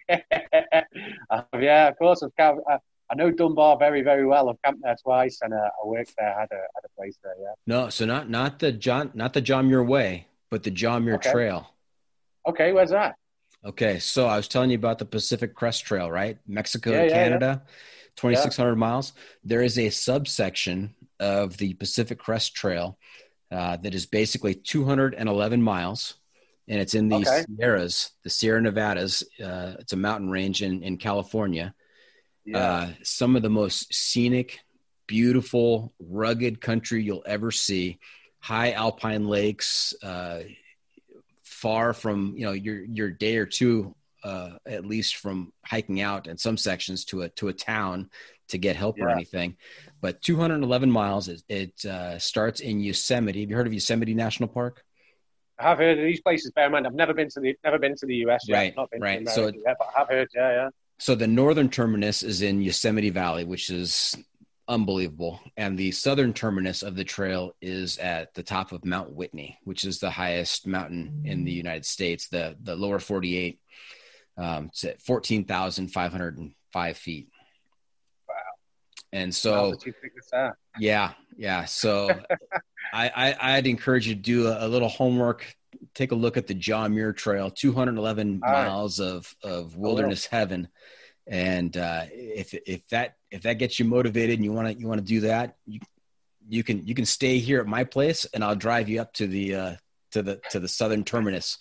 [0.08, 2.22] yeah, of course.
[2.22, 2.78] I've, I,
[3.10, 4.48] I know Dunbar very, very well.
[4.48, 6.28] I've camped there twice, and uh, I worked there.
[6.28, 7.34] Had a had a place there.
[7.40, 7.52] Yeah.
[7.66, 11.16] No, so not not the John not the John Muir Way, but the John Muir
[11.16, 11.32] okay.
[11.32, 11.70] Trail.
[12.46, 13.16] Okay, where's that?
[13.64, 16.36] Okay, so I was telling you about the Pacific Crest Trail, right?
[16.46, 17.62] Mexico yeah, to yeah, Canada.
[18.16, 18.74] 2,600 yeah.
[18.74, 19.12] miles.
[19.42, 22.98] There is a subsection of the Pacific Crest Trail
[23.50, 26.14] uh, that is basically 211 miles,
[26.68, 27.44] and it's in the okay.
[27.56, 29.22] Sierras, the Sierra Nevadas.
[29.42, 31.74] Uh, it's a mountain range in, in California.
[32.52, 34.60] Uh, some of the most scenic,
[35.06, 37.98] beautiful, rugged country you'll ever see.
[38.40, 40.40] High alpine lakes, uh,
[41.64, 46.26] far from you know your your day or two uh, at least from hiking out
[46.26, 48.10] in some sections to a to a town
[48.48, 49.04] to get help yeah.
[49.04, 49.56] or anything.
[50.02, 51.28] But 211 miles.
[51.28, 53.40] It, it uh, starts in Yosemite.
[53.40, 54.84] Have you heard of Yosemite National Park?
[55.58, 56.50] I have heard of these places.
[56.50, 58.74] Bear in mind, I've never been to the never been to the US yet.
[58.76, 59.28] Right, right.
[59.30, 60.28] so yet, but I have heard.
[60.34, 60.68] Yeah, yeah.
[60.98, 64.14] So the northern terminus is in Yosemite Valley, which is
[64.68, 65.40] unbelievable.
[65.56, 69.84] And the southern terminus of the trail is at the top of Mount Whitney, which
[69.84, 73.60] is the highest mountain in the United States, the the lower 48.
[74.36, 77.28] Um, it's at 14,505 feet.
[78.28, 78.34] Wow.
[79.12, 79.74] And so,
[80.80, 81.66] yeah, yeah.
[81.66, 82.10] So
[82.92, 85.54] I, I, would encourage you to do a, a, little homework.
[85.94, 89.06] Take a look at the John Muir Trail, 211 All miles right.
[89.06, 90.68] of, of wilderness heaven.
[91.26, 94.86] And uh, if, if that if that gets you motivated and you want to you
[94.86, 95.80] want to do that, you
[96.48, 99.26] you can you can stay here at my place and I'll drive you up to
[99.26, 99.76] the uh,
[100.12, 101.58] to the to the southern terminus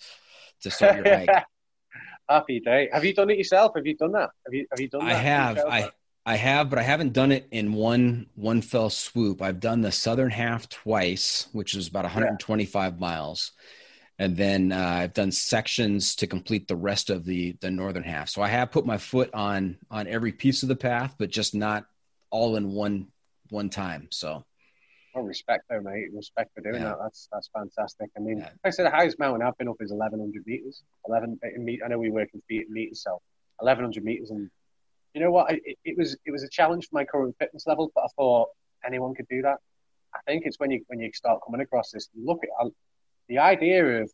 [0.62, 1.28] to start your hike.
[2.28, 2.88] Happy day.
[2.92, 3.72] Have you done it yourself?
[3.76, 4.30] Have you done that?
[4.46, 5.14] Have you have you done that?
[5.14, 5.58] I have.
[5.58, 5.90] I
[6.26, 9.42] I have, but I haven't done it in one one fell swoop.
[9.42, 12.98] I've done the southern half twice, which is about 125 yeah.
[12.98, 13.52] miles,
[14.18, 18.28] and then uh, I've done sections to complete the rest of the the northern half.
[18.28, 21.54] So I have put my foot on on every piece of the path, but just
[21.54, 21.86] not
[22.30, 23.08] all in one
[23.50, 24.08] one time.
[24.10, 24.44] So
[25.14, 26.08] well, respect though, mate.
[26.12, 26.90] Respect for doing yeah.
[26.90, 26.98] that.
[27.02, 28.10] That's that's fantastic.
[28.16, 28.44] I mean, yeah.
[28.44, 30.82] like I said the highest mountain I've been up is 1100 meters.
[31.08, 33.20] 11 I know we work in feet and meters, so
[33.58, 34.30] 1100 meters.
[34.30, 34.50] And
[35.14, 35.52] you know what?
[35.52, 38.48] It, it, was it was a challenge for my current fitness level, but I thought
[38.84, 39.58] anyone could do that.
[40.14, 42.08] I think it's when you when you start coming across this.
[42.16, 42.72] Look at
[43.28, 44.10] the idea of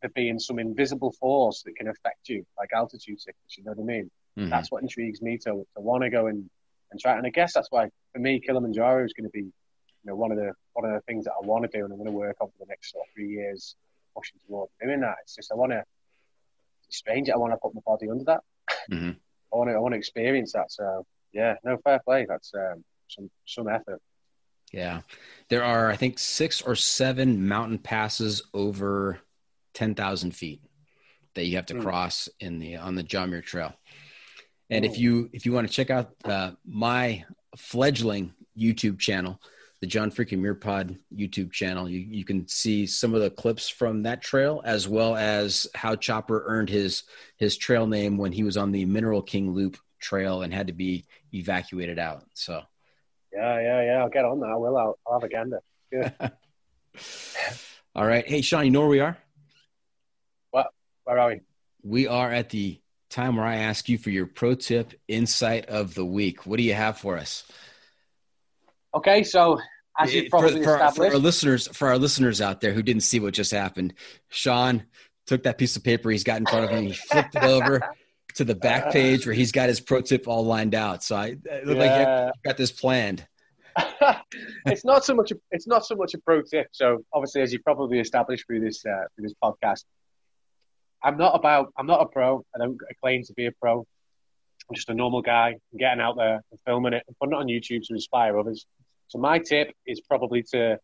[0.00, 3.56] there being some invisible force that can affect you, like altitude sickness.
[3.56, 4.10] You know what I mean?
[4.38, 4.50] Mm-hmm.
[4.50, 6.48] That's what intrigues me to to want to go and
[6.90, 7.16] and try.
[7.16, 9.40] And I guess that's why for me, Kilimanjaro is going to be
[10.04, 11.92] you know, one of the one of the things that I want to do, and
[11.92, 13.76] I'm going to work on for the next sort of three years,
[14.16, 15.16] pushing towards doing that.
[15.22, 15.84] It's just I want to.
[16.88, 17.30] It's strange.
[17.30, 18.40] I want to put my body under that.
[18.90, 19.10] Mm-hmm.
[19.52, 19.74] I want to.
[19.74, 20.72] I want to experience that.
[20.72, 22.26] So yeah, no fair play.
[22.28, 24.00] That's um, some some effort.
[24.72, 25.02] Yeah,
[25.48, 29.18] there are I think six or seven mountain passes over
[29.74, 30.62] ten thousand feet
[31.34, 31.82] that you have to mm.
[31.82, 33.72] cross in the on the John Muir Trail.
[34.70, 37.24] And if you if you want to check out uh, my
[37.56, 39.38] fledgling YouTube channel,
[39.82, 41.88] the John Freakin' Muir Pod YouTube channel.
[41.88, 45.96] You you can see some of the clips from that trail, as well as how
[45.96, 47.02] Chopper earned his
[47.36, 50.72] his trail name when he was on the Mineral King Loop trail and had to
[50.72, 51.04] be
[51.34, 52.22] evacuated out.
[52.32, 52.62] So,
[53.32, 53.98] yeah, yeah, yeah.
[54.02, 54.50] I'll get on that.
[54.50, 54.76] I will.
[54.76, 55.60] I'll, I'll have a gander.
[55.90, 56.10] Yeah.
[57.94, 58.26] All right.
[58.26, 59.16] Hey, Shaun, you know where we are?
[60.50, 60.68] What?
[61.04, 61.40] Where are we?
[61.82, 62.80] We are at the
[63.10, 66.46] time where I ask you for your pro tip insight of the week.
[66.46, 67.44] What do you have for us?
[68.94, 69.58] Okay, so
[69.98, 72.82] as you eh, probably for, established, for our listeners, for our listeners out there who
[72.82, 73.94] didn't see what just happened,
[74.28, 74.84] Shaun
[75.26, 77.82] took that piece of paper he's got in front of him, he flipped it over
[78.36, 81.02] to the back page where he's got his pro tip all lined out.
[81.02, 81.60] So I yeah.
[81.64, 83.26] like got this planned.
[84.66, 85.32] it's not so much.
[85.32, 86.68] A, it's not so much a pro tip.
[86.72, 89.84] So obviously, as you probably established through this uh, through this podcast,
[91.02, 91.72] I'm not about.
[91.76, 92.44] I'm not a pro.
[92.54, 93.86] I don't claim to be a pro.
[94.68, 97.46] I'm just a normal guy getting out there and filming it and putting it on
[97.46, 98.66] YouTube to inspire others.
[99.08, 100.78] So my tip is probably to,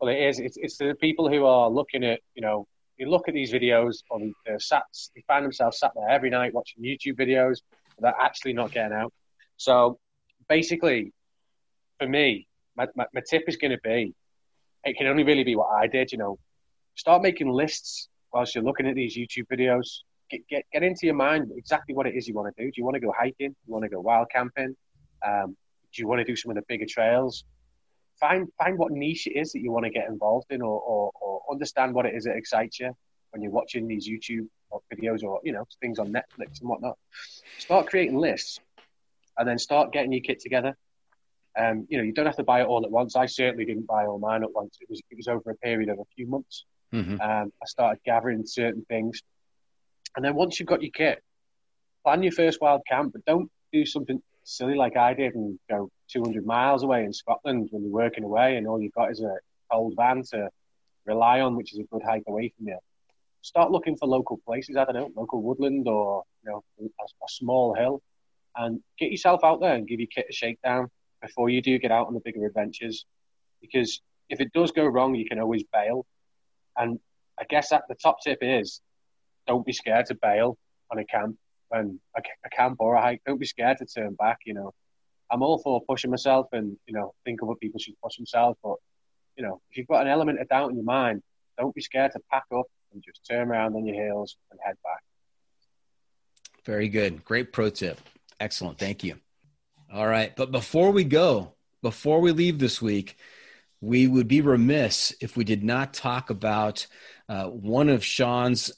[0.00, 0.38] well, it is.
[0.38, 2.66] It's, it's to the people who are looking at, you know,
[2.98, 4.82] you look at these videos on the sat,
[5.14, 7.58] they find themselves sat there every night watching YouTube videos,
[7.96, 9.12] but they're actually not getting out.
[9.56, 9.98] So
[10.48, 11.12] basically,
[11.98, 12.46] for me,
[12.76, 14.14] my, my, my tip is going to be,
[14.84, 16.12] it can only really be what I did.
[16.12, 16.38] You know,
[16.96, 19.86] start making lists whilst you're looking at these YouTube videos.
[20.30, 22.70] Get, get, get into your mind exactly what it is you want to do.
[22.70, 23.50] Do you want to go hiking?
[23.50, 24.74] Do you want to go wild camping?
[25.26, 25.56] Um,
[25.94, 27.44] do you want to do some of the bigger trails?
[28.22, 31.10] Find find what niche it is that you want to get involved in, or, or,
[31.20, 32.96] or understand what it is that excites you
[33.30, 34.46] when you're watching these YouTube
[34.94, 36.96] videos or you know things on Netflix and whatnot.
[37.58, 38.60] Start creating lists,
[39.36, 40.76] and then start getting your kit together.
[41.58, 43.14] Um, you know, you don't have to buy it all at once.
[43.16, 44.78] I certainly didn't buy all mine at once.
[44.80, 46.64] It was it was over a period of a few months.
[46.94, 47.20] Mm-hmm.
[47.20, 49.20] Um, I started gathering certain things,
[50.16, 51.20] and then once you've got your kit,
[52.04, 55.90] plan your first wild camp, but don't do something silly like I did and go
[56.10, 59.36] 200 miles away in Scotland when you're working away and all you've got is a
[59.70, 60.48] old van to
[61.06, 62.78] rely on, which is a good hike away from you.
[63.40, 64.76] Start looking for local places.
[64.76, 68.02] I don't know, local woodland or you know a, a small hill,
[68.56, 70.88] and get yourself out there and give your kit a shakedown
[71.20, 73.04] before you do get out on the bigger adventures.
[73.60, 76.06] Because if it does go wrong, you can always bail.
[76.76, 76.98] And
[77.38, 78.80] I guess that the top tip is
[79.46, 80.56] don't be scared to bail
[80.90, 81.36] on a camp
[81.72, 83.22] when a, a camp or a hike.
[83.26, 84.40] Don't be scared to turn back.
[84.44, 84.74] You know,
[85.30, 88.58] I'm all for pushing myself and you know think of what people should push themselves.
[88.62, 88.76] But
[89.36, 91.22] you know, if you've got an element of doubt in your mind,
[91.58, 94.76] don't be scared to pack up and just turn around on your heels and head
[94.84, 95.02] back.
[96.64, 97.24] Very good.
[97.24, 97.98] Great pro tip.
[98.38, 98.78] Excellent.
[98.78, 99.16] Thank you.
[99.92, 100.34] All right.
[100.36, 103.16] But before we go, before we leave this week,
[103.80, 106.86] we would be remiss if we did not talk about
[107.28, 108.70] uh, one of Shaun's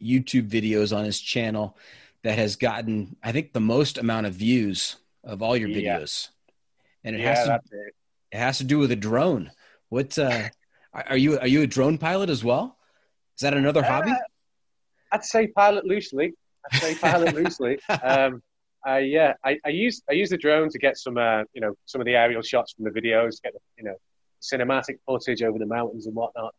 [0.00, 1.76] YouTube videos on his channel
[2.24, 7.08] that has gotten, I think, the most amount of views of all your videos, yeah.
[7.08, 7.94] and it yeah, has to it.
[8.32, 8.38] it.
[8.38, 9.50] has to do with a drone.
[9.88, 10.48] What uh,
[10.92, 11.38] are you?
[11.38, 12.76] Are you a drone pilot as well?
[13.36, 14.12] Is that another uh, hobby?
[15.10, 16.34] I'd say pilot loosely.
[16.70, 17.78] I'd say pilot loosely.
[18.02, 18.42] Um,
[18.84, 21.74] I, yeah, I, I use I use the drone to get some uh, you know
[21.86, 23.94] some of the aerial shots from the videos, get the, you know
[24.42, 26.54] cinematic footage over the mountains and whatnot.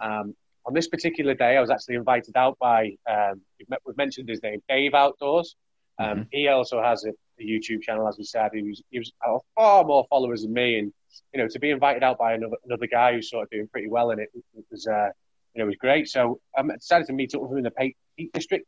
[0.00, 0.34] Um,
[0.66, 3.40] on this particular day, I was actually invited out by, um,
[3.86, 5.54] we've, mentioned his name, Dave Outdoors.
[5.98, 6.22] Um, mm-hmm.
[6.32, 8.50] He also has a, a, YouTube channel, as we said.
[8.52, 9.12] He was, he was
[9.54, 10.78] far more followers than me.
[10.78, 10.92] And,
[11.32, 13.88] you know, to be invited out by another, another guy who's sort of doing pretty
[13.88, 15.08] well in it, it was, uh,
[15.54, 16.08] you know, it was great.
[16.08, 18.66] So I decided to meet up with him in the Peak, Peak District.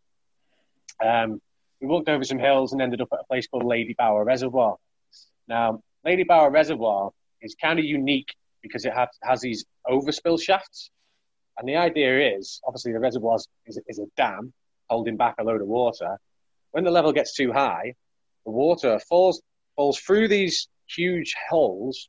[1.05, 1.41] Um,
[1.81, 4.77] we walked over some hills and ended up at a place called Ladybower Reservoir.
[5.49, 7.11] Now, Ladybower Reservoir
[7.43, 10.91] is kind of unique because it has, has these overspill shafts.
[11.59, 14.53] And the idea is, obviously, the reservoir is, is a dam
[14.89, 16.19] holding back a load of water.
[16.71, 17.95] When the level gets too high,
[18.45, 19.43] the water falls
[19.77, 22.09] falls through these huge holes,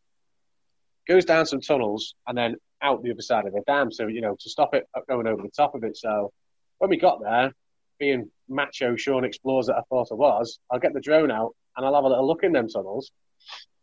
[1.07, 3.91] goes down some tunnels, and then out the other side of the dam.
[3.91, 5.97] So you know to stop it going over the top of it.
[5.97, 6.31] So
[6.77, 7.51] when we got there,
[7.99, 11.85] being macho Shaun explores that I thought I was, I'll get the drone out and
[11.85, 13.11] I'll have a little look in them tunnels.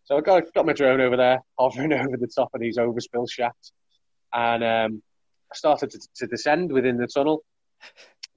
[0.04, 3.28] So I got got my drone over there, hovering over the top of these overspill
[3.28, 3.72] shafts,
[4.32, 5.02] and um,
[5.56, 7.42] started to, to descend within the tunnel.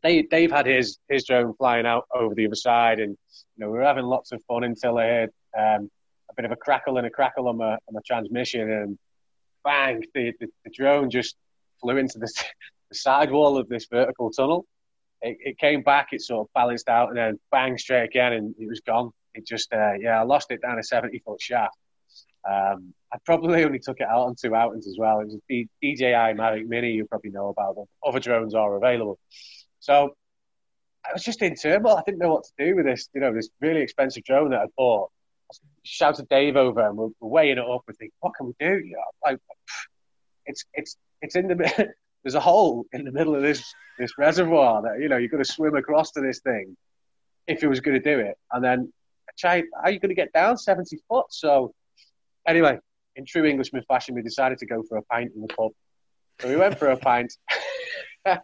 [0.03, 3.17] Dave, Dave had his his drone flying out over the other side, and
[3.55, 5.89] you know we were having lots of fun until I heard um,
[6.29, 8.97] a bit of a crackle and a crackle on my on my transmission, and
[9.63, 11.35] bang, the, the, the drone just
[11.81, 12.31] flew into the,
[12.89, 14.65] the side wall of this vertical tunnel.
[15.21, 18.55] It, it, came back, it sort of balanced out, and then bang straight again, and
[18.57, 19.11] it was gone.
[19.35, 21.75] It just uh, yeah, I lost it down a seventy foot shaft.
[22.47, 25.19] Um, I probably only took it out on two outings as well.
[25.19, 26.91] It was a DJI Mavic Mini.
[26.91, 27.85] You probably know about them.
[28.05, 29.19] Other drones are available.
[29.79, 30.13] So
[31.05, 31.97] I was just in turmoil.
[31.97, 34.59] I didn't know what to do with this, you know, this really expensive drone that
[34.59, 35.09] I bought.
[35.83, 37.81] shouted Dave over, and we're, weighing it up.
[37.87, 38.77] We think, what can we do?
[38.77, 39.39] You know, like,
[40.45, 41.55] it's it's it's in the
[42.23, 43.63] there's a hole in the middle of this
[43.97, 46.75] this reservoir that you know you've got to swim across to this thing
[47.47, 48.93] if he was going to do it, and then
[49.37, 51.27] try how are you going to get down seventy foot?
[51.29, 51.73] So
[52.47, 52.79] anyway,
[53.15, 55.71] in true Englishman fashion, we decided to go for a pint in the pub.
[56.39, 57.33] So we went for a pint.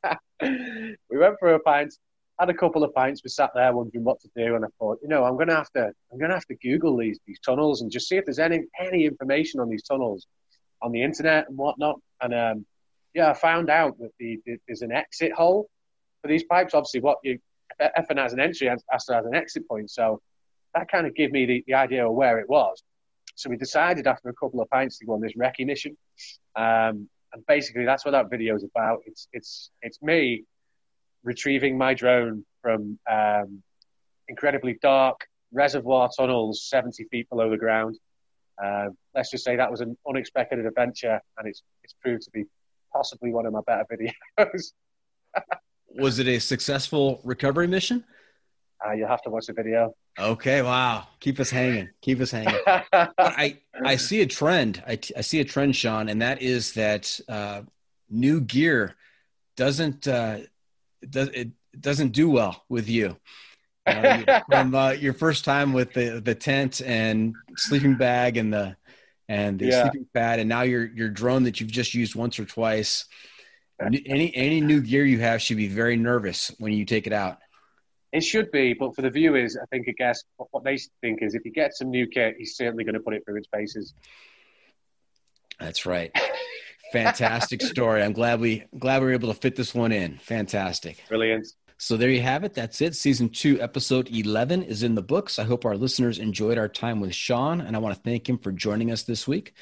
[0.42, 1.94] we went for a pint,
[2.40, 3.22] had a couple of pints.
[3.24, 5.72] We sat there wondering what to do, and I thought, you know, I'm gonna have
[5.72, 8.62] to, I'm gonna have to Google these these tunnels and just see if there's any
[8.80, 10.28] any information on these tunnels
[10.82, 12.00] on the internet and whatnot.
[12.22, 12.66] And um,
[13.14, 15.70] yeah, I found out that the, the, there's an exit hole
[16.22, 16.74] for these pipes.
[16.74, 17.40] Obviously, what you
[17.82, 20.22] Effin has an entry has, has an exit point, so
[20.74, 22.84] that kind of gave me the, the idea of where it was.
[23.36, 25.98] So we decided after a couple of pints to go on this recce mission.
[26.56, 29.02] Um, and basically that's what that video is about.
[29.06, 30.46] It's it's it's me
[31.24, 33.62] retrieving my drone from um,
[34.28, 35.20] incredibly dark
[35.52, 37.98] reservoir tunnels 70 feet below the ground.
[38.64, 42.46] Uh, let's just say that was an unexpected adventure, and it's it's proved to be
[42.94, 44.72] possibly one of my better videos.
[45.90, 48.06] was it a successful recovery mission?
[48.86, 49.96] Uh, you'll have to watch the video.
[50.20, 51.08] Okay, wow.
[51.20, 51.90] Keep us hanging.
[52.02, 52.60] Keep us hanging.
[52.68, 54.84] I I see a trend.
[54.88, 57.62] I, I see a trend, Shaun, and that is that uh,
[58.10, 58.96] new gear
[59.58, 60.40] doesn't uh,
[61.10, 61.50] does it
[61.80, 63.18] doesn't do well with you.
[63.86, 68.76] Uh, from uh, your first time with the the tent and sleeping bag and the
[69.28, 69.84] and the yeah.
[69.84, 73.06] sleeping pad, and now your your drone that you've just used once or twice.
[73.82, 77.40] Any any new gear you have should be very nervous when you take it out.
[78.12, 81.36] It should be, but for the viewers, I think I guess what they think is
[81.36, 83.94] if he gets some new kit, he's certainly going to put it through its paces.
[85.60, 86.12] That's right.
[86.92, 88.04] Fantastic story.
[88.04, 90.18] I'm glad we glad we were able to fit this one in.
[90.18, 91.04] Fantastic.
[91.10, 91.48] Brilliant.
[91.78, 92.54] So there you have it.
[92.54, 92.96] That's it.
[92.96, 95.38] Season two, episode 11 is in the books.
[95.38, 98.38] I hope our listeners enjoyed our time with Shaun, and I want to thank him
[98.38, 99.54] for joining us this week.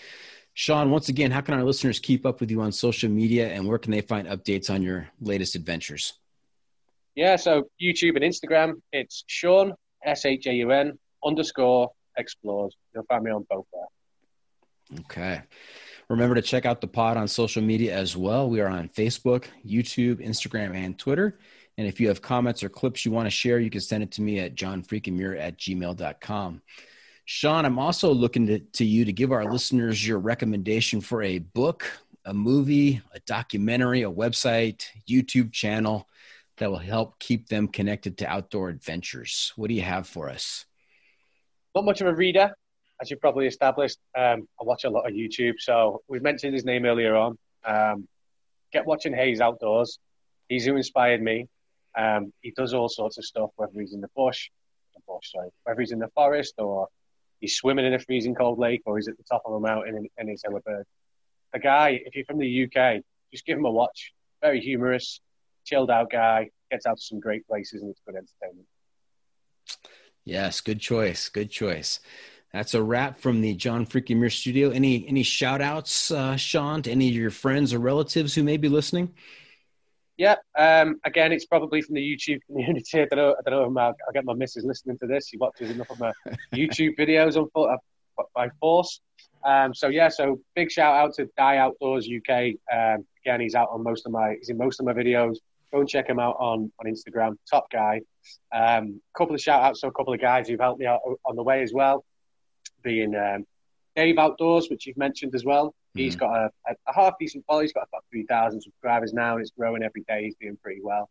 [0.54, 3.68] Shaun, once again, how can our listeners keep up with you on social media and
[3.68, 6.14] where can they find updates on your latest adventures?
[7.16, 9.74] Yeah, so YouTube and Instagram, it's Shaun,
[10.04, 12.76] S H A U N, underscore explores.
[12.94, 15.00] You'll find me on both there.
[15.02, 15.42] Okay.
[16.10, 18.50] Remember to check out the pod on social media as well.
[18.50, 21.40] We are on Facebook, YouTube, Instagram, and Twitter.
[21.78, 24.12] And if you have comments or clips you want to share, you can send it
[24.12, 26.62] to me at johnfreakinmuir at gmail.com.
[27.26, 31.40] Shaun, I'm also looking to, to you to give our listeners your recommendation for a
[31.40, 31.90] book,
[32.26, 36.08] a movie, a documentary, a website, YouTube channel
[36.64, 39.52] that will help keep them connected to outdoor adventures.
[39.58, 40.66] What do you have for us?
[41.76, 42.56] Not much of a reader,
[43.02, 43.98] as you probably established.
[44.18, 47.38] Um, I watch a lot of YouTube, so we mentioned his name earlier on.
[47.66, 48.08] Um,
[48.72, 50.00] get watching Hayes Outdoors.
[50.48, 51.50] He's who inspired me.
[51.98, 54.50] Um, he does all sorts of stuff, whether he's in the bush,
[54.96, 56.88] the bush, sorry, whether he's in the forest or
[57.42, 59.98] he's swimming in a freezing cold lake or he's at the top of a mountain
[59.98, 60.86] in, in his bird.
[61.52, 63.02] The guy, if you're from the UK,
[63.34, 64.14] just give him a watch.
[64.42, 65.20] Very humorous,
[65.64, 68.68] chilled out guy, gets out to some great places, and it's good entertainment.
[70.26, 71.30] Yes, good choice.
[71.30, 72.00] Good choice.
[72.54, 74.70] That's a wrap from the John Freakin' Muir studio.
[74.70, 78.58] Any any shout outs, uh, Shaun, to any of your friends or relatives who may
[78.58, 79.14] be listening?
[80.18, 83.02] Yeah, um, again, it's probably from the YouTube community.
[83.02, 83.36] I don't know.
[83.46, 83.82] I don't know.
[83.82, 85.30] I'll get my missus listening to this.
[85.30, 86.12] She watches enough of my
[86.54, 89.02] YouTube videos on uh, by force.
[89.44, 92.54] Um, so yeah, so big shout out to Dai Outdoors UK.
[92.72, 94.36] Um, again, he's out on most of my.
[94.38, 95.38] He's in most of my videos
[95.74, 97.36] go and check him out on, on Instagram.
[97.50, 98.02] Top guy.
[98.54, 101.02] A um, couple of shout outs to a couple of guys who've helped me out
[101.26, 102.06] on the way as well.
[102.84, 103.46] Being um,
[103.96, 105.68] Dave Outdoors, which you've mentioned as well.
[105.68, 106.00] Mm-hmm.
[106.00, 107.62] He's got a, a, a, half decent follow.
[107.62, 110.26] He's got about 3,000 subscribers now and it's growing every day.
[110.26, 111.10] He's doing pretty well.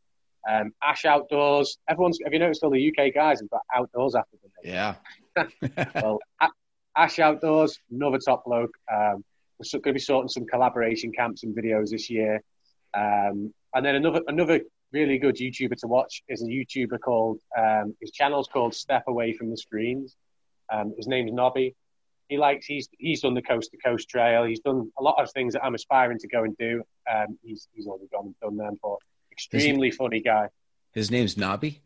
[0.48, 1.78] Um, Ash Outdoors.
[1.88, 4.50] Everyone's, have you noticed all the UK guys have got outdoors after them?
[4.64, 4.94] Yeah.
[6.02, 6.18] well,
[6.96, 8.76] Ash Outdoors, another top bloke.
[8.92, 9.24] Um,
[9.58, 12.42] we're going to be sorting some collaboration camps and videos this year.
[12.94, 14.60] Um, and then another another
[14.92, 19.32] really good YouTuber to watch is a YouTuber called um, his channel's called Step Away
[19.32, 20.16] from the Screens.
[20.72, 21.74] Um, his name's Nobby.
[22.28, 24.44] He likes he's he's done the coast to coast trail.
[24.44, 26.82] He's done a lot of things that I'm aspiring to go and do.
[27.12, 28.78] Um, he's he's already gone and done them.
[28.82, 28.96] But
[29.30, 30.48] extremely his, funny guy.
[30.92, 31.80] His name's Nobby.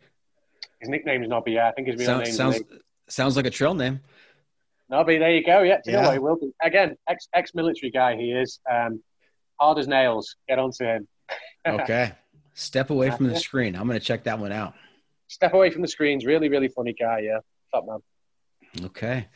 [0.80, 1.52] His nickname is Nobby.
[1.52, 2.60] Yeah, I think his real name sounds
[3.08, 4.00] sounds like a trail name.
[4.88, 5.62] Nobby, there you go.
[5.62, 6.02] Yeah, do you yeah.
[6.02, 6.52] know what he will be?
[6.62, 8.60] Again, ex ex military guy he is.
[8.70, 9.02] Um,
[9.58, 10.36] hard as nails.
[10.48, 11.08] Get onto him
[11.68, 12.12] okay.
[12.54, 13.76] Step away from the screen.
[13.76, 14.74] I'm going to check that one out.
[15.28, 16.24] Step away from the screens.
[16.24, 17.20] Really, really funny guy.
[17.20, 17.38] Yeah.
[17.72, 17.98] Top man.
[18.86, 19.28] Okay.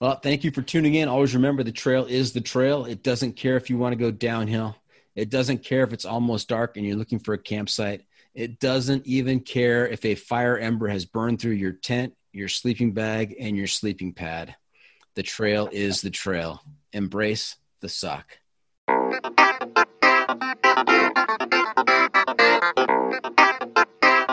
[0.00, 1.08] Well, thank you for tuning in.
[1.08, 2.84] Always remember the trail is the trail.
[2.84, 4.76] It doesn't care if you want to go downhill.
[5.14, 8.02] It doesn't care if it's almost dark and you're looking for a campsite.
[8.34, 12.92] It doesn't even care if a fire ember has burned through your tent, your sleeping
[12.92, 14.56] bag, and your sleeping pad.
[15.14, 16.62] The trail is the trail.
[16.92, 18.38] Embrace the suck.
[20.28, 20.38] なん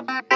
[0.06, 0.28] で?